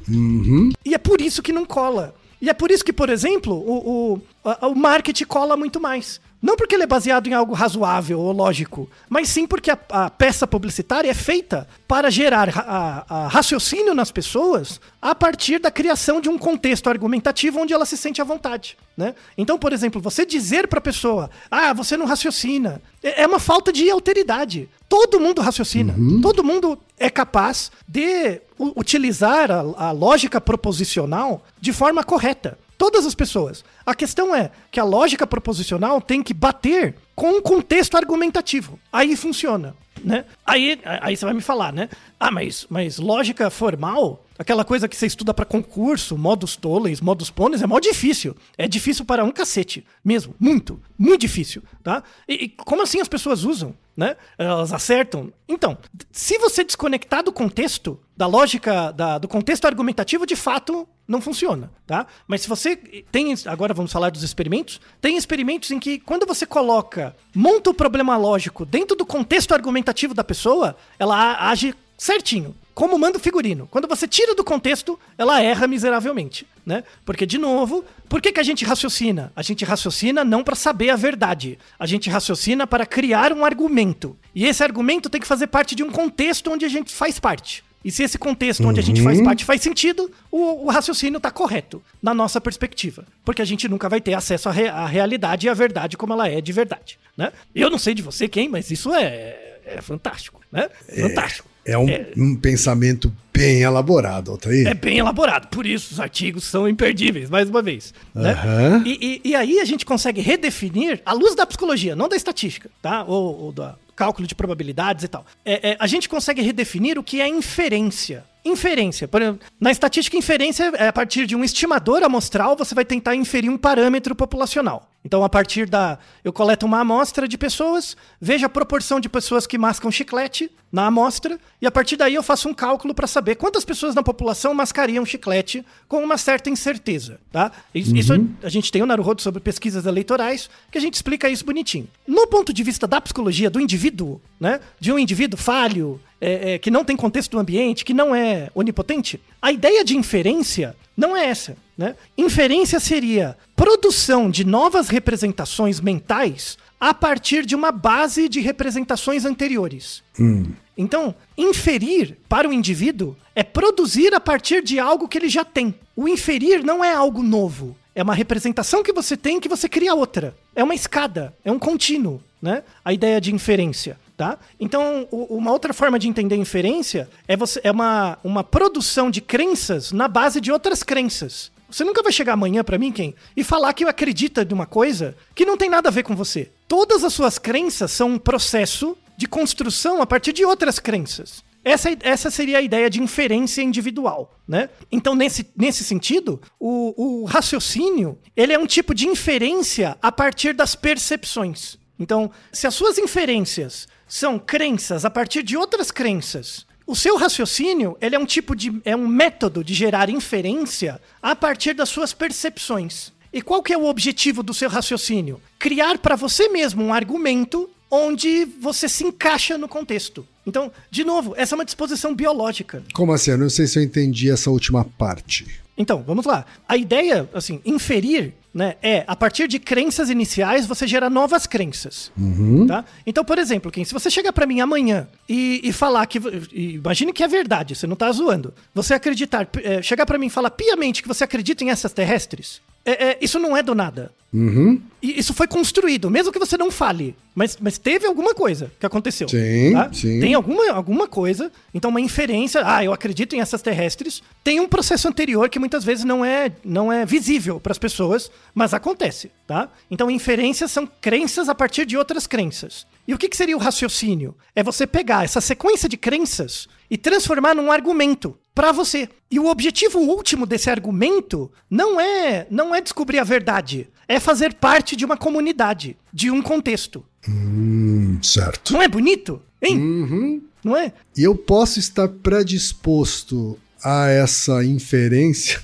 E 0.84 0.94
é 0.94 0.98
por 0.98 1.20
isso 1.20 1.42
que 1.42 1.52
não 1.52 1.64
cola. 1.64 2.14
E 2.40 2.48
é 2.48 2.54
por 2.54 2.70
isso 2.70 2.84
que, 2.84 2.92
por 2.92 3.10
exemplo, 3.10 3.54
o, 3.54 4.14
o, 4.44 4.68
o 4.68 4.74
marketing 4.76 5.24
cola 5.24 5.56
muito 5.56 5.80
mais. 5.80 6.20
Não 6.42 6.56
porque 6.56 6.74
ele 6.74 6.82
é 6.82 6.86
baseado 6.88 7.28
em 7.28 7.34
algo 7.34 7.54
razoável 7.54 8.18
ou 8.18 8.32
lógico, 8.32 8.90
mas 9.08 9.28
sim 9.28 9.46
porque 9.46 9.70
a, 9.70 9.78
a 9.90 10.10
peça 10.10 10.44
publicitária 10.44 11.08
é 11.08 11.14
feita 11.14 11.68
para 11.86 12.10
gerar 12.10 12.48
ra- 12.48 12.64
a- 13.08 13.24
a 13.24 13.28
raciocínio 13.28 13.94
nas 13.94 14.10
pessoas 14.10 14.80
a 15.00 15.14
partir 15.14 15.60
da 15.60 15.70
criação 15.70 16.20
de 16.20 16.28
um 16.28 16.36
contexto 16.36 16.90
argumentativo 16.90 17.60
onde 17.60 17.72
ela 17.72 17.86
se 17.86 17.96
sente 17.96 18.20
à 18.20 18.24
vontade. 18.24 18.76
Né? 18.96 19.14
Então, 19.38 19.56
por 19.56 19.72
exemplo, 19.72 20.00
você 20.00 20.26
dizer 20.26 20.66
para 20.66 20.78
a 20.80 20.82
pessoa, 20.82 21.30
ah, 21.50 21.72
você 21.72 21.96
não 21.96 22.06
raciocina, 22.06 22.82
é 23.02 23.22
é 23.22 23.26
uma 23.26 23.38
falta 23.38 23.72
de 23.72 23.88
alteridade. 23.88 24.68
Todo 24.88 25.20
mundo 25.20 25.40
raciocina, 25.40 25.94
todo 26.20 26.42
mundo 26.44 26.76
é 26.98 27.08
capaz 27.08 27.70
de 27.88 28.40
utilizar 28.76 29.50
a, 29.50 29.60
a 29.76 29.90
lógica 29.92 30.40
proposicional 30.40 31.42
de 31.60 31.72
forma 31.72 32.02
correta. 32.04 32.58
Todas 32.76 33.06
as 33.06 33.14
pessoas. 33.14 33.64
A 33.86 33.94
questão 33.94 34.34
é 34.34 34.50
que 34.70 34.80
a 34.80 34.84
lógica 34.84 35.26
proposicional 35.26 36.00
tem 36.00 36.22
que 36.22 36.34
bater 36.34 36.96
com 37.14 37.38
um 37.38 37.42
contexto 37.42 37.96
argumentativo. 37.96 38.78
Aí 38.92 39.16
funciona, 39.16 39.76
né? 40.02 40.24
Aí, 40.44 40.80
aí 40.84 41.16
você 41.16 41.24
vai 41.24 41.34
me 41.34 41.40
falar, 41.40 41.72
né? 41.72 41.88
Ah, 42.18 42.30
mas, 42.30 42.66
mas 42.68 42.98
lógica 42.98 43.50
formal, 43.50 44.24
aquela 44.42 44.64
coisa 44.64 44.86
que 44.88 44.96
você 44.96 45.06
estuda 45.06 45.32
para 45.32 45.44
concurso, 45.44 46.16
modus 46.18 46.56
tollens, 46.56 47.00
modus 47.00 47.30
ponens, 47.30 47.62
é 47.62 47.66
mó 47.66 47.80
difícil. 47.80 48.36
É 48.58 48.68
difícil 48.68 49.04
para 49.04 49.24
um 49.24 49.30
cacete, 49.30 49.84
mesmo, 50.04 50.34
muito, 50.38 50.80
muito 50.98 51.20
difícil, 51.20 51.62
tá? 51.82 52.02
E, 52.28 52.44
e 52.44 52.48
como 52.48 52.82
assim 52.82 53.00
as 53.00 53.08
pessoas 53.08 53.44
usam, 53.44 53.74
né? 53.96 54.16
Elas 54.38 54.72
acertam. 54.72 55.32
Então, 55.48 55.76
se 56.10 56.38
você 56.38 56.64
desconectar 56.64 57.22
do 57.22 57.32
contexto, 57.32 57.98
da 58.16 58.26
lógica, 58.26 58.90
da- 58.92 59.18
do 59.18 59.26
contexto 59.28 59.64
argumentativo, 59.66 60.26
de 60.26 60.36
fato, 60.36 60.86
não 61.06 61.20
funciona, 61.20 61.70
tá? 61.86 62.06
Mas 62.26 62.42
se 62.42 62.48
você 62.48 62.76
tem, 62.76 63.34
agora 63.46 63.74
vamos 63.74 63.92
falar 63.92 64.10
dos 64.10 64.22
experimentos, 64.22 64.80
tem 65.00 65.16
experimentos 65.16 65.70
em 65.70 65.78
que 65.78 65.98
quando 65.98 66.26
você 66.26 66.46
coloca, 66.46 67.14
monta 67.34 67.70
o 67.70 67.74
problema 67.74 68.16
lógico 68.16 68.64
dentro 68.64 68.96
do 68.96 69.04
contexto 69.04 69.52
argumentativo 69.52 70.14
da 70.14 70.24
pessoa, 70.24 70.76
ela 70.98 71.48
age 71.50 71.74
certinho. 71.96 72.54
Como 72.74 72.98
manda 72.98 73.18
o 73.18 73.20
figurino. 73.20 73.68
Quando 73.70 73.86
você 73.86 74.08
tira 74.08 74.34
do 74.34 74.42
contexto, 74.42 74.98
ela 75.18 75.42
erra 75.42 75.66
miseravelmente, 75.66 76.46
né? 76.64 76.82
Porque, 77.04 77.26
de 77.26 77.36
novo, 77.36 77.84
por 78.08 78.22
que, 78.22 78.32
que 78.32 78.40
a 78.40 78.42
gente 78.42 78.64
raciocina? 78.64 79.30
A 79.36 79.42
gente 79.42 79.62
raciocina 79.62 80.24
não 80.24 80.42
para 80.42 80.56
saber 80.56 80.88
a 80.88 80.96
verdade. 80.96 81.58
A 81.78 81.84
gente 81.86 82.08
raciocina 82.08 82.66
para 82.66 82.86
criar 82.86 83.30
um 83.30 83.44
argumento. 83.44 84.16
E 84.34 84.46
esse 84.46 84.64
argumento 84.64 85.10
tem 85.10 85.20
que 85.20 85.26
fazer 85.26 85.48
parte 85.48 85.74
de 85.74 85.82
um 85.82 85.90
contexto 85.90 86.50
onde 86.50 86.64
a 86.64 86.68
gente 86.68 86.90
faz 86.90 87.20
parte. 87.20 87.62
E 87.84 87.90
se 87.90 88.04
esse 88.04 88.16
contexto 88.16 88.66
onde 88.66 88.80
a 88.80 88.82
gente 88.82 89.02
faz 89.02 89.20
parte 89.20 89.44
faz 89.44 89.60
sentido, 89.60 90.10
o, 90.30 90.64
o 90.64 90.70
raciocínio 90.70 91.18
está 91.18 91.30
correto, 91.30 91.82
na 92.02 92.14
nossa 92.14 92.40
perspectiva. 92.40 93.04
Porque 93.22 93.42
a 93.42 93.44
gente 93.44 93.68
nunca 93.68 93.86
vai 93.88 94.00
ter 94.00 94.14
acesso 94.14 94.48
à, 94.48 94.52
re- 94.52 94.68
à 94.68 94.86
realidade 94.86 95.46
e 95.46 95.50
à 95.50 95.54
verdade 95.54 95.96
como 95.98 96.14
ela 96.14 96.26
é 96.26 96.40
de 96.40 96.52
verdade. 96.52 96.98
Né? 97.16 97.32
Eu 97.54 97.68
não 97.68 97.78
sei 97.78 97.92
de 97.92 98.00
você 98.00 98.28
quem, 98.28 98.48
mas 98.48 98.70
isso 98.70 98.94
é, 98.94 99.58
é 99.66 99.82
fantástico. 99.82 100.40
Né? 100.50 100.70
Fantástico. 100.88 101.48
É 101.48 101.51
um, 101.78 101.86
um 102.16 102.36
pensamento 102.36 103.12
bem 103.32 103.62
elaborado, 103.62 104.30
Altair. 104.32 104.66
É 104.66 104.74
bem 104.74 104.98
elaborado, 104.98 105.48
por 105.48 105.64
isso 105.64 105.94
os 105.94 106.00
artigos 106.00 106.44
são 106.44 106.68
imperdíveis, 106.68 107.30
mais 107.30 107.48
uma 107.48 107.62
vez. 107.62 107.94
Né? 108.14 108.32
Aham. 108.32 108.82
E, 108.84 109.20
e- 109.24 109.28
e 109.30 109.34
aí 109.34 109.58
a 109.60 109.64
gente 109.64 109.86
consegue 109.86 110.20
redefinir, 110.20 111.00
à 111.06 111.12
luz 111.12 111.34
da 111.34 111.46
psicologia, 111.46 111.94
não 111.96 112.08
da 112.08 112.16
estatística, 112.16 112.68
tá? 112.82 113.04
Ou, 113.04 113.44
ou 113.44 113.52
do 113.52 113.64
cálculo 113.94 114.26
de 114.26 114.34
probabilidades 114.34 115.04
e 115.04 115.08
tal. 115.08 115.24
É, 115.44 115.70
é, 115.70 115.76
a 115.78 115.86
gente 115.86 116.08
consegue 116.08 116.42
redefinir 116.42 116.98
o 116.98 117.02
que 117.02 117.20
é 117.20 117.28
inferência. 117.28 118.24
Inferência. 118.44 119.06
Por 119.06 119.22
exemplo, 119.22 119.40
na 119.60 119.70
estatística, 119.70 120.16
inferência 120.16 120.64
é 120.76 120.88
a 120.88 120.92
partir 120.92 121.26
de 121.26 121.36
um 121.36 121.44
estimador 121.44 122.02
amostral, 122.02 122.56
você 122.56 122.74
vai 122.74 122.84
tentar 122.84 123.14
inferir 123.14 123.48
um 123.48 123.56
parâmetro 123.56 124.14
populacional. 124.16 124.90
Então, 125.04 125.24
a 125.24 125.28
partir 125.28 125.68
da. 125.68 125.98
Eu 126.22 126.32
coleto 126.32 126.64
uma 126.64 126.80
amostra 126.80 127.26
de 127.26 127.36
pessoas, 127.36 127.96
vejo 128.20 128.46
a 128.46 128.48
proporção 128.48 129.00
de 129.00 129.08
pessoas 129.08 129.46
que 129.46 129.58
mascam 129.58 129.90
chiclete 129.90 130.50
na 130.70 130.86
amostra, 130.86 131.38
e 131.60 131.66
a 131.66 131.70
partir 131.70 131.96
daí 131.96 132.14
eu 132.14 132.22
faço 132.22 132.48
um 132.48 132.54
cálculo 132.54 132.94
para 132.94 133.06
saber 133.06 133.34
quantas 133.34 133.62
pessoas 133.62 133.94
na 133.94 134.02
população 134.02 134.54
mascariam 134.54 135.04
chiclete 135.04 135.64
com 135.86 136.02
uma 136.02 136.16
certa 136.16 136.48
incerteza. 136.48 137.20
Tá? 137.30 137.52
Isso, 137.74 137.94
isso 137.94 138.12
a 138.42 138.48
gente 138.48 138.72
tem 138.72 138.80
o 138.80 138.84
um 138.84 138.88
Naruhodo 138.88 139.20
sobre 139.20 139.40
pesquisas 139.40 139.84
eleitorais, 139.84 140.48
que 140.70 140.78
a 140.78 140.80
gente 140.80 140.94
explica 140.94 141.28
isso 141.28 141.44
bonitinho. 141.44 141.86
No 142.06 142.26
ponto 142.26 142.52
de 142.52 142.62
vista 142.62 142.86
da 142.86 143.00
psicologia 143.00 143.50
do 143.50 143.60
indivíduo, 143.60 144.20
né? 144.40 144.60
De 144.80 144.90
um 144.90 144.98
indivíduo 144.98 145.38
falho, 145.38 146.00
é, 146.20 146.54
é, 146.54 146.58
que 146.58 146.70
não 146.70 146.84
tem 146.84 146.96
contexto 146.96 147.32
do 147.32 147.38
ambiente, 147.38 147.84
que 147.84 147.92
não 147.92 148.14
é 148.14 148.50
onipotente, 148.54 149.20
a 149.40 149.52
ideia 149.52 149.84
de 149.84 149.96
inferência 149.96 150.76
não 150.96 151.16
é 151.16 151.26
essa. 151.26 151.56
Né? 151.82 151.96
Inferência 152.16 152.78
seria 152.78 153.36
produção 153.56 154.30
de 154.30 154.44
novas 154.44 154.88
representações 154.88 155.80
mentais 155.80 156.56
a 156.78 156.94
partir 156.94 157.44
de 157.44 157.56
uma 157.56 157.72
base 157.72 158.28
de 158.28 158.38
representações 158.38 159.24
anteriores. 159.24 160.00
Hum. 160.16 160.52
Então, 160.78 161.12
inferir 161.36 162.16
para 162.28 162.48
o 162.48 162.52
indivíduo 162.52 163.16
é 163.34 163.42
produzir 163.42 164.14
a 164.14 164.20
partir 164.20 164.62
de 164.62 164.78
algo 164.78 165.08
que 165.08 165.18
ele 165.18 165.28
já 165.28 165.44
tem. 165.44 165.74
O 165.96 166.06
inferir 166.06 166.62
não 166.62 166.84
é 166.84 166.94
algo 166.94 167.20
novo. 167.20 167.76
É 167.96 168.02
uma 168.04 168.14
representação 168.14 168.84
que 168.84 168.92
você 168.92 169.16
tem 169.16 169.40
que 169.40 169.48
você 169.48 169.68
cria 169.68 169.92
outra. 169.92 170.36
É 170.54 170.62
uma 170.62 170.76
escada, 170.76 171.34
é 171.44 171.50
um 171.50 171.58
contínuo, 171.58 172.22
né? 172.40 172.62
A 172.84 172.92
ideia 172.92 173.20
de 173.20 173.34
inferência. 173.34 173.98
Tá? 174.16 174.38
Então, 174.60 175.08
uma 175.10 175.50
outra 175.50 175.72
forma 175.72 175.98
de 175.98 176.06
entender 176.06 176.36
inferência 176.36 177.08
é, 177.26 177.36
você, 177.36 177.60
é 177.64 177.72
uma, 177.72 178.18
uma 178.22 178.44
produção 178.44 179.10
de 179.10 179.20
crenças 179.20 179.90
na 179.90 180.06
base 180.06 180.40
de 180.40 180.52
outras 180.52 180.84
crenças. 180.84 181.50
Você 181.72 181.84
nunca 181.84 182.02
vai 182.02 182.12
chegar 182.12 182.34
amanhã 182.34 182.62
para 182.62 182.76
mim, 182.76 182.92
quem? 182.92 183.14
E 183.34 183.42
falar 183.42 183.72
que 183.72 183.82
acredita 183.84 184.44
de 184.44 184.52
uma 184.52 184.66
coisa 184.66 185.16
que 185.34 185.46
não 185.46 185.56
tem 185.56 185.70
nada 185.70 185.88
a 185.88 185.92
ver 185.92 186.02
com 186.02 186.14
você. 186.14 186.50
Todas 186.68 187.02
as 187.02 187.14
suas 187.14 187.38
crenças 187.38 187.90
são 187.90 188.10
um 188.10 188.18
processo 188.18 188.96
de 189.16 189.26
construção 189.26 190.02
a 190.02 190.06
partir 190.06 190.32
de 190.32 190.44
outras 190.44 190.78
crenças. 190.78 191.42
Essa, 191.64 191.96
essa 192.00 192.30
seria 192.30 192.58
a 192.58 192.62
ideia 192.62 192.90
de 192.90 193.00
inferência 193.00 193.62
individual, 193.62 194.38
né? 194.46 194.68
Então, 194.90 195.14
nesse, 195.14 195.48
nesse 195.56 195.82
sentido, 195.84 196.42
o, 196.58 197.22
o 197.22 197.24
raciocínio, 197.24 198.18
ele 198.36 198.52
é 198.52 198.58
um 198.58 198.66
tipo 198.66 198.94
de 198.94 199.06
inferência 199.06 199.96
a 200.02 200.12
partir 200.12 200.52
das 200.52 200.74
percepções. 200.74 201.78
Então, 201.98 202.30
se 202.52 202.66
as 202.66 202.74
suas 202.74 202.98
inferências 202.98 203.86
são 204.12 204.38
crenças 204.38 205.06
a 205.06 205.10
partir 205.10 205.42
de 205.42 205.56
outras 205.56 205.90
crenças. 205.90 206.66
O 206.92 206.94
seu 206.94 207.16
raciocínio, 207.16 207.96
ele 208.02 208.14
é 208.14 208.18
um 208.18 208.26
tipo 208.26 208.54
de 208.54 208.70
é 208.84 208.94
um 208.94 209.08
método 209.08 209.64
de 209.64 209.72
gerar 209.72 210.10
inferência 210.10 211.00
a 211.22 211.34
partir 211.34 211.72
das 211.72 211.88
suas 211.88 212.12
percepções. 212.12 213.10
E 213.32 213.40
qual 213.40 213.62
que 213.62 213.72
é 213.72 213.78
o 213.78 213.86
objetivo 213.86 214.42
do 214.42 214.52
seu 214.52 214.68
raciocínio? 214.68 215.40
Criar 215.58 215.96
para 215.96 216.16
você 216.16 216.50
mesmo 216.50 216.84
um 216.84 216.92
argumento 216.92 217.70
onde 217.90 218.44
você 218.44 218.90
se 218.90 219.04
encaixa 219.04 219.56
no 219.56 219.68
contexto. 219.68 220.28
Então, 220.46 220.70
de 220.90 221.02
novo, 221.02 221.32
essa 221.34 221.54
é 221.54 221.56
uma 221.56 221.64
disposição 221.64 222.14
biológica. 222.14 222.84
Como 222.92 223.10
assim? 223.14 223.30
Eu 223.30 223.38
não 223.38 223.48
sei 223.48 223.66
se 223.66 223.78
eu 223.78 223.82
entendi 223.82 224.30
essa 224.30 224.50
última 224.50 224.84
parte. 224.84 225.46
Então, 225.78 226.02
vamos 226.06 226.26
lá. 226.26 226.44
A 226.68 226.76
ideia, 226.76 227.26
assim, 227.32 227.58
inferir 227.64 228.34
né, 228.54 228.76
é, 228.82 229.04
a 229.06 229.16
partir 229.16 229.48
de 229.48 229.58
crenças 229.58 230.10
iniciais, 230.10 230.66
você 230.66 230.86
gera 230.86 231.08
novas 231.08 231.46
crenças. 231.46 232.12
Uhum. 232.18 232.66
Tá? 232.66 232.84
Então, 233.06 233.24
por 233.24 233.38
exemplo, 233.38 233.70
quem, 233.70 233.84
se 233.84 233.94
você 233.94 234.10
chegar 234.10 234.32
para 234.32 234.46
mim 234.46 234.60
amanhã 234.60 235.08
e, 235.28 235.60
e 235.64 235.72
falar 235.72 236.04
que. 236.06 236.18
E 236.52 236.74
imagine 236.74 237.12
que 237.12 237.22
é 237.22 237.28
verdade, 237.28 237.74
você 237.74 237.86
não 237.86 237.96
tá 237.96 238.10
zoando. 238.12 238.52
Você 238.74 238.94
acreditar, 238.94 239.48
é, 239.62 239.80
chegar 239.80 240.04
para 240.04 240.18
mim 240.18 240.26
e 240.26 240.30
falar 240.30 240.50
piamente 240.50 241.02
que 241.02 241.08
você 241.08 241.24
acredita 241.24 241.64
em 241.64 241.70
essas 241.70 241.92
terrestres, 241.92 242.60
é, 242.84 243.10
é, 243.10 243.18
isso 243.20 243.38
não 243.38 243.56
é 243.56 243.62
do 243.62 243.74
nada. 243.74 244.12
Uhum. 244.32 244.80
E 245.02 245.18
isso 245.18 245.34
foi 245.34 245.46
construído, 245.46 246.10
mesmo 246.10 246.32
que 246.32 246.38
você 246.38 246.56
não 246.56 246.70
fale. 246.70 247.14
Mas, 247.34 247.58
mas 247.60 247.76
teve 247.76 248.06
alguma 248.06 248.34
coisa 248.34 248.72
que 248.80 248.86
aconteceu. 248.86 249.28
Sim, 249.28 249.72
tá? 249.72 249.92
sim. 249.92 250.20
Tem 250.20 250.32
alguma, 250.32 250.70
alguma 250.70 251.06
coisa. 251.06 251.52
Então, 251.74 251.90
uma 251.90 252.00
inferência. 252.00 252.62
Ah, 252.64 252.82
eu 252.82 252.92
acredito 252.92 253.36
em 253.36 253.40
essas 253.40 253.60
terrestres. 253.60 254.22
Tem 254.42 254.58
um 254.58 254.68
processo 254.68 255.06
anterior 255.06 255.50
que 255.50 255.58
muitas 255.58 255.84
vezes 255.84 256.04
não 256.04 256.24
é, 256.24 256.50
não 256.64 256.90
é 256.90 257.04
visível 257.04 257.60
para 257.60 257.72
as 257.72 257.78
pessoas, 257.78 258.30
mas 258.54 258.72
acontece, 258.72 259.30
tá? 259.46 259.68
Então, 259.90 260.10
inferências 260.10 260.70
são 260.70 260.86
crenças 260.86 261.48
a 261.48 261.54
partir 261.54 261.84
de 261.84 261.96
outras 261.96 262.26
crenças. 262.26 262.86
E 263.06 263.12
o 263.12 263.18
que, 263.18 263.28
que 263.28 263.36
seria 263.36 263.56
o 263.56 263.60
raciocínio? 263.60 264.34
É 264.56 264.62
você 264.62 264.86
pegar 264.86 265.24
essa 265.24 265.40
sequência 265.40 265.88
de 265.88 265.96
crenças 265.96 266.68
e 266.90 266.96
transformar 266.96 267.54
num 267.54 267.70
argumento 267.70 268.36
para 268.54 268.72
você. 268.72 269.08
E 269.30 269.38
o 269.38 269.46
objetivo 269.46 269.98
último 269.98 270.46
desse 270.46 270.70
argumento 270.70 271.50
não 271.70 272.00
é 272.00 272.46
não 272.50 272.74
é 272.74 272.80
descobrir 272.80 273.18
a 273.18 273.24
verdade, 273.24 273.88
é 274.06 274.20
fazer 274.20 274.54
parte 274.54 274.94
de 274.94 275.04
uma 275.04 275.16
comunidade, 275.16 275.96
de 276.12 276.30
um 276.30 276.42
contexto. 276.42 277.04
Hum, 277.28 278.18
certo. 278.22 278.72
Não 278.72 278.82
é 278.82 278.88
bonito? 278.88 279.40
Hein? 279.60 279.78
Uhum. 279.78 280.42
Não 280.64 280.76
é? 280.76 280.92
E 281.16 281.22
eu 281.22 281.34
posso 281.34 281.78
estar 281.78 282.08
predisposto 282.08 283.58
a 283.82 284.08
essa 284.08 284.64
inferência, 284.64 285.60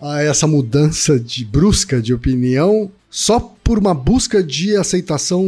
a 0.00 0.22
essa 0.22 0.46
mudança 0.46 1.18
de 1.18 1.44
brusca 1.44 2.00
de 2.00 2.14
opinião, 2.14 2.90
só 3.10 3.53
por 3.64 3.78
uma 3.78 3.94
busca 3.94 4.42
de 4.42 4.76
aceitação 4.76 5.42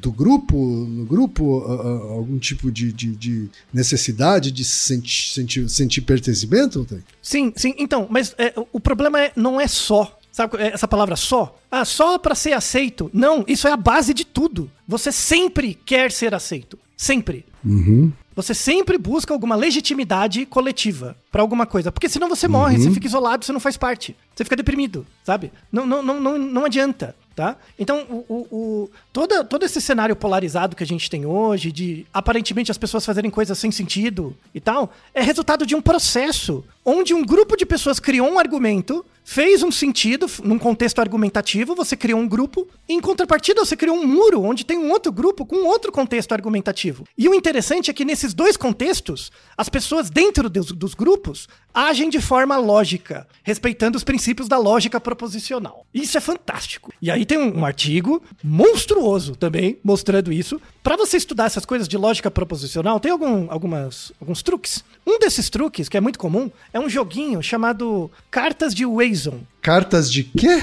do 0.00 0.12
grupo, 0.12 0.56
no 0.56 1.04
grupo, 1.06 1.60
algum 1.62 2.38
tipo 2.38 2.70
de, 2.70 2.92
de- 2.92 3.16
de 3.16 3.48
necessidade 3.72 4.52
de 4.52 4.64
sentir, 4.64 5.32
sentir, 5.32 5.68
sentir 5.68 6.00
pertencimento? 6.02 6.86
Sim, 7.22 7.52
sim. 7.56 7.74
Então, 7.78 8.06
mas 8.10 8.34
é, 8.38 8.52
o 8.72 8.78
problema 8.78 9.20
é, 9.20 9.32
não 9.34 9.60
é 9.60 9.66
só. 9.66 10.16
Sabe 10.30 10.58
é, 10.58 10.68
essa 10.72 10.86
palavra 10.86 11.16
só? 11.16 11.58
Ah, 11.70 11.84
só 11.84 12.18
para 12.18 12.34
ser 12.34 12.52
aceito. 12.52 13.10
Não, 13.12 13.44
isso 13.48 13.66
é 13.66 13.72
a 13.72 13.76
base 13.76 14.14
de 14.14 14.24
tudo. 14.24 14.70
Você 14.86 15.10
sempre 15.10 15.74
quer 15.84 16.12
ser 16.12 16.34
aceito. 16.34 16.78
Sempre. 16.96 17.44
Uhum. 17.64 18.12
Você 18.36 18.54
sempre 18.54 18.96
busca 18.96 19.34
alguma 19.34 19.56
legitimidade 19.56 20.46
coletiva 20.46 21.16
pra 21.32 21.42
alguma 21.42 21.66
coisa. 21.66 21.90
Porque 21.90 22.08
senão 22.08 22.28
você 22.28 22.46
morre, 22.46 22.78
você 22.78 22.90
fica 22.90 23.06
isolado, 23.06 23.44
você 23.44 23.52
não 23.52 23.60
faz 23.60 23.76
parte. 23.76 24.14
Você 24.34 24.44
fica 24.44 24.56
deprimido, 24.56 25.04
sabe? 25.24 25.50
Não, 25.70 25.84
não, 25.84 26.02
não, 26.02 26.20
não, 26.20 26.38
não 26.38 26.64
adianta. 26.64 27.14
Tá? 27.34 27.56
Então, 27.78 28.24
o, 28.28 28.46
o, 28.50 28.90
toda, 29.12 29.44
todo 29.44 29.64
esse 29.64 29.80
cenário 29.80 30.14
polarizado 30.16 30.76
que 30.76 30.82
a 30.82 30.86
gente 30.86 31.08
tem 31.08 31.24
hoje, 31.24 31.70
de 31.72 32.04
aparentemente 32.12 32.70
as 32.70 32.76
pessoas 32.76 33.06
fazerem 33.06 33.30
coisas 33.30 33.56
sem 33.56 33.70
sentido 33.70 34.36
e 34.54 34.60
tal, 34.60 34.92
é 35.14 35.22
resultado 35.22 35.64
de 35.64 35.74
um 35.74 35.80
processo 35.80 36.64
onde 36.90 37.14
um 37.14 37.24
grupo 37.24 37.56
de 37.56 37.64
pessoas 37.64 38.00
criou 38.00 38.28
um 38.28 38.38
argumento, 38.38 39.04
fez 39.22 39.62
um 39.62 39.70
sentido 39.70 40.26
num 40.42 40.58
contexto 40.58 40.98
argumentativo, 40.98 41.74
você 41.74 41.96
criou 41.96 42.18
um 42.18 42.26
grupo, 42.26 42.66
e 42.88 42.94
em 42.94 43.00
contrapartida 43.00 43.64
você 43.64 43.76
criou 43.76 43.96
um 43.96 44.04
muro 44.04 44.42
onde 44.42 44.64
tem 44.64 44.76
um 44.76 44.90
outro 44.90 45.12
grupo 45.12 45.46
com 45.46 45.66
outro 45.66 45.92
contexto 45.92 46.32
argumentativo. 46.32 47.04
E 47.16 47.28
o 47.28 47.34
interessante 47.34 47.90
é 47.90 47.94
que 47.94 48.04
nesses 48.04 48.34
dois 48.34 48.56
contextos, 48.56 49.30
as 49.56 49.68
pessoas 49.68 50.10
dentro 50.10 50.50
dos, 50.50 50.72
dos 50.72 50.94
grupos 50.94 51.48
agem 51.72 52.10
de 52.10 52.20
forma 52.20 52.56
lógica, 52.56 53.24
respeitando 53.44 53.96
os 53.96 54.02
princípios 54.02 54.48
da 54.48 54.58
lógica 54.58 55.00
proposicional. 55.00 55.86
Isso 55.94 56.18
é 56.18 56.20
fantástico. 56.20 56.92
E 57.00 57.08
aí 57.08 57.24
tem 57.24 57.38
um, 57.38 57.60
um 57.60 57.64
artigo 57.64 58.20
monstruoso 58.42 59.36
também 59.36 59.78
mostrando 59.84 60.32
isso. 60.32 60.60
Para 60.82 60.96
você 60.96 61.16
estudar 61.16 61.44
essas 61.44 61.64
coisas 61.64 61.86
de 61.86 61.96
lógica 61.96 62.30
proposicional, 62.32 62.98
tem 62.98 63.12
algum, 63.12 63.46
algumas, 63.48 64.10
alguns 64.20 64.42
truques. 64.42 64.82
Um 65.06 65.20
desses 65.20 65.48
truques, 65.48 65.88
que 65.88 65.96
é 65.96 66.00
muito 66.00 66.18
comum, 66.18 66.50
é 66.72 66.79
um 66.80 66.88
joguinho 66.88 67.42
chamado 67.42 68.10
Cartas 68.30 68.74
de 68.74 68.84
Wazon 68.84 69.40
Cartas 69.62 70.10
de 70.10 70.24
quê? 70.24 70.62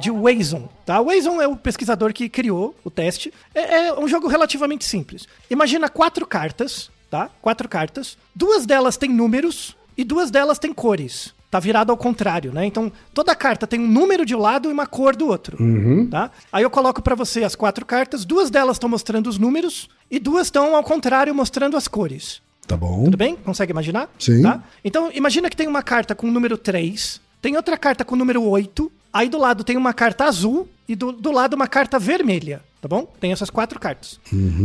de 0.00 0.10
Wazon, 0.10 0.68
tá? 0.84 1.00
O 1.00 1.06
Wazon 1.06 1.40
é 1.40 1.46
o 1.46 1.54
pesquisador 1.54 2.12
que 2.12 2.28
criou 2.28 2.74
o 2.82 2.90
teste. 2.90 3.32
É, 3.54 3.88
é 3.88 3.92
um 3.98 4.08
jogo 4.08 4.28
relativamente 4.28 4.84
simples. 4.84 5.28
Imagina 5.50 5.88
quatro 5.88 6.26
cartas, 6.26 6.90
tá? 7.10 7.28
Quatro 7.42 7.68
cartas. 7.68 8.16
Duas 8.34 8.64
delas 8.64 8.96
têm 8.96 9.10
números 9.10 9.76
e 9.96 10.02
duas 10.02 10.30
delas 10.30 10.58
têm 10.58 10.72
cores. 10.72 11.34
Tá 11.50 11.58
virado 11.58 11.90
ao 11.90 11.96
contrário, 11.96 12.52
né? 12.52 12.64
Então, 12.64 12.90
toda 13.12 13.34
carta 13.34 13.66
tem 13.66 13.80
um 13.80 13.88
número 13.88 14.24
de 14.24 14.34
um 14.34 14.38
lado 14.38 14.70
e 14.70 14.72
uma 14.72 14.86
cor 14.86 15.16
do 15.16 15.26
outro, 15.26 15.58
tá? 16.08 16.30
Aí 16.52 16.62
eu 16.62 16.70
coloco 16.70 17.02
pra 17.02 17.16
você 17.16 17.42
as 17.42 17.56
quatro 17.56 17.84
cartas, 17.84 18.24
duas 18.24 18.50
delas 18.50 18.76
estão 18.76 18.88
mostrando 18.88 19.26
os 19.28 19.36
números 19.36 19.88
e 20.08 20.20
duas 20.20 20.46
estão 20.46 20.76
ao 20.76 20.84
contrário 20.84 21.34
mostrando 21.34 21.76
as 21.76 21.88
cores. 21.88 22.40
Tá 22.70 22.76
bom. 22.76 23.02
Tudo 23.02 23.16
bem? 23.16 23.34
Consegue 23.34 23.72
imaginar? 23.72 24.08
Sim. 24.16 24.42
Tá? 24.42 24.62
Então, 24.84 25.10
imagina 25.12 25.50
que 25.50 25.56
tem 25.56 25.66
uma 25.66 25.82
carta 25.82 26.14
com 26.14 26.28
o 26.28 26.30
número 26.30 26.56
3, 26.56 27.20
tem 27.42 27.56
outra 27.56 27.76
carta 27.76 28.04
com 28.04 28.14
o 28.14 28.18
número 28.18 28.40
8, 28.44 28.92
aí 29.12 29.28
do 29.28 29.38
lado 29.38 29.64
tem 29.64 29.76
uma 29.76 29.92
carta 29.92 30.24
azul 30.24 30.68
e 30.88 30.94
do, 30.94 31.10
do 31.10 31.32
lado 31.32 31.54
uma 31.54 31.66
carta 31.66 31.98
vermelha, 31.98 32.62
tá 32.80 32.86
bom? 32.86 33.12
Tem 33.18 33.32
essas 33.32 33.50
quatro 33.50 33.80
cartas. 33.80 34.20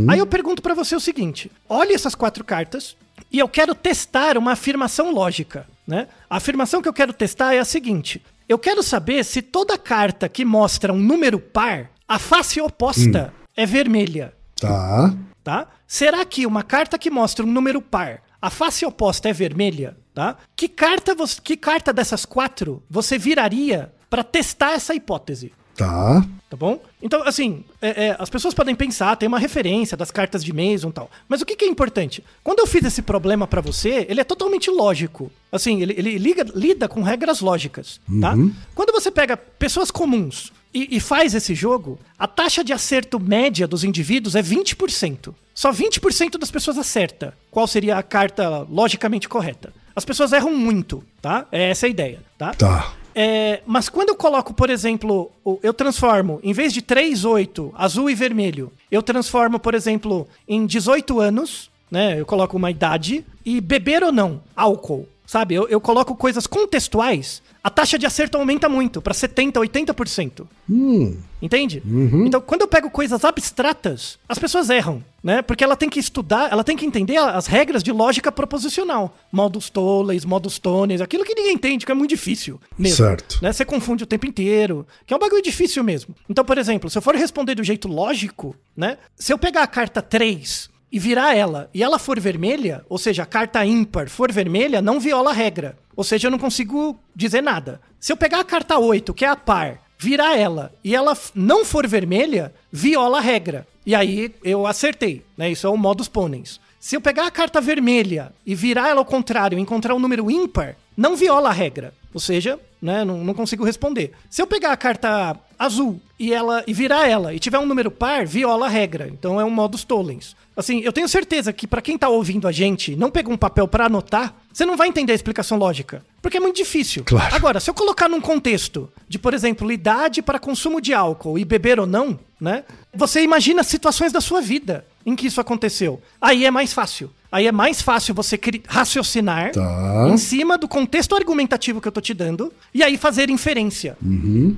Aí 0.08 0.20
eu 0.20 0.26
pergunto 0.26 0.62
pra 0.62 0.72
você 0.72 0.94
o 0.94 1.00
seguinte: 1.00 1.50
olhe 1.68 1.94
essas 1.94 2.14
quatro 2.14 2.44
cartas 2.44 2.96
e 3.32 3.40
eu 3.40 3.48
quero 3.48 3.74
testar 3.74 4.38
uma 4.38 4.52
afirmação 4.52 5.12
lógica, 5.12 5.66
né? 5.84 6.06
A 6.30 6.36
afirmação 6.36 6.80
que 6.80 6.88
eu 6.88 6.92
quero 6.92 7.12
testar 7.12 7.54
é 7.54 7.58
a 7.58 7.64
seguinte: 7.64 8.22
eu 8.48 8.56
quero 8.56 8.84
saber 8.84 9.24
se 9.24 9.42
toda 9.42 9.76
carta 9.76 10.28
que 10.28 10.44
mostra 10.44 10.92
um 10.92 10.98
número 10.98 11.40
par, 11.40 11.90
a 12.06 12.20
face 12.20 12.60
oposta 12.60 13.34
é 13.56 13.66
vermelha 13.66 14.32
Tá. 14.60 15.14
Tá? 15.46 15.68
Será 15.86 16.24
que 16.24 16.44
uma 16.44 16.64
carta 16.64 16.98
que 16.98 17.08
mostra 17.08 17.46
um 17.46 17.52
número 17.52 17.80
par, 17.80 18.20
a 18.42 18.50
face 18.50 18.84
oposta 18.84 19.28
é 19.28 19.32
vermelha, 19.32 19.96
tá? 20.12 20.36
Que 20.56 20.66
carta, 20.66 21.14
você, 21.14 21.40
que 21.40 21.56
carta 21.56 21.92
dessas 21.92 22.24
quatro 22.24 22.82
você 22.90 23.16
viraria 23.16 23.92
para 24.10 24.24
testar 24.24 24.72
essa 24.72 24.92
hipótese? 24.92 25.52
Tá. 25.76 26.26
Tá 26.50 26.56
bom? 26.56 26.80
Então, 27.00 27.22
assim, 27.22 27.64
é, 27.80 28.06
é, 28.06 28.16
as 28.18 28.28
pessoas 28.28 28.54
podem 28.54 28.74
pensar, 28.74 29.14
tem 29.14 29.28
uma 29.28 29.38
referência 29.38 29.96
das 29.96 30.10
cartas 30.10 30.42
de 30.42 30.52
Mason 30.52 30.88
e 30.88 30.92
tal. 30.92 31.10
Mas 31.28 31.40
o 31.42 31.46
que, 31.46 31.54
que 31.54 31.64
é 31.64 31.68
importante? 31.68 32.24
Quando 32.42 32.58
eu 32.58 32.66
fiz 32.66 32.84
esse 32.84 33.02
problema 33.02 33.46
para 33.46 33.60
você, 33.60 34.04
ele 34.08 34.20
é 34.20 34.24
totalmente 34.24 34.68
lógico. 34.68 35.30
Assim, 35.52 35.80
ele, 35.80 35.94
ele 35.96 36.18
liga, 36.18 36.44
lida 36.54 36.88
com 36.88 37.02
regras 37.02 37.40
lógicas, 37.40 38.00
tá? 38.20 38.34
Quando 38.74 38.92
você 38.92 39.12
pega 39.12 39.36
pessoas 39.36 39.92
comuns 39.92 40.52
e, 40.76 40.96
e 40.96 41.00
faz 41.00 41.34
esse 41.34 41.54
jogo, 41.54 41.98
a 42.18 42.26
taxa 42.26 42.62
de 42.62 42.70
acerto 42.70 43.18
média 43.18 43.66
dos 43.66 43.82
indivíduos 43.82 44.34
é 44.34 44.42
20%. 44.42 45.32
Só 45.54 45.72
20% 45.72 46.36
das 46.36 46.50
pessoas 46.50 46.76
acerta 46.76 47.32
qual 47.50 47.66
seria 47.66 47.96
a 47.96 48.02
carta 48.02 48.66
logicamente 48.70 49.26
correta. 49.26 49.72
As 49.94 50.04
pessoas 50.04 50.34
erram 50.34 50.54
muito, 50.54 51.02
tá? 51.22 51.46
É 51.50 51.70
essa 51.70 51.86
a 51.86 51.88
ideia, 51.88 52.20
tá? 52.36 52.52
Tá. 52.52 52.92
É, 53.14 53.62
mas 53.64 53.88
quando 53.88 54.10
eu 54.10 54.16
coloco, 54.16 54.52
por 54.52 54.68
exemplo, 54.68 55.32
eu 55.62 55.72
transformo, 55.72 56.38
em 56.42 56.52
vez 56.52 56.74
de 56.74 56.82
3, 56.82 57.24
8, 57.24 57.72
azul 57.74 58.10
e 58.10 58.14
vermelho, 58.14 58.70
eu 58.92 59.02
transformo, 59.02 59.58
por 59.58 59.74
exemplo, 59.74 60.28
em 60.46 60.66
18 60.66 61.18
anos, 61.18 61.70
né? 61.90 62.20
Eu 62.20 62.26
coloco 62.26 62.54
uma 62.54 62.70
idade, 62.70 63.24
e 63.46 63.62
beber 63.62 64.02
ou 64.02 64.12
não, 64.12 64.42
álcool, 64.54 65.08
sabe? 65.26 65.54
Eu, 65.54 65.66
eu 65.68 65.80
coloco 65.80 66.14
coisas 66.14 66.46
contextuais, 66.46 67.42
a 67.66 67.70
taxa 67.70 67.98
de 67.98 68.06
acerto 68.06 68.38
aumenta 68.38 68.68
muito, 68.68 69.02
para 69.02 69.12
70%, 69.12 69.54
80%. 69.54 70.46
Hum. 70.70 71.16
Entende? 71.42 71.82
Então, 72.24 72.40
quando 72.40 72.60
eu 72.60 72.68
pego 72.68 72.88
coisas 72.88 73.24
abstratas, 73.24 74.20
as 74.28 74.38
pessoas 74.38 74.70
erram, 74.70 75.02
né? 75.20 75.42
Porque 75.42 75.64
ela 75.64 75.74
tem 75.74 75.88
que 75.88 75.98
estudar, 75.98 76.52
ela 76.52 76.62
tem 76.62 76.76
que 76.76 76.86
entender 76.86 77.16
as 77.16 77.48
regras 77.48 77.82
de 77.82 77.90
lógica 77.90 78.30
proposicional. 78.30 79.18
Modus 79.32 79.68
tollens, 79.68 80.24
modus 80.24 80.60
tones, 80.60 81.00
aquilo 81.00 81.24
que 81.24 81.34
ninguém 81.34 81.54
entende, 81.54 81.84
que 81.84 81.90
é 81.90 81.94
muito 81.94 82.10
difícil 82.10 82.60
mesmo. 82.78 82.98
Certo. 82.98 83.40
Né? 83.42 83.52
Você 83.52 83.64
confunde 83.64 84.04
o 84.04 84.06
tempo 84.06 84.26
inteiro, 84.26 84.86
que 85.04 85.12
é 85.12 85.16
um 85.16 85.20
bagulho 85.20 85.42
difícil 85.42 85.82
mesmo. 85.82 86.14
Então, 86.30 86.44
por 86.44 86.58
exemplo, 86.58 86.88
se 86.88 86.96
eu 86.96 87.02
for 87.02 87.16
responder 87.16 87.56
do 87.56 87.64
jeito 87.64 87.88
lógico, 87.88 88.54
né? 88.76 88.96
Se 89.16 89.32
eu 89.32 89.38
pegar 89.38 89.64
a 89.64 89.66
carta 89.66 90.00
3 90.00 90.70
e 90.90 90.98
virar 90.98 91.34
ela, 91.34 91.68
e 91.74 91.82
ela 91.82 91.98
for 91.98 92.18
vermelha, 92.18 92.84
ou 92.88 92.98
seja, 92.98 93.24
a 93.24 93.26
carta 93.26 93.64
ímpar 93.64 94.08
for 94.08 94.32
vermelha, 94.32 94.80
não 94.80 95.00
viola 95.00 95.30
a 95.30 95.34
regra. 95.34 95.76
Ou 95.96 96.04
seja, 96.04 96.28
eu 96.28 96.30
não 96.30 96.38
consigo 96.38 96.98
dizer 97.14 97.42
nada. 97.42 97.80
Se 97.98 98.12
eu 98.12 98.16
pegar 98.16 98.40
a 98.40 98.44
carta 98.44 98.78
8, 98.78 99.12
que 99.14 99.24
é 99.24 99.28
a 99.28 99.36
par, 99.36 99.80
virar 99.98 100.36
ela 100.36 100.72
e 100.84 100.94
ela 100.94 101.16
não 101.34 101.64
for 101.64 101.86
vermelha, 101.86 102.54
viola 102.70 103.18
a 103.18 103.20
regra. 103.20 103.66
E 103.84 103.94
aí 103.94 104.34
eu 104.44 104.66
acertei, 104.66 105.24
né? 105.36 105.50
Isso 105.50 105.66
é 105.66 105.70
o 105.70 105.76
modus 105.76 106.08
ponens. 106.08 106.60
Se 106.78 106.96
eu 106.96 107.00
pegar 107.00 107.26
a 107.26 107.30
carta 107.30 107.60
vermelha 107.60 108.32
e 108.44 108.54
virar 108.54 108.88
ela 108.88 109.00
ao 109.00 109.04
contrário 109.04 109.58
encontrar 109.58 109.94
um 109.94 109.98
número 109.98 110.30
ímpar, 110.30 110.76
não 110.96 111.16
viola 111.16 111.48
a 111.48 111.52
regra. 111.52 111.92
Ou 112.12 112.20
seja, 112.20 112.60
né, 112.80 113.04
não, 113.04 113.24
não 113.24 113.34
consigo 113.34 113.64
responder. 113.64 114.12
Se 114.30 114.40
eu 114.40 114.46
pegar 114.46 114.72
a 114.72 114.76
carta 114.76 115.36
azul 115.58 116.00
e 116.18 116.32
ela 116.32 116.62
e 116.66 116.72
virar 116.72 117.08
ela 117.08 117.34
e 117.34 117.38
tiver 117.38 117.58
um 117.58 117.66
número 117.66 117.90
par, 117.90 118.26
viola 118.26 118.66
a 118.66 118.68
regra. 118.68 119.08
Então 119.08 119.40
é 119.40 119.44
um 119.44 119.50
modus 119.50 119.84
tollens. 119.84 120.36
Assim, 120.56 120.80
eu 120.80 120.92
tenho 120.92 121.06
certeza 121.06 121.52
que 121.52 121.66
pra 121.66 121.82
quem 121.82 121.98
tá 121.98 122.08
ouvindo 122.08 122.48
a 122.48 122.52
gente, 122.52 122.96
não 122.96 123.10
pega 123.10 123.30
um 123.30 123.36
papel 123.36 123.68
pra 123.68 123.86
anotar, 123.86 124.34
você 124.50 124.64
não 124.64 124.76
vai 124.76 124.88
entender 124.88 125.12
a 125.12 125.14
explicação 125.14 125.58
lógica, 125.58 126.02
porque 126.22 126.38
é 126.38 126.40
muito 126.40 126.56
difícil. 126.56 127.02
Claro. 127.04 127.34
Agora, 127.34 127.60
se 127.60 127.68
eu 127.68 127.74
colocar 127.74 128.08
num 128.08 128.22
contexto 128.22 128.90
de, 129.06 129.18
por 129.18 129.34
exemplo, 129.34 129.70
idade 129.70 130.22
para 130.22 130.38
consumo 130.38 130.80
de 130.80 130.94
álcool 130.94 131.38
e 131.38 131.44
beber 131.44 131.78
ou 131.78 131.86
não, 131.86 132.18
né? 132.40 132.64
Você 132.96 133.22
imagina 133.22 133.62
situações 133.62 134.12
da 134.12 134.20
sua 134.20 134.40
vida 134.40 134.84
em 135.04 135.14
que 135.14 135.26
isso 135.26 135.40
aconteceu. 135.40 136.00
Aí 136.20 136.44
é 136.44 136.50
mais 136.50 136.72
fácil. 136.72 137.10
Aí 137.30 137.46
é 137.46 137.52
mais 137.52 137.82
fácil 137.82 138.14
você 138.14 138.38
raciocinar 138.66 139.50
Tá. 139.52 140.08
em 140.08 140.16
cima 140.16 140.56
do 140.56 140.66
contexto 140.68 141.14
argumentativo 141.14 141.80
que 141.80 141.88
eu 141.88 141.92
tô 141.92 142.00
te 142.00 142.14
dando 142.14 142.52
e 142.72 142.82
aí 142.82 142.96
fazer 142.96 143.28
inferência. 143.30 143.96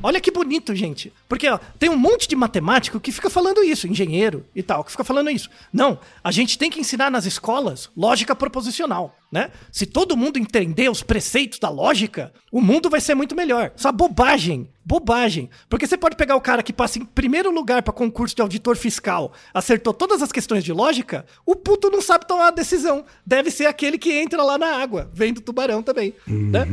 Olha 0.02 0.20
que 0.20 0.30
bonito, 0.30 0.74
gente. 0.74 1.12
Porque 1.28 1.48
ó, 1.48 1.58
tem 1.78 1.88
um 1.88 1.96
monte 1.96 2.28
de 2.28 2.36
matemático 2.36 3.00
que 3.00 3.10
fica 3.10 3.28
falando 3.30 3.64
isso, 3.64 3.88
engenheiro 3.88 4.44
e 4.54 4.62
tal, 4.62 4.84
que 4.84 4.90
fica 4.90 5.02
falando 5.04 5.30
isso. 5.30 5.48
Não, 5.72 5.98
a 6.22 6.30
gente 6.30 6.58
tem 6.58 6.70
que 6.70 6.80
ensinar 6.80 7.10
nas 7.10 7.24
escolas 7.26 7.90
lógica 7.96 8.34
proposicional, 8.36 9.16
né? 9.32 9.50
Se 9.72 9.86
todo 9.86 10.16
mundo 10.16 10.38
entender 10.38 10.90
os 10.90 11.02
preceitos 11.02 11.58
da 11.58 11.70
lógica, 11.70 12.32
o 12.52 12.60
mundo 12.60 12.88
vai 12.90 13.00
ser 13.00 13.14
muito 13.14 13.34
melhor. 13.34 13.72
Essa 13.76 13.90
bobagem. 13.90 14.68
Bobagem. 14.84 15.50
Porque 15.68 15.86
você 15.86 15.98
pode 15.98 16.16
pegar 16.16 16.36
o 16.36 16.40
cara 16.40 16.62
que 16.62 16.72
passa 16.72 16.98
em 16.98 17.04
primeiro 17.04 17.50
lugar 17.50 17.82
para 17.82 17.92
concurso 17.92 18.27
de 18.34 18.42
auditor 18.42 18.76
fiscal, 18.76 19.32
acertou 19.52 19.92
todas 19.92 20.22
as 20.22 20.32
questões 20.32 20.64
de 20.64 20.72
lógica, 20.72 21.24
o 21.44 21.54
puto 21.54 21.90
não 21.90 22.00
sabe 22.00 22.26
tomar 22.26 22.48
a 22.48 22.50
decisão. 22.50 23.04
Deve 23.24 23.50
ser 23.50 23.66
aquele 23.66 23.98
que 23.98 24.12
entra 24.12 24.42
lá 24.42 24.58
na 24.58 24.76
água, 24.76 25.10
vem 25.12 25.32
do 25.32 25.40
tubarão 25.40 25.82
também. 25.82 26.14
Né? 26.26 26.66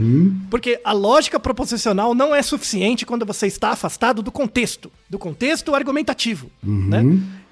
Porque 0.50 0.80
a 0.84 0.92
lógica 0.92 1.40
proposicional 1.40 2.14
não 2.14 2.34
é 2.34 2.42
suficiente 2.42 3.06
quando 3.06 3.26
você 3.26 3.48
está 3.48 3.70
afastado 3.70 4.22
do 4.22 4.32
contexto, 4.32 4.92
do 5.10 5.20
contexto 5.20 5.74
argumentativo. 5.74 6.50
Né? 6.64 7.04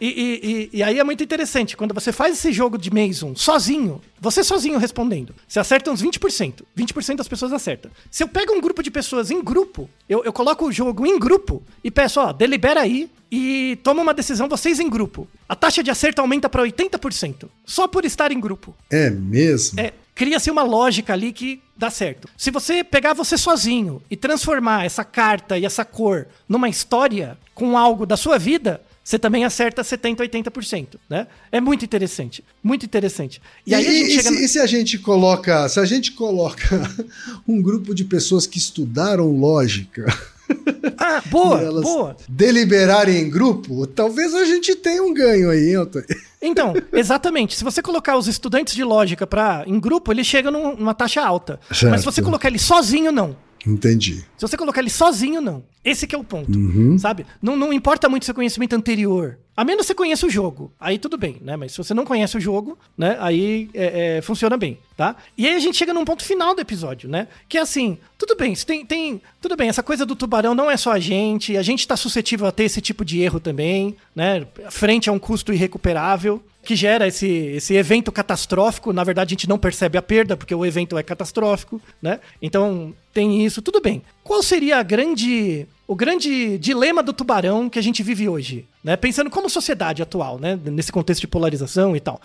E, 0.05 0.69
e- 0.73 0.77
e- 0.79 0.83
aí 0.83 0.99
é 0.99 1.03
muito 1.03 1.23
interessante, 1.23 1.77
quando 1.77 1.93
você 1.93 2.11
faz 2.11 2.37
esse 2.37 2.51
jogo 2.51 2.77
de 2.77 2.91
Mason 2.91 3.33
sozinho, 3.35 4.01
você 4.19 4.43
sozinho 4.43 4.77
respondendo, 4.77 5.33
você 5.47 5.59
acerta 5.61 5.89
uns 5.89 6.01
20%. 6.01 6.65
20% 6.75 7.15
das 7.15 7.27
pessoas 7.29 7.53
acertam. 7.53 7.89
Se 8.11 8.21
eu 8.21 8.27
pego 8.27 8.51
um 8.53 8.59
grupo 8.59 8.83
de 8.83 8.91
pessoas 8.91 9.31
em 9.31 9.41
grupo, 9.41 9.89
eu, 10.09 10.21
eu 10.25 10.33
coloco 10.33 10.65
o 10.65 10.71
jogo 10.73 11.05
em 11.05 11.17
grupo 11.17 11.63
e 11.81 11.89
peço, 11.89 12.19
ó, 12.19 12.33
delibera 12.33 12.81
aí 12.81 13.09
e 13.31 13.77
toma 13.81 14.01
uma 14.01 14.13
decisão 14.13 14.49
vocês 14.49 14.77
em 14.79 14.89
grupo. 14.89 15.25
A 15.47 15.55
taxa 15.55 15.81
de 15.81 15.89
acerto 15.89 16.19
aumenta 16.19 16.49
para 16.49 16.61
80%, 16.63 17.47
só 17.65 17.87
por 17.87 18.03
estar 18.03 18.29
em 18.31 18.39
grupo. 18.41 18.75
É 18.91 19.09
mesmo? 19.09 19.79
É, 19.79 19.93
cria-se 20.13 20.51
uma 20.51 20.63
lógica 20.63 21.13
ali 21.13 21.31
que 21.31 21.61
dá 21.77 21.89
certo. 21.89 22.27
Se 22.37 22.51
você 22.51 22.83
pegar 22.83 23.13
você 23.13 23.37
sozinho 23.37 24.01
e 24.11 24.17
transformar 24.17 24.85
essa 24.85 25.05
carta 25.05 25.57
e 25.57 25.65
essa 25.65 25.85
cor 25.85 26.27
numa 26.47 26.67
história 26.67 27.37
com 27.55 27.77
algo 27.77 28.05
da 28.05 28.17
sua 28.17 28.37
vida, 28.37 28.81
você 29.03 29.19
também 29.19 29.43
acerta 29.43 29.83
70, 29.83 30.23
80%, 30.23 30.87
né? 31.09 31.27
É 31.51 31.59
muito 31.59 31.83
interessante, 31.83 32.43
muito 32.63 32.85
interessante. 32.85 33.41
E 33.67 33.75
aí 33.75 33.85
a 33.85 33.91
gente 33.91 34.07
e 34.07 34.11
chega 34.11 34.23
se, 34.29 34.31
na- 34.31 34.41
e 34.41 34.47
se 34.47 34.59
a 34.59 34.65
gente 34.65 34.97
coloca, 34.97 35.67
se 35.67 35.79
a 35.79 35.85
gente 35.85 36.11
coloca 36.13 36.81
um 37.47 37.61
grupo 37.61 37.93
de 37.93 38.05
pessoas 38.05 38.47
que 38.47 38.57
estudaram 38.57 39.29
lógica 39.31 40.05
Ah, 40.97 41.21
e 41.25 41.29
boa, 41.29 41.59
elas 41.61 41.83
boa. 41.83 42.15
deliberarem 42.29 43.17
em 43.21 43.29
grupo, 43.29 43.85
talvez 43.87 44.33
a 44.33 44.45
gente 44.45 44.75
tenha 44.75 45.03
um 45.03 45.13
ganho 45.13 45.49
aí, 45.49 45.73
Antônio? 45.75 46.07
Então, 46.45 46.73
exatamente. 46.91 47.55
Se 47.55 47.63
você 47.63 47.81
colocar 47.81 48.17
os 48.17 48.27
estudantes 48.27 48.75
de 48.75 48.83
lógica 48.83 49.25
para 49.25 49.63
em 49.65 49.79
grupo, 49.79 50.11
ele 50.11 50.25
chega 50.25 50.51
num- 50.51 50.75
numa 50.75 50.93
taxa 50.93 51.21
alta. 51.21 51.57
Certo. 51.71 51.89
Mas 51.89 52.01
se 52.01 52.05
você 52.05 52.21
colocar 52.21 52.49
ele 52.49 52.59
sozinho, 52.59 53.13
não. 53.13 53.33
Entendi. 53.65 54.25
Se 54.37 54.41
você 54.41 54.57
colocar 54.57 54.81
ele 54.81 54.89
sozinho, 54.89 55.39
não. 55.39 55.63
Esse 55.83 56.07
que 56.07 56.15
é 56.15 56.17
o 56.17 56.23
ponto, 56.23 56.51
sabe? 56.97 57.25
Não, 57.41 57.55
não 57.55 57.73
importa 57.73 58.07
muito 58.07 58.25
seu 58.25 58.33
conhecimento 58.33 58.73
anterior. 58.73 59.37
A 59.55 59.63
menos 59.63 59.81
que 59.81 59.87
você 59.87 59.95
conheça 59.95 60.25
o 60.25 60.29
jogo. 60.29 60.71
Aí 60.79 60.97
tudo 60.97 61.17
bem, 61.17 61.37
né? 61.41 61.55
Mas 61.55 61.73
se 61.73 61.77
você 61.77 61.93
não 61.93 62.05
conhece 62.05 62.35
o 62.37 62.39
jogo, 62.39 62.77
né? 62.97 63.17
Aí 63.19 63.69
é, 63.73 64.17
é, 64.17 64.21
funciona 64.21 64.57
bem, 64.57 64.79
tá? 64.97 65.15
E 65.37 65.47
aí 65.47 65.55
a 65.55 65.59
gente 65.59 65.77
chega 65.77 65.93
num 65.93 66.05
ponto 66.05 66.23
final 66.23 66.55
do 66.55 66.61
episódio, 66.61 67.07
né? 67.09 67.27
Que 67.47 67.57
é 67.57 67.61
assim, 67.61 67.97
tudo 68.17 68.35
bem, 68.35 68.55
se 68.55 68.65
tem, 68.65 68.85
tem... 68.85 69.21
Tudo 69.41 69.55
bem, 69.55 69.69
essa 69.69 69.83
coisa 69.83 70.05
do 70.05 70.15
tubarão 70.15 70.55
não 70.55 70.71
é 70.71 70.77
só 70.77 70.91
a 70.91 70.99
gente. 70.99 71.55
A 71.55 71.61
gente 71.61 71.87
tá 71.87 71.95
suscetível 71.95 72.47
a 72.47 72.51
ter 72.51 72.63
esse 72.63 72.81
tipo 72.81 73.05
de 73.05 73.21
erro 73.21 73.39
também, 73.39 73.95
né? 74.15 74.47
Frente 74.71 75.09
a 75.09 75.13
um 75.13 75.19
custo 75.19 75.53
irrecuperável 75.53 76.41
que 76.63 76.75
gera 76.75 77.07
esse, 77.07 77.27
esse 77.27 77.75
evento 77.75 78.11
catastrófico. 78.11 78.93
Na 78.93 79.03
verdade, 79.03 79.29
a 79.29 79.35
gente 79.35 79.49
não 79.49 79.59
percebe 79.59 79.97
a 79.97 80.01
perda, 80.01 80.37
porque 80.37 80.55
o 80.55 80.65
evento 80.65 80.97
é 80.97 81.03
catastrófico, 81.03 81.81
né? 82.01 82.19
Então, 82.41 82.93
tem 83.13 83.45
isso, 83.45 83.61
tudo 83.61 83.81
bem. 83.81 84.01
Qual 84.23 84.41
seria 84.41 84.77
a 84.77 84.83
grande. 84.83 85.67
O 85.85 85.95
grande 85.95 86.57
dilema 86.57 87.03
do 87.03 87.11
tubarão 87.11 87.69
que 87.69 87.77
a 87.77 87.81
gente 87.81 88.01
vive 88.01 88.29
hoje, 88.29 88.65
né? 88.83 88.95
Pensando 88.97 89.29
como 89.29 89.49
sociedade 89.49 90.01
atual, 90.01 90.37
né? 90.39 90.59
Nesse 90.65 90.91
contexto 90.91 91.21
de 91.21 91.27
polarização 91.27 91.95
e 91.95 91.99
tal. 91.99 92.19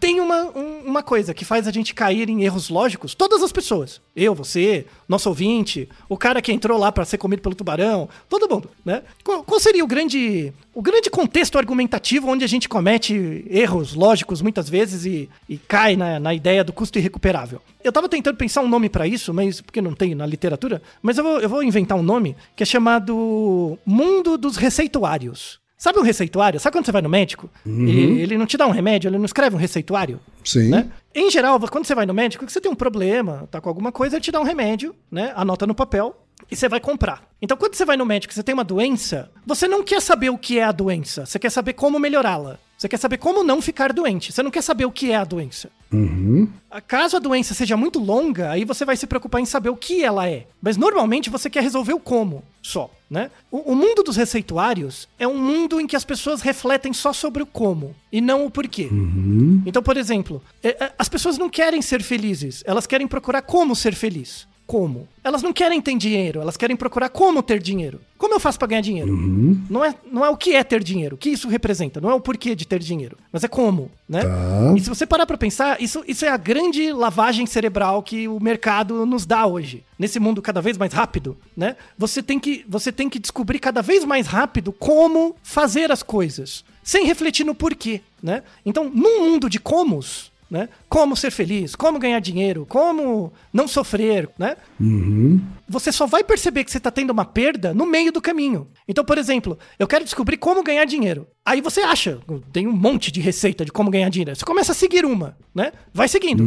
Tem 0.00 0.20
uma, 0.20 0.44
um- 0.56 0.74
uma 0.86 1.02
coisa 1.02 1.34
que 1.34 1.44
faz 1.44 1.66
a 1.68 1.70
gente 1.72 1.94
cair 1.94 2.28
em 2.30 2.42
erros 2.42 2.68
lógicos, 2.68 3.14
todas 3.14 3.42
as 3.42 3.52
pessoas. 3.52 4.00
Eu, 4.16 4.34
você, 4.34 4.86
nosso 5.08 5.28
ouvinte, 5.28 5.88
o 6.08 6.16
cara 6.16 6.40
que 6.40 6.52
entrou 6.52 6.78
lá 6.78 6.90
para 6.92 7.04
ser 7.04 7.18
comido 7.18 7.40
pelo 7.42 7.54
tubarão, 7.54 8.08
todo 8.28 8.48
mundo, 8.48 8.70
né? 8.84 9.02
Qual, 9.22 9.42
qual 9.42 9.58
seria 9.60 9.82
o 9.84 9.86
grande, 9.86 10.52
o 10.74 10.80
grande 10.80 11.10
contexto 11.10 11.58
argumentativo 11.58 12.28
onde 12.28 12.44
a 12.44 12.48
gente 12.48 12.68
comete 12.68 13.44
erros 13.50 13.94
lógicos 13.94 14.40
muitas 14.40 14.68
vezes 14.68 15.04
e, 15.04 15.28
e 15.48 15.58
cai 15.58 15.96
na, 15.96 16.18
na 16.20 16.32
ideia 16.34 16.62
do 16.64 16.72
custo 16.72 16.98
irrecuperável? 16.98 17.60
Eu 17.82 17.92
tava 17.92 18.08
tentando 18.08 18.36
pensar 18.36 18.62
um 18.62 18.68
nome 18.68 18.88
para 18.88 19.06
isso, 19.06 19.34
mas 19.34 19.60
porque 19.60 19.82
não 19.82 19.92
tem 19.94 20.14
na 20.14 20.24
literatura, 20.24 20.80
mas 21.02 21.18
eu 21.18 21.24
vou, 21.24 21.40
eu 21.40 21.48
vou 21.48 21.62
inventar 21.62 21.98
um 21.98 22.02
nome 22.02 22.34
que 22.56 22.62
é 22.62 22.66
chamado 22.66 23.78
Mundo 23.84 24.38
dos 24.38 24.56
Receituários. 24.56 25.58
Sabe 25.76 25.98
um 25.98 26.02
receituário? 26.02 26.58
Sabe 26.60 26.72
quando 26.74 26.86
você 26.86 26.92
vai 26.92 27.02
no 27.02 27.08
médico? 27.08 27.50
Ele, 27.66 28.22
ele 28.22 28.38
não 28.38 28.46
te 28.46 28.56
dá 28.56 28.66
um 28.66 28.70
remédio, 28.70 29.08
ele 29.08 29.18
não 29.18 29.24
escreve 29.24 29.56
um 29.56 29.58
receituário? 29.58 30.20
Sim. 30.44 30.68
né? 30.68 30.88
Em 31.14 31.30
geral, 31.30 31.58
quando 31.68 31.84
você 31.84 31.94
vai 31.94 32.06
no 32.06 32.14
médico, 32.14 32.46
que 32.46 32.52
você 32.52 32.60
tem 32.60 32.70
um 32.70 32.76
problema, 32.76 33.48
tá 33.50 33.60
com 33.60 33.68
alguma 33.68 33.92
coisa, 33.92 34.16
ele 34.16 34.22
te 34.22 34.32
dá 34.32 34.40
um 34.40 34.44
remédio, 34.44 34.94
né? 35.10 35.32
Anota 35.34 35.66
no 35.66 35.74
papel 35.74 36.16
e 36.50 36.56
você 36.56 36.68
vai 36.68 36.80
comprar. 36.80 37.22
Então, 37.40 37.56
quando 37.56 37.74
você 37.74 37.84
vai 37.84 37.96
no 37.96 38.06
médico 38.06 38.32
e 38.32 38.34
você 38.34 38.42
tem 38.42 38.54
uma 38.54 38.64
doença, 38.64 39.30
você 39.46 39.66
não 39.68 39.82
quer 39.82 40.00
saber 40.00 40.30
o 40.30 40.38
que 40.38 40.58
é 40.58 40.64
a 40.64 40.72
doença, 40.72 41.26
você 41.26 41.38
quer 41.38 41.50
saber 41.50 41.74
como 41.74 41.98
melhorá-la. 41.98 42.58
Você 42.84 42.88
quer 42.90 42.98
saber 42.98 43.16
como 43.16 43.42
não 43.42 43.62
ficar 43.62 43.94
doente. 43.94 44.30
Você 44.30 44.42
não 44.42 44.50
quer 44.50 44.60
saber 44.60 44.84
o 44.84 44.92
que 44.92 45.10
é 45.10 45.16
a 45.16 45.24
doença. 45.24 45.70
Uhum. 45.90 46.46
Caso 46.86 47.16
a 47.16 47.18
doença 47.18 47.54
seja 47.54 47.78
muito 47.78 47.98
longa, 47.98 48.50
aí 48.50 48.62
você 48.62 48.84
vai 48.84 48.94
se 48.94 49.06
preocupar 49.06 49.40
em 49.40 49.46
saber 49.46 49.70
o 49.70 49.76
que 49.76 50.04
ela 50.04 50.28
é. 50.28 50.46
Mas 50.60 50.76
normalmente 50.76 51.30
você 51.30 51.48
quer 51.48 51.62
resolver 51.62 51.94
o 51.94 51.98
como 51.98 52.44
só, 52.60 52.90
né? 53.08 53.30
O, 53.50 53.72
o 53.72 53.74
mundo 53.74 54.02
dos 54.02 54.16
receituários 54.16 55.08
é 55.18 55.26
um 55.26 55.38
mundo 55.38 55.80
em 55.80 55.86
que 55.86 55.96
as 55.96 56.04
pessoas 56.04 56.42
refletem 56.42 56.92
só 56.92 57.10
sobre 57.10 57.42
o 57.42 57.46
como 57.46 57.96
e 58.12 58.20
não 58.20 58.44
o 58.44 58.50
porquê. 58.50 58.90
Uhum. 58.92 59.62
Então, 59.64 59.82
por 59.82 59.96
exemplo, 59.96 60.42
é, 60.62 60.84
é, 60.84 60.92
as 60.98 61.08
pessoas 61.08 61.38
não 61.38 61.48
querem 61.48 61.80
ser 61.80 62.02
felizes, 62.02 62.62
elas 62.66 62.86
querem 62.86 63.06
procurar 63.06 63.40
como 63.40 63.74
ser 63.74 63.94
feliz. 63.94 64.46
Como? 64.66 65.06
Elas 65.22 65.42
não 65.42 65.52
querem 65.52 65.80
ter 65.80 65.96
dinheiro, 65.96 66.40
elas 66.40 66.56
querem 66.56 66.74
procurar 66.74 67.10
como 67.10 67.42
ter 67.42 67.60
dinheiro. 67.60 68.00
Como 68.16 68.34
eu 68.34 68.40
faço 68.40 68.58
para 68.58 68.68
ganhar 68.68 68.80
dinheiro? 68.80 69.12
Uhum. 69.12 69.62
Não, 69.68 69.84
é, 69.84 69.94
não 70.10 70.24
é 70.24 70.30
o 70.30 70.36
que 70.36 70.54
é 70.54 70.64
ter 70.64 70.82
dinheiro, 70.82 71.16
o 71.16 71.18
que 71.18 71.28
isso 71.28 71.48
representa, 71.48 72.00
não 72.00 72.10
é 72.10 72.14
o 72.14 72.20
porquê 72.20 72.54
de 72.54 72.66
ter 72.66 72.78
dinheiro, 72.78 73.18
mas 73.30 73.44
é 73.44 73.48
como, 73.48 73.90
né? 74.08 74.22
Tá. 74.22 74.74
E 74.74 74.80
se 74.80 74.88
você 74.88 75.06
parar 75.06 75.26
pra 75.26 75.36
pensar, 75.36 75.80
isso, 75.82 76.02
isso 76.08 76.24
é 76.24 76.28
a 76.28 76.36
grande 76.38 76.92
lavagem 76.92 77.44
cerebral 77.44 78.02
que 78.02 78.26
o 78.26 78.40
mercado 78.40 79.04
nos 79.04 79.26
dá 79.26 79.46
hoje. 79.46 79.84
Nesse 79.98 80.18
mundo 80.18 80.40
cada 80.40 80.62
vez 80.62 80.78
mais 80.78 80.92
rápido, 80.92 81.36
né? 81.54 81.76
Você 81.98 82.22
tem 82.22 82.38
que, 82.38 82.64
você 82.66 82.90
tem 82.90 83.10
que 83.10 83.18
descobrir 83.18 83.58
cada 83.58 83.82
vez 83.82 84.04
mais 84.04 84.26
rápido 84.26 84.72
como 84.72 85.36
fazer 85.42 85.92
as 85.92 86.02
coisas, 86.02 86.64
sem 86.82 87.04
refletir 87.06 87.44
no 87.44 87.54
porquê, 87.54 88.00
né? 88.22 88.42
Então, 88.64 88.90
num 88.92 89.20
mundo 89.20 89.50
de 89.50 89.60
comos, 89.60 90.32
né? 90.54 90.68
Como 90.88 91.16
ser 91.16 91.32
feliz, 91.32 91.74
como 91.74 91.98
ganhar 91.98 92.20
dinheiro, 92.20 92.64
como 92.68 93.32
não 93.52 93.66
sofrer, 93.66 94.30
né? 94.38 94.56
Uhum. 94.80 95.40
Você 95.68 95.90
só 95.90 96.06
vai 96.06 96.22
perceber 96.22 96.62
que 96.62 96.70
você 96.70 96.78
está 96.78 96.92
tendo 96.92 97.10
uma 97.10 97.24
perda 97.24 97.74
no 97.74 97.84
meio 97.84 98.12
do 98.12 98.20
caminho. 98.20 98.68
Então, 98.86 99.04
por 99.04 99.18
exemplo, 99.18 99.58
eu 99.80 99.88
quero 99.88 100.04
descobrir 100.04 100.36
como 100.36 100.62
ganhar 100.62 100.84
dinheiro. 100.84 101.26
Aí 101.44 101.60
você 101.60 101.80
acha, 101.80 102.20
tem 102.52 102.68
um 102.68 102.72
monte 102.72 103.10
de 103.10 103.20
receita 103.20 103.64
de 103.64 103.72
como 103.72 103.90
ganhar 103.90 104.08
dinheiro. 104.10 104.36
Você 104.36 104.44
começa 104.44 104.70
a 104.70 104.76
seguir 104.76 105.04
uma, 105.04 105.36
né? 105.52 105.72
Vai 105.92 106.06
seguindo. 106.06 106.44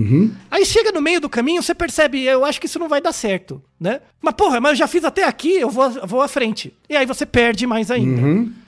Aí 0.49 0.65
chega 0.65 0.93
no 0.93 1.01
meio 1.01 1.19
do 1.19 1.27
caminho, 1.27 1.61
você 1.61 1.75
percebe, 1.75 2.23
eu 2.23 2.45
acho 2.45 2.61
que 2.61 2.65
isso 2.65 2.79
não 2.79 2.87
vai 2.87 3.01
dar 3.01 3.11
certo, 3.11 3.61
né? 3.77 3.99
Mas 4.21 4.35
porra, 4.35 4.61
mas 4.61 4.71
eu 4.71 4.77
já 4.77 4.87
fiz 4.87 5.03
até 5.03 5.25
aqui, 5.25 5.51
eu 5.51 5.69
vou, 5.69 5.89
vou 6.07 6.21
à 6.21 6.29
frente. 6.29 6.73
E 6.89 6.95
aí 6.95 7.05
você 7.05 7.25
perde 7.25 7.67
mais 7.67 7.91
ainda. 7.91 8.21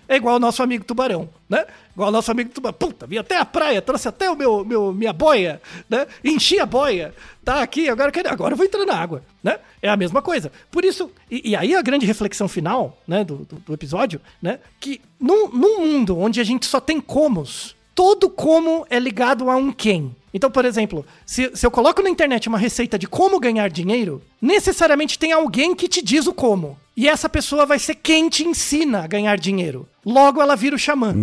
É 0.10 0.16
igual 0.16 0.38
o 0.38 0.40
nosso 0.40 0.64
amigo 0.64 0.84
tubarão, 0.84 1.30
né? 1.48 1.66
Igual 1.94 2.10
o 2.10 2.12
nosso 2.12 2.32
amigo 2.32 2.50
tubarão. 2.50 2.76
Puta, 2.78 3.06
vim 3.06 3.18
até 3.18 3.38
a 3.38 3.46
praia, 3.46 3.80
trouxe 3.82 4.08
até 4.08 4.30
o 4.30 4.36
meu, 4.36 4.66
meu 4.66 4.92
minha 4.92 5.14
boia, 5.14 5.62
né? 5.88 6.08
Enchi 6.26 6.60
a 6.60 6.66
boia, 6.66 7.14
tá 7.46 7.62
aqui, 7.62 7.88
agora, 7.88 8.10
eu 8.10 8.14
quero- 8.14 8.30
agora 8.30 8.56
vou 8.56 8.66
entrar 8.66 8.86
na 8.88 8.96
água, 8.96 9.24
né? 9.44 9.60
É 9.82 9.88
a 9.88 9.96
mesma 9.96 10.20
coisa. 10.22 10.52
Por 10.72 10.84
isso, 10.84 11.12
e, 11.30 11.52
e 11.52 11.56
aí 11.56 11.76
a 11.76 11.82
grande 11.84 12.08
reflexão 12.08 12.48
final, 12.48 12.98
né, 13.08 13.24
do, 13.24 13.38
do, 13.46 13.56
do 13.58 13.74
episódio, 13.74 14.20
né? 14.42 14.60
Que 14.80 15.00
num, 15.20 15.48
num 15.50 15.80
mundo 15.86 16.18
onde 16.18 16.42
a 16.42 16.44
gente 16.44 16.66
só 16.66 16.80
tem 16.80 17.00
comos, 17.00 17.76
todo 17.94 18.30
como 18.32 18.88
é 18.90 18.98
ligado 18.98 19.48
a 19.50 19.56
um 19.56 19.72
quem. 19.72 20.16
Então, 20.34 20.50
por 20.50 20.64
exemplo, 20.66 21.06
se, 21.26 21.52
se 21.56 21.66
eu 21.66 21.72
coloco 21.72 22.02
na 22.02 22.10
internet 22.10 22.48
uma 22.48 22.58
receita 22.58 22.98
de 23.00 23.08
como 23.08 23.40
ganhar 23.40 23.70
dinheiro, 23.70 24.22
necessariamente 24.42 25.18
tem 25.20 25.32
alguém 25.32 25.76
que 25.76 25.88
te 25.88 26.02
diz 26.04 26.26
o 26.28 26.34
como. 26.34 26.78
E 27.00 27.08
essa 27.08 27.30
pessoa 27.30 27.66
vai 27.66 27.80
ser 27.80 27.96
quem 27.96 28.28
te 28.28 28.44
ensina 28.46 29.04
a 29.06 29.08
ganhar 29.08 29.38
dinheiro. 29.38 29.88
Logo, 30.06 30.42
ela 30.42 30.54
vira 30.58 30.76
o 30.76 30.80
xamã. 30.80 31.14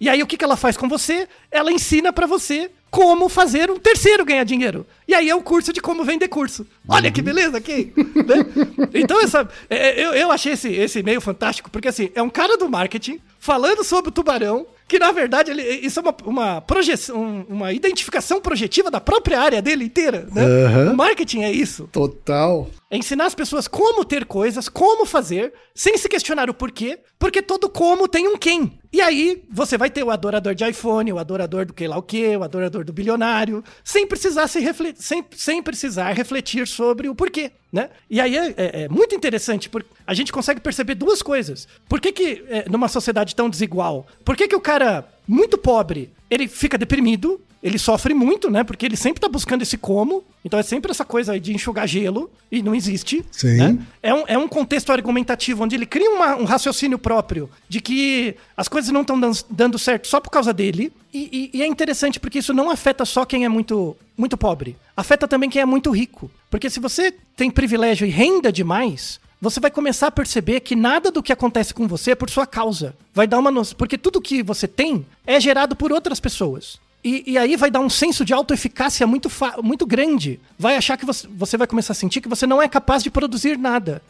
E 0.00 0.08
aí, 0.08 0.22
o 0.22 0.26
que, 0.26 0.38
que 0.38 0.44
ela 0.44 0.56
faz 0.56 0.74
com 0.74 0.88
você? 0.88 1.28
Ela 1.50 1.70
ensina 1.70 2.14
pra 2.14 2.26
você 2.26 2.70
como 2.90 3.28
fazer 3.28 3.70
um 3.70 3.78
terceiro 3.78 4.24
ganhar 4.24 4.44
dinheiro. 4.44 4.86
E 5.06 5.14
aí 5.14 5.28
é 5.28 5.34
o 5.34 5.42
curso 5.42 5.70
de 5.70 5.82
como 5.82 6.02
vender 6.02 6.28
curso. 6.28 6.66
Olha 6.88 7.10
que 7.10 7.20
beleza 7.20 7.58
aqui! 7.58 7.92
né? 7.96 8.46
Então, 8.94 9.20
essa, 9.20 9.46
é, 9.68 10.02
eu, 10.02 10.14
eu 10.14 10.32
achei 10.32 10.52
esse, 10.54 10.72
esse 10.72 11.00
e-mail 11.00 11.20
fantástico, 11.20 11.70
porque 11.70 11.88
assim, 11.88 12.08
é 12.14 12.22
um 12.22 12.30
cara 12.30 12.56
do 12.56 12.66
marketing 12.68 13.20
falando 13.38 13.84
sobre 13.84 14.08
o 14.08 14.12
tubarão, 14.12 14.66
que 14.88 14.98
na 14.98 15.12
verdade 15.12 15.50
ele, 15.50 15.62
isso 15.62 15.98
é 16.00 16.02
uma, 16.02 16.14
uma 16.24 16.60
projeção, 16.62 17.16
um- 17.20 17.44
uma 17.56 17.72
identificação 17.72 18.40
projetiva 18.40 18.90
da 18.90 19.00
própria 19.00 19.40
área 19.40 19.60
dele 19.60 19.84
inteira. 19.84 20.26
Né? 20.32 20.42
Aham. 20.64 20.92
O 20.92 20.96
marketing 20.96 21.42
é 21.42 21.52
isso. 21.52 21.88
Total. 21.92 22.70
É 22.88 22.96
ensinar 22.96 23.26
as 23.26 23.34
pessoas 23.34 23.66
como 23.66 24.04
ter 24.04 24.24
coisas, 24.24 24.68
como 24.68 25.04
fazer, 25.04 25.52
sem 25.74 25.98
se 25.98 26.08
questionar 26.08 26.48
o 26.48 26.54
porquê, 26.54 27.00
porque 27.18 27.42
todo 27.42 27.68
como 27.68 28.06
tem 28.06 28.28
um 28.28 28.36
quem. 28.38 28.78
E 28.92 29.00
aí 29.00 29.42
você 29.50 29.76
vai 29.76 29.90
ter 29.90 30.04
o 30.04 30.10
adorador 30.10 30.54
de 30.54 30.64
iPhone, 30.68 31.12
o 31.12 31.18
adorador 31.18 31.66
do 31.66 31.74
que 31.74 31.88
lá 31.88 31.98
o 31.98 32.02
que, 32.02 32.36
o 32.36 32.44
adorador 32.44 32.84
do 32.84 32.92
bilionário, 32.92 33.64
sem 33.82 34.06
precisar 34.06 34.46
se 34.46 34.60
refle- 34.60 34.94
sem, 34.96 35.24
sem 35.34 35.60
precisar 35.60 36.12
refletir 36.12 36.64
sobre 36.68 37.08
o 37.08 37.14
porquê, 37.14 37.50
né? 37.72 37.90
E 38.08 38.20
aí 38.20 38.36
é, 38.36 38.54
é- 38.56 38.82
é 38.84 38.88
muito 38.88 39.16
interessante, 39.16 39.68
porque 39.68 39.90
a 40.06 40.14
gente 40.14 40.32
consegue 40.32 40.60
perceber 40.60 40.94
duas 40.94 41.22
coisas. 41.22 41.66
Por 41.88 42.00
que 42.00 42.12
que 42.12 42.44
é, 42.48 42.68
numa 42.70 42.86
sociedade 42.86 43.34
tão 43.34 43.50
desigual, 43.50 44.06
por 44.24 44.36
que 44.36 44.46
que 44.46 44.54
o 44.54 44.60
cara 44.60 45.04
muito 45.26 45.58
pobre, 45.58 46.12
ele 46.30 46.46
fica 46.46 46.78
deprimido, 46.78 47.40
ele 47.62 47.78
sofre 47.78 48.14
muito, 48.14 48.50
né? 48.50 48.62
Porque 48.62 48.86
ele 48.86 48.96
sempre 48.96 49.20
tá 49.20 49.28
buscando 49.28 49.62
esse 49.62 49.76
como. 49.76 50.22
Então 50.44 50.58
é 50.60 50.62
sempre 50.62 50.90
essa 50.90 51.04
coisa 51.04 51.32
aí 51.32 51.40
de 51.40 51.52
enxugar 51.54 51.86
gelo 51.88 52.30
e 52.52 52.62
não 52.62 52.74
existe. 52.74 53.24
Sim. 53.32 53.56
né? 53.56 53.78
É, 54.02 54.14
um, 54.14 54.24
é 54.26 54.38
um 54.38 54.46
contexto 54.46 54.92
argumentativo 54.92 55.64
onde 55.64 55.74
ele 55.74 55.86
cria 55.86 56.10
uma- 56.10 56.36
um 56.36 56.44
raciocínio 56.44 56.98
próprio 56.98 57.50
de 57.68 57.80
que 57.80 58.36
as 58.56 58.68
coisas 58.68 58.90
não 58.90 59.00
estão 59.02 59.20
dando 59.50 59.78
certo 59.78 60.06
só 60.06 60.20
por 60.20 60.30
causa 60.30 60.52
dele. 60.52 60.92
E, 61.12 61.50
e- 61.52 61.58
e 61.58 61.62
é 61.62 61.66
interessante 61.66 62.20
porque 62.20 62.38
isso 62.38 62.54
não 62.54 62.70
afeta 62.70 63.04
só 63.04 63.24
quem 63.24 63.44
é 63.44 63.48
muito, 63.48 63.96
muito 64.16 64.36
pobre. 64.36 64.76
Afeta 64.96 65.26
também 65.26 65.50
quem 65.50 65.62
é 65.62 65.66
muito 65.66 65.90
rico. 65.90 66.30
Porque 66.50 66.70
se 66.70 66.78
você 66.78 67.12
tem 67.36 67.50
privilégio 67.50 68.06
e 68.06 68.10
renda 68.10 68.52
demais, 68.52 69.18
você 69.40 69.58
vai 69.60 69.70
começar 69.70 70.06
a 70.06 70.10
perceber 70.10 70.60
que 70.60 70.76
nada 70.76 71.10
do 71.10 71.22
que 71.22 71.32
acontece 71.32 71.74
com 71.74 71.86
você 71.88 72.12
é 72.12 72.14
por 72.14 72.30
sua 72.30 72.46
causa. 72.46 72.94
Vai 73.12 73.26
dar 73.26 73.38
uma 73.38 73.50
noção. 73.50 73.76
Porque 73.76 73.98
tudo 73.98 74.20
que 74.20 74.42
você 74.42 74.66
tem 74.68 75.04
é 75.26 75.38
gerado 75.40 75.74
por 75.74 75.90
outras 75.92 76.20
pessoas. 76.20 76.78
E, 77.06 77.22
e 77.24 77.38
aí 77.38 77.54
vai 77.54 77.70
dar 77.70 77.78
um 77.78 77.88
senso 77.88 78.24
de 78.24 78.34
autoeficácia 78.34 79.06
muito, 79.06 79.30
muito 79.62 79.86
grande. 79.86 80.40
Vai 80.58 80.76
achar 80.76 80.96
que 80.96 81.06
você, 81.06 81.28
você 81.30 81.56
vai 81.56 81.68
começar 81.68 81.92
a 81.92 81.94
sentir 81.94 82.20
que 82.20 82.28
você 82.28 82.48
não 82.48 82.60
é 82.60 82.68
capaz 82.68 83.00
de 83.00 83.10
produzir 83.10 83.56
nada. 83.56 84.02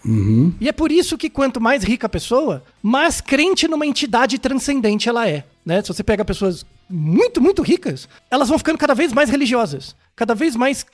E 0.58 0.66
é 0.66 0.72
por 0.72 0.90
isso 0.90 1.18
que 1.18 1.28
quanto 1.28 1.60
mais 1.60 1.84
rica 1.84 2.06
a 2.06 2.08
pessoa, 2.08 2.64
mais 2.82 3.20
crente 3.20 3.68
numa 3.68 3.84
entidade 3.84 4.38
transcendente 4.38 5.10
ela 5.10 5.28
é. 5.28 5.44
Né? 5.62 5.82
Se 5.82 5.88
você 5.88 6.02
pega 6.02 6.24
pessoas 6.24 6.64
muito, 6.88 7.38
muito 7.38 7.60
ricas, 7.60 8.08
elas 8.30 8.48
vão 8.48 8.56
ficando 8.56 8.78
cada 8.78 8.94
vez 8.94 9.12
mais 9.12 9.28
religiosas. 9.28 9.94
Cada 10.14 10.34
vez 10.34 10.56
mais 10.56 10.86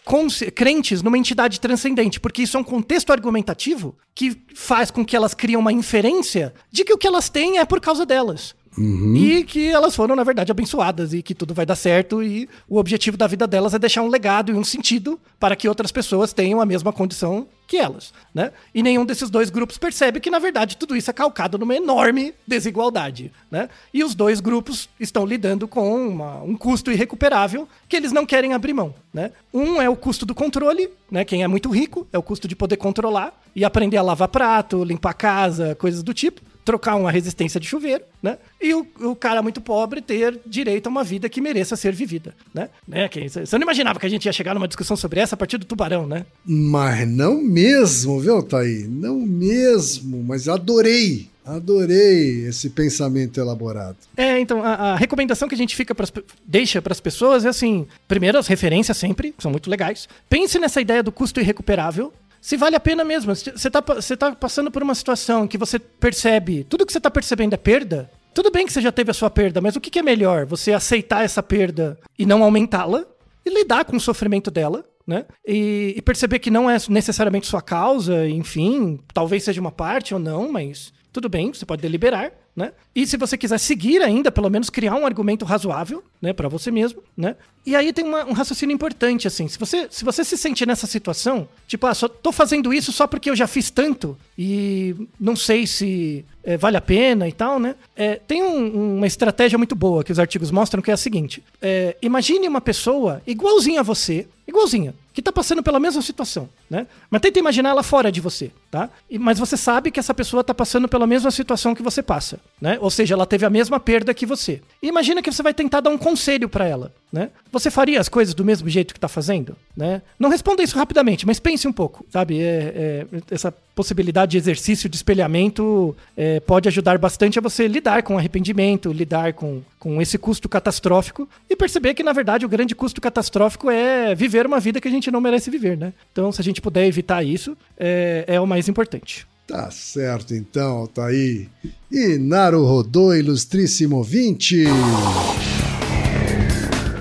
crentes 0.57 1.03
numa 1.03 1.16
entidade 1.16 1.61
transcendente, 1.61 2.18
porque 2.18 2.42
isso 2.42 2.57
é 2.57 2.61
um 2.61 2.64
contexto 2.64 3.12
argumentativo 3.12 3.94
que 4.12 4.36
faz 4.57 4.90
com 4.90 5.05
que 5.05 5.14
elas 5.14 5.34
criem 5.34 5.57
uma 5.57 5.72
inferência 5.72 6.53
de 6.68 6.84
que 6.84 6.92
o 6.92 6.98
que 6.98 7.07
elas 7.07 7.28
têm 7.28 7.59
é 7.59 7.64
por 7.64 7.80
causa 7.80 8.05
delas. 8.05 8.57
E 8.79 9.45
que 9.45 9.68
elas 9.68 9.95
foram, 9.95 10.16
na 10.16 10.25
verdade, 10.25 10.51
abençoadas 10.51 11.12
e 11.12 11.23
que 11.23 11.35
tudo 11.35 11.53
vai 11.53 11.66
dar 11.66 11.77
certo 11.77 12.23
e 12.23 12.49
o 12.68 12.79
objetivo 12.79 13.16
da 13.16 13.27
vida 13.27 13.47
delas 13.47 13.75
é 13.75 13.79
deixar 13.79 14.03
um 14.03 14.09
legado 14.09 14.51
e 14.51 14.55
um 14.55 14.64
sentido 14.64 15.20
para 15.39 15.55
que 15.55 15.68
outras 15.68 15.93
pessoas 15.93 16.33
tenham 16.33 16.61
a 16.61 16.64
mesma 16.66 16.93
condição 16.93 17.47
que 17.66 17.77
elas, 17.77 18.12
né? 18.35 18.53
E 18.75 18.83
nenhum 18.83 19.05
desses 19.05 19.31
dois 19.31 19.51
grupos 19.51 19.79
percebe 19.79 20.20
que, 20.20 20.31
na 20.31 20.39
verdade, 20.39 20.77
tudo 20.77 20.97
isso 20.97 21.11
é 21.11 21.12
calcado 21.12 21.59
numa 21.59 21.75
enorme 21.75 22.35
desigualdade, 22.47 23.31
né? 23.51 23.68
E 23.93 24.03
os 24.05 24.14
dois 24.14 24.41
grupos 24.41 24.89
estão 24.99 25.25
lidando 25.25 25.68
com 25.68 26.09
uma- 26.09 26.43
um 26.43 26.57
custo 26.57 26.91
irrecuperável 26.91 27.68
que 27.89 27.97
eles 27.97 28.12
não 28.12 28.27
querem 28.27 28.53
abrir 28.53 28.73
mão, 28.73 28.95
né? 29.12 29.33
Um 29.53 29.81
é 29.81 29.89
o 29.89 29.97
custo 29.97 30.25
do 30.27 30.35
controle, 30.35 30.89
né? 31.11 31.25
Quem 31.25 31.43
é 31.43 31.49
muito 31.49 31.70
rico 31.70 32.07
é 32.12 32.18
o 32.18 32.23
custo 32.23 32.49
de 32.49 32.57
poder 32.57 32.77
controlar 32.77 33.39
e 33.55 33.64
aprender 33.64 33.97
a 33.99 34.03
lavar 34.03 34.29
prato, 34.29 34.83
limpar 34.85 35.14
casa, 35.14 35.75
coisas 35.75 36.03
do 36.03 36.12
tipo 36.14 36.41
trocar 36.65 36.97
uma 36.97 37.11
resistência 37.11 37.59
de 37.59 37.67
chuveiro, 37.67 38.05
né? 38.23 38.39
E 38.61 38.73
o, 38.75 38.87
o 39.01 39.17
cara 39.17 39.43
muito 39.43 39.61
pobre 39.61 40.01
ter 40.01 40.39
direito 40.47 40.87
a 40.87 40.91
uma 40.91 41.03
vida 41.03 41.29
que 41.29 41.41
mereça 41.41 41.75
ser 41.77 41.93
vivida, 41.93 42.35
né? 42.55 42.69
né? 42.87 43.09
que- 43.09 43.29
Você 43.29 43.57
não 43.59 43.63
imaginava 43.65 43.99
que 43.99 44.07
a 44.07 44.09
gente 44.09 44.27
ia 44.27 44.33
chegar 44.33 44.55
numa 44.55 44.69
discussão 44.69 44.97
sobre 44.97 45.19
essa 45.21 45.35
a 45.35 45.39
partir 45.39 45.59
do 45.59 45.67
tubarão, 45.67 46.07
né? 46.07 46.25
Mas 46.45 47.09
não 47.09 47.43
mesmo, 47.43 48.21
viu, 48.21 48.43
Thaí? 48.43 48.87
Não 48.89 49.17
mesmo, 49.21 50.23
mas 50.23 50.49
adorei. 50.49 51.29
Adorei 51.45 52.47
esse 52.47 52.71
pensamento 52.71 53.41
elaborado. 53.41 53.97
É, 54.17 54.39
então, 54.39 54.63
a, 54.63 54.93
a 54.93 54.97
recomendação 54.97 55.49
que 55.49 55.55
a 55.55 55.59
gente 55.59 55.75
fica 55.75 55.95
pras, 55.95 56.13
deixa 56.47 56.81
para 56.81 56.93
as 56.93 57.01
pessoas 57.01 57.45
é 57.45 57.49
assim: 57.49 57.87
primeiro, 58.07 58.39
as 58.39 58.47
referências 58.47 58.97
sempre, 58.97 59.35
são 59.39 59.51
muito 59.51 59.69
legais. 59.71 60.09
Pense 60.29 60.59
nessa 60.59 60.81
ideia 60.81 61.03
do 61.03 61.11
custo 61.11 61.41
irrecuperável. 61.41 62.13
Se 62.43 62.57
vale 62.57 62.74
a 62.74 62.80
pena 62.80 63.05
mesmo. 63.05 63.32
Você 63.32 63.70
tá, 63.70 63.80
você 63.80 64.16
tá 64.16 64.34
passando 64.34 64.68
por 64.68 64.82
uma 64.82 64.97
situação 64.97 65.47
que 65.47 65.57
você 65.57 65.78
percebe, 65.78 66.64
tudo 66.64 66.84
que 66.84 66.93
você 66.93 67.01
tá 67.01 67.11
percebendo 67.11 67.55
é 67.55 67.57
perda. 67.57 68.11
Tudo 68.34 68.51
bem 68.51 68.66
que 68.66 68.72
você 68.72 68.80
já 68.80 68.90
teve 68.90 69.12
a 69.12 69.14
sua 69.14 69.30
perda, 69.30 69.61
mas 69.61 69.76
o 69.76 69.80
que, 69.80 69.90
que 69.90 69.99
é 70.01 70.03
melhor? 70.03 70.45
Você 70.47 70.72
aceitar 70.72 71.24
essa 71.24 71.43
perda 71.43 71.99
e 72.18 72.26
não 72.26 72.43
aumentá-la 72.43 73.05
e 73.47 73.51
lidar 73.51 73.84
com 73.84 73.97
o 73.97 74.01
sofrimento 74.01 74.51
dela, 74.51 74.84
né? 75.07 75.26
E, 75.47 75.95
e 75.97 76.03
perceber 76.03 76.40
que 76.40 76.51
não 76.51 76.68
é 76.68 76.76
necessariamente 76.88 77.47
sua 77.47 77.62
causa, 77.62 78.26
enfim, 78.28 78.99
talvez 79.14 79.45
seja 79.45 79.61
uma 79.61 79.70
parte 79.70 80.12
ou 80.12 80.18
não, 80.18 80.51
mas 80.51 80.93
tudo 81.12 81.28
bem, 81.28 81.53
você 81.53 81.66
pode 81.66 81.82
deliberar, 81.82 82.32
né? 82.55 82.72
E 82.94 83.07
se 83.07 83.16
você 83.16 83.38
quiser 83.38 83.59
seguir 83.59 84.03
ainda, 84.03 84.30
pelo 84.30 84.50
menos 84.50 84.68
criar 84.68 84.94
um 84.94 85.07
argumento 85.07 85.44
razoável, 85.44 86.05
né, 86.20 86.32
para 86.34 86.48
você 86.48 86.70
mesmo, 86.70 87.03
né? 87.16 87.34
E 87.64 87.74
aí 87.74 87.92
tem 87.92 88.05
uma, 88.05 88.24
um 88.26 88.32
raciocínio 88.32 88.74
importante, 88.74 89.26
assim. 89.26 89.48
Se 89.48 89.59
você, 89.59 89.86
se 89.90 90.05
você 90.05 90.22
se 90.22 90.36
sentir 90.36 90.66
nessa 90.66 90.86
situação, 90.86 91.48
tipo, 91.66 91.86
ah, 91.86 91.94
só 91.94 92.09
tô 92.09 92.30
fazendo 92.30 92.72
isso 92.74 92.92
só 92.92 93.07
porque 93.07 93.30
eu 93.30 93.36
já 93.36 93.46
fiz 93.46 93.70
tanto 93.70 94.18
e 94.36 94.94
não 95.18 95.34
sei 95.34 95.66
se 95.66 96.24
é, 96.44 96.57
vale 96.57 96.76
a 96.76 96.80
pena 96.80 97.26
e 97.26 97.32
tal, 97.32 97.59
né? 97.59 97.74
É, 97.96 98.16
tem 98.16 98.42
um, 98.42 98.96
uma 98.96 99.07
estratégia 99.07 99.57
muito 99.57 99.74
boa 99.74 100.05
que 100.05 100.12
os 100.12 100.18
artigos 100.18 100.50
mostram 100.50 100.82
que 100.82 100.90
é 100.90 100.94
a 100.94 100.98
seguinte: 100.98 101.42
é, 101.61 101.96
imagine 102.03 102.48
uma 102.48 102.61
pessoa 102.61 103.22
igualzinha 103.26 103.80
a 103.80 103.84
você, 103.84 104.26
igualzinha, 104.46 104.94
que 105.14 105.22
tá 105.22 105.32
passando 105.32 105.62
pela 105.62 105.80
mesma 105.80 106.03
situação, 106.03 106.48
né? 106.68 106.86
Mas 107.11 107.22
tenta 107.22 107.38
imaginar 107.38 107.70
ela 107.70 107.82
fora 107.82 108.11
de 108.11 108.20
você, 108.20 108.50
tá? 108.73 108.89
E, 109.09 109.18
mas 109.18 109.39
você 109.39 109.55
sabe 109.55 109.91
que 109.91 110.01
essa 110.01 110.14
pessoa 110.14 110.43
tá 110.43 110.55
passando 110.55 110.89
pela 110.89 111.07
mesma 111.07 111.31
situação 111.31 111.75
que 111.75 111.83
você 111.83 112.03
passa, 112.03 112.41
né? 112.59 112.79
Ou 112.81 112.91
seja, 112.91 113.14
ela 113.14 113.27
teve 113.27 113.45
a 113.45 113.51
mesma 113.51 113.79
perda 113.79 114.14
que 114.14 114.25
você. 114.25 114.62
E 114.83 114.89
imagina 114.89 115.20
que 115.20 115.31
você 115.31 115.43
vai 115.43 115.53
tentar 115.53 115.83
dar 115.83 115.91
um 115.91 115.99
conselho 115.99 116.49
para 116.49 116.66
ela, 116.66 116.91
né? 117.12 117.29
Você 117.53 117.70
faria 117.70 118.01
as 118.01 118.09
coisas 118.09 118.33
do 118.35 118.43
mesmo 118.43 118.70
jeito 118.70 118.95
que 118.95 118.99
tá 118.99 119.09
fazendo, 119.09 119.55
né? 119.77 120.01
Não 120.18 120.31
responda 120.31 120.62
isso 120.62 120.79
rapidamente, 120.79 121.27
mas 121.27 121.39
pense 121.39 121.68
um 121.68 121.73
pouco, 121.73 122.07
sabe? 122.09 122.41
É, 122.41 123.07
é, 123.12 123.20
essa 123.31 123.53
possibilidade 123.75 124.33
de 124.33 124.39
exercício 124.39 124.89
de 124.89 124.97
espelhamento 124.97 125.97
é, 126.16 126.41
pode 126.41 126.68
ajudar 126.68 126.99
bastante 126.99 127.39
a 127.39 127.43
você 127.43 127.66
lidar 127.66 128.03
com 128.03 128.18
arrependimento, 128.18 128.93
lidar 128.93 129.33
com, 129.33 129.62
com 129.79 130.01
esse 130.01 130.18
custo 130.18 130.49
catastrófico 130.49 131.29
e 131.49 131.57
perceber 131.57 131.95
que, 131.95 132.03
na 132.03 132.12
verdade, 132.12 132.45
o 132.45 132.49
grande 132.49 132.75
custo 132.75 133.01
catastrófico 133.01 133.70
é 133.70 134.14
viver 134.14 134.47
uma 134.47 134.61
vida 134.61 134.81
que 134.81 134.89
a 134.89 134.91
gente 134.91 135.11
não 135.11 135.20
merece 135.20 135.51
viver, 135.51 135.77
né? 135.77 135.93
Então, 136.12 136.31
se 136.31 136.41
a 136.41 136.45
gente 136.45 136.61
puder 136.61 136.87
evitar 136.87 137.23
isso, 137.23 137.57
é, 137.79 138.25
é 138.27 138.41
o 138.41 138.47
mais 138.47 138.68
importante. 138.68 139.27
Tá 139.47 139.70
certo, 139.70 140.35
então, 140.35 140.87
tá 140.87 141.07
aí. 141.07 141.49
E 141.91 142.16
Naru 142.18 142.64
Rodô, 142.64 143.14
ilustríssimo 143.14 144.03
20. 144.03 144.64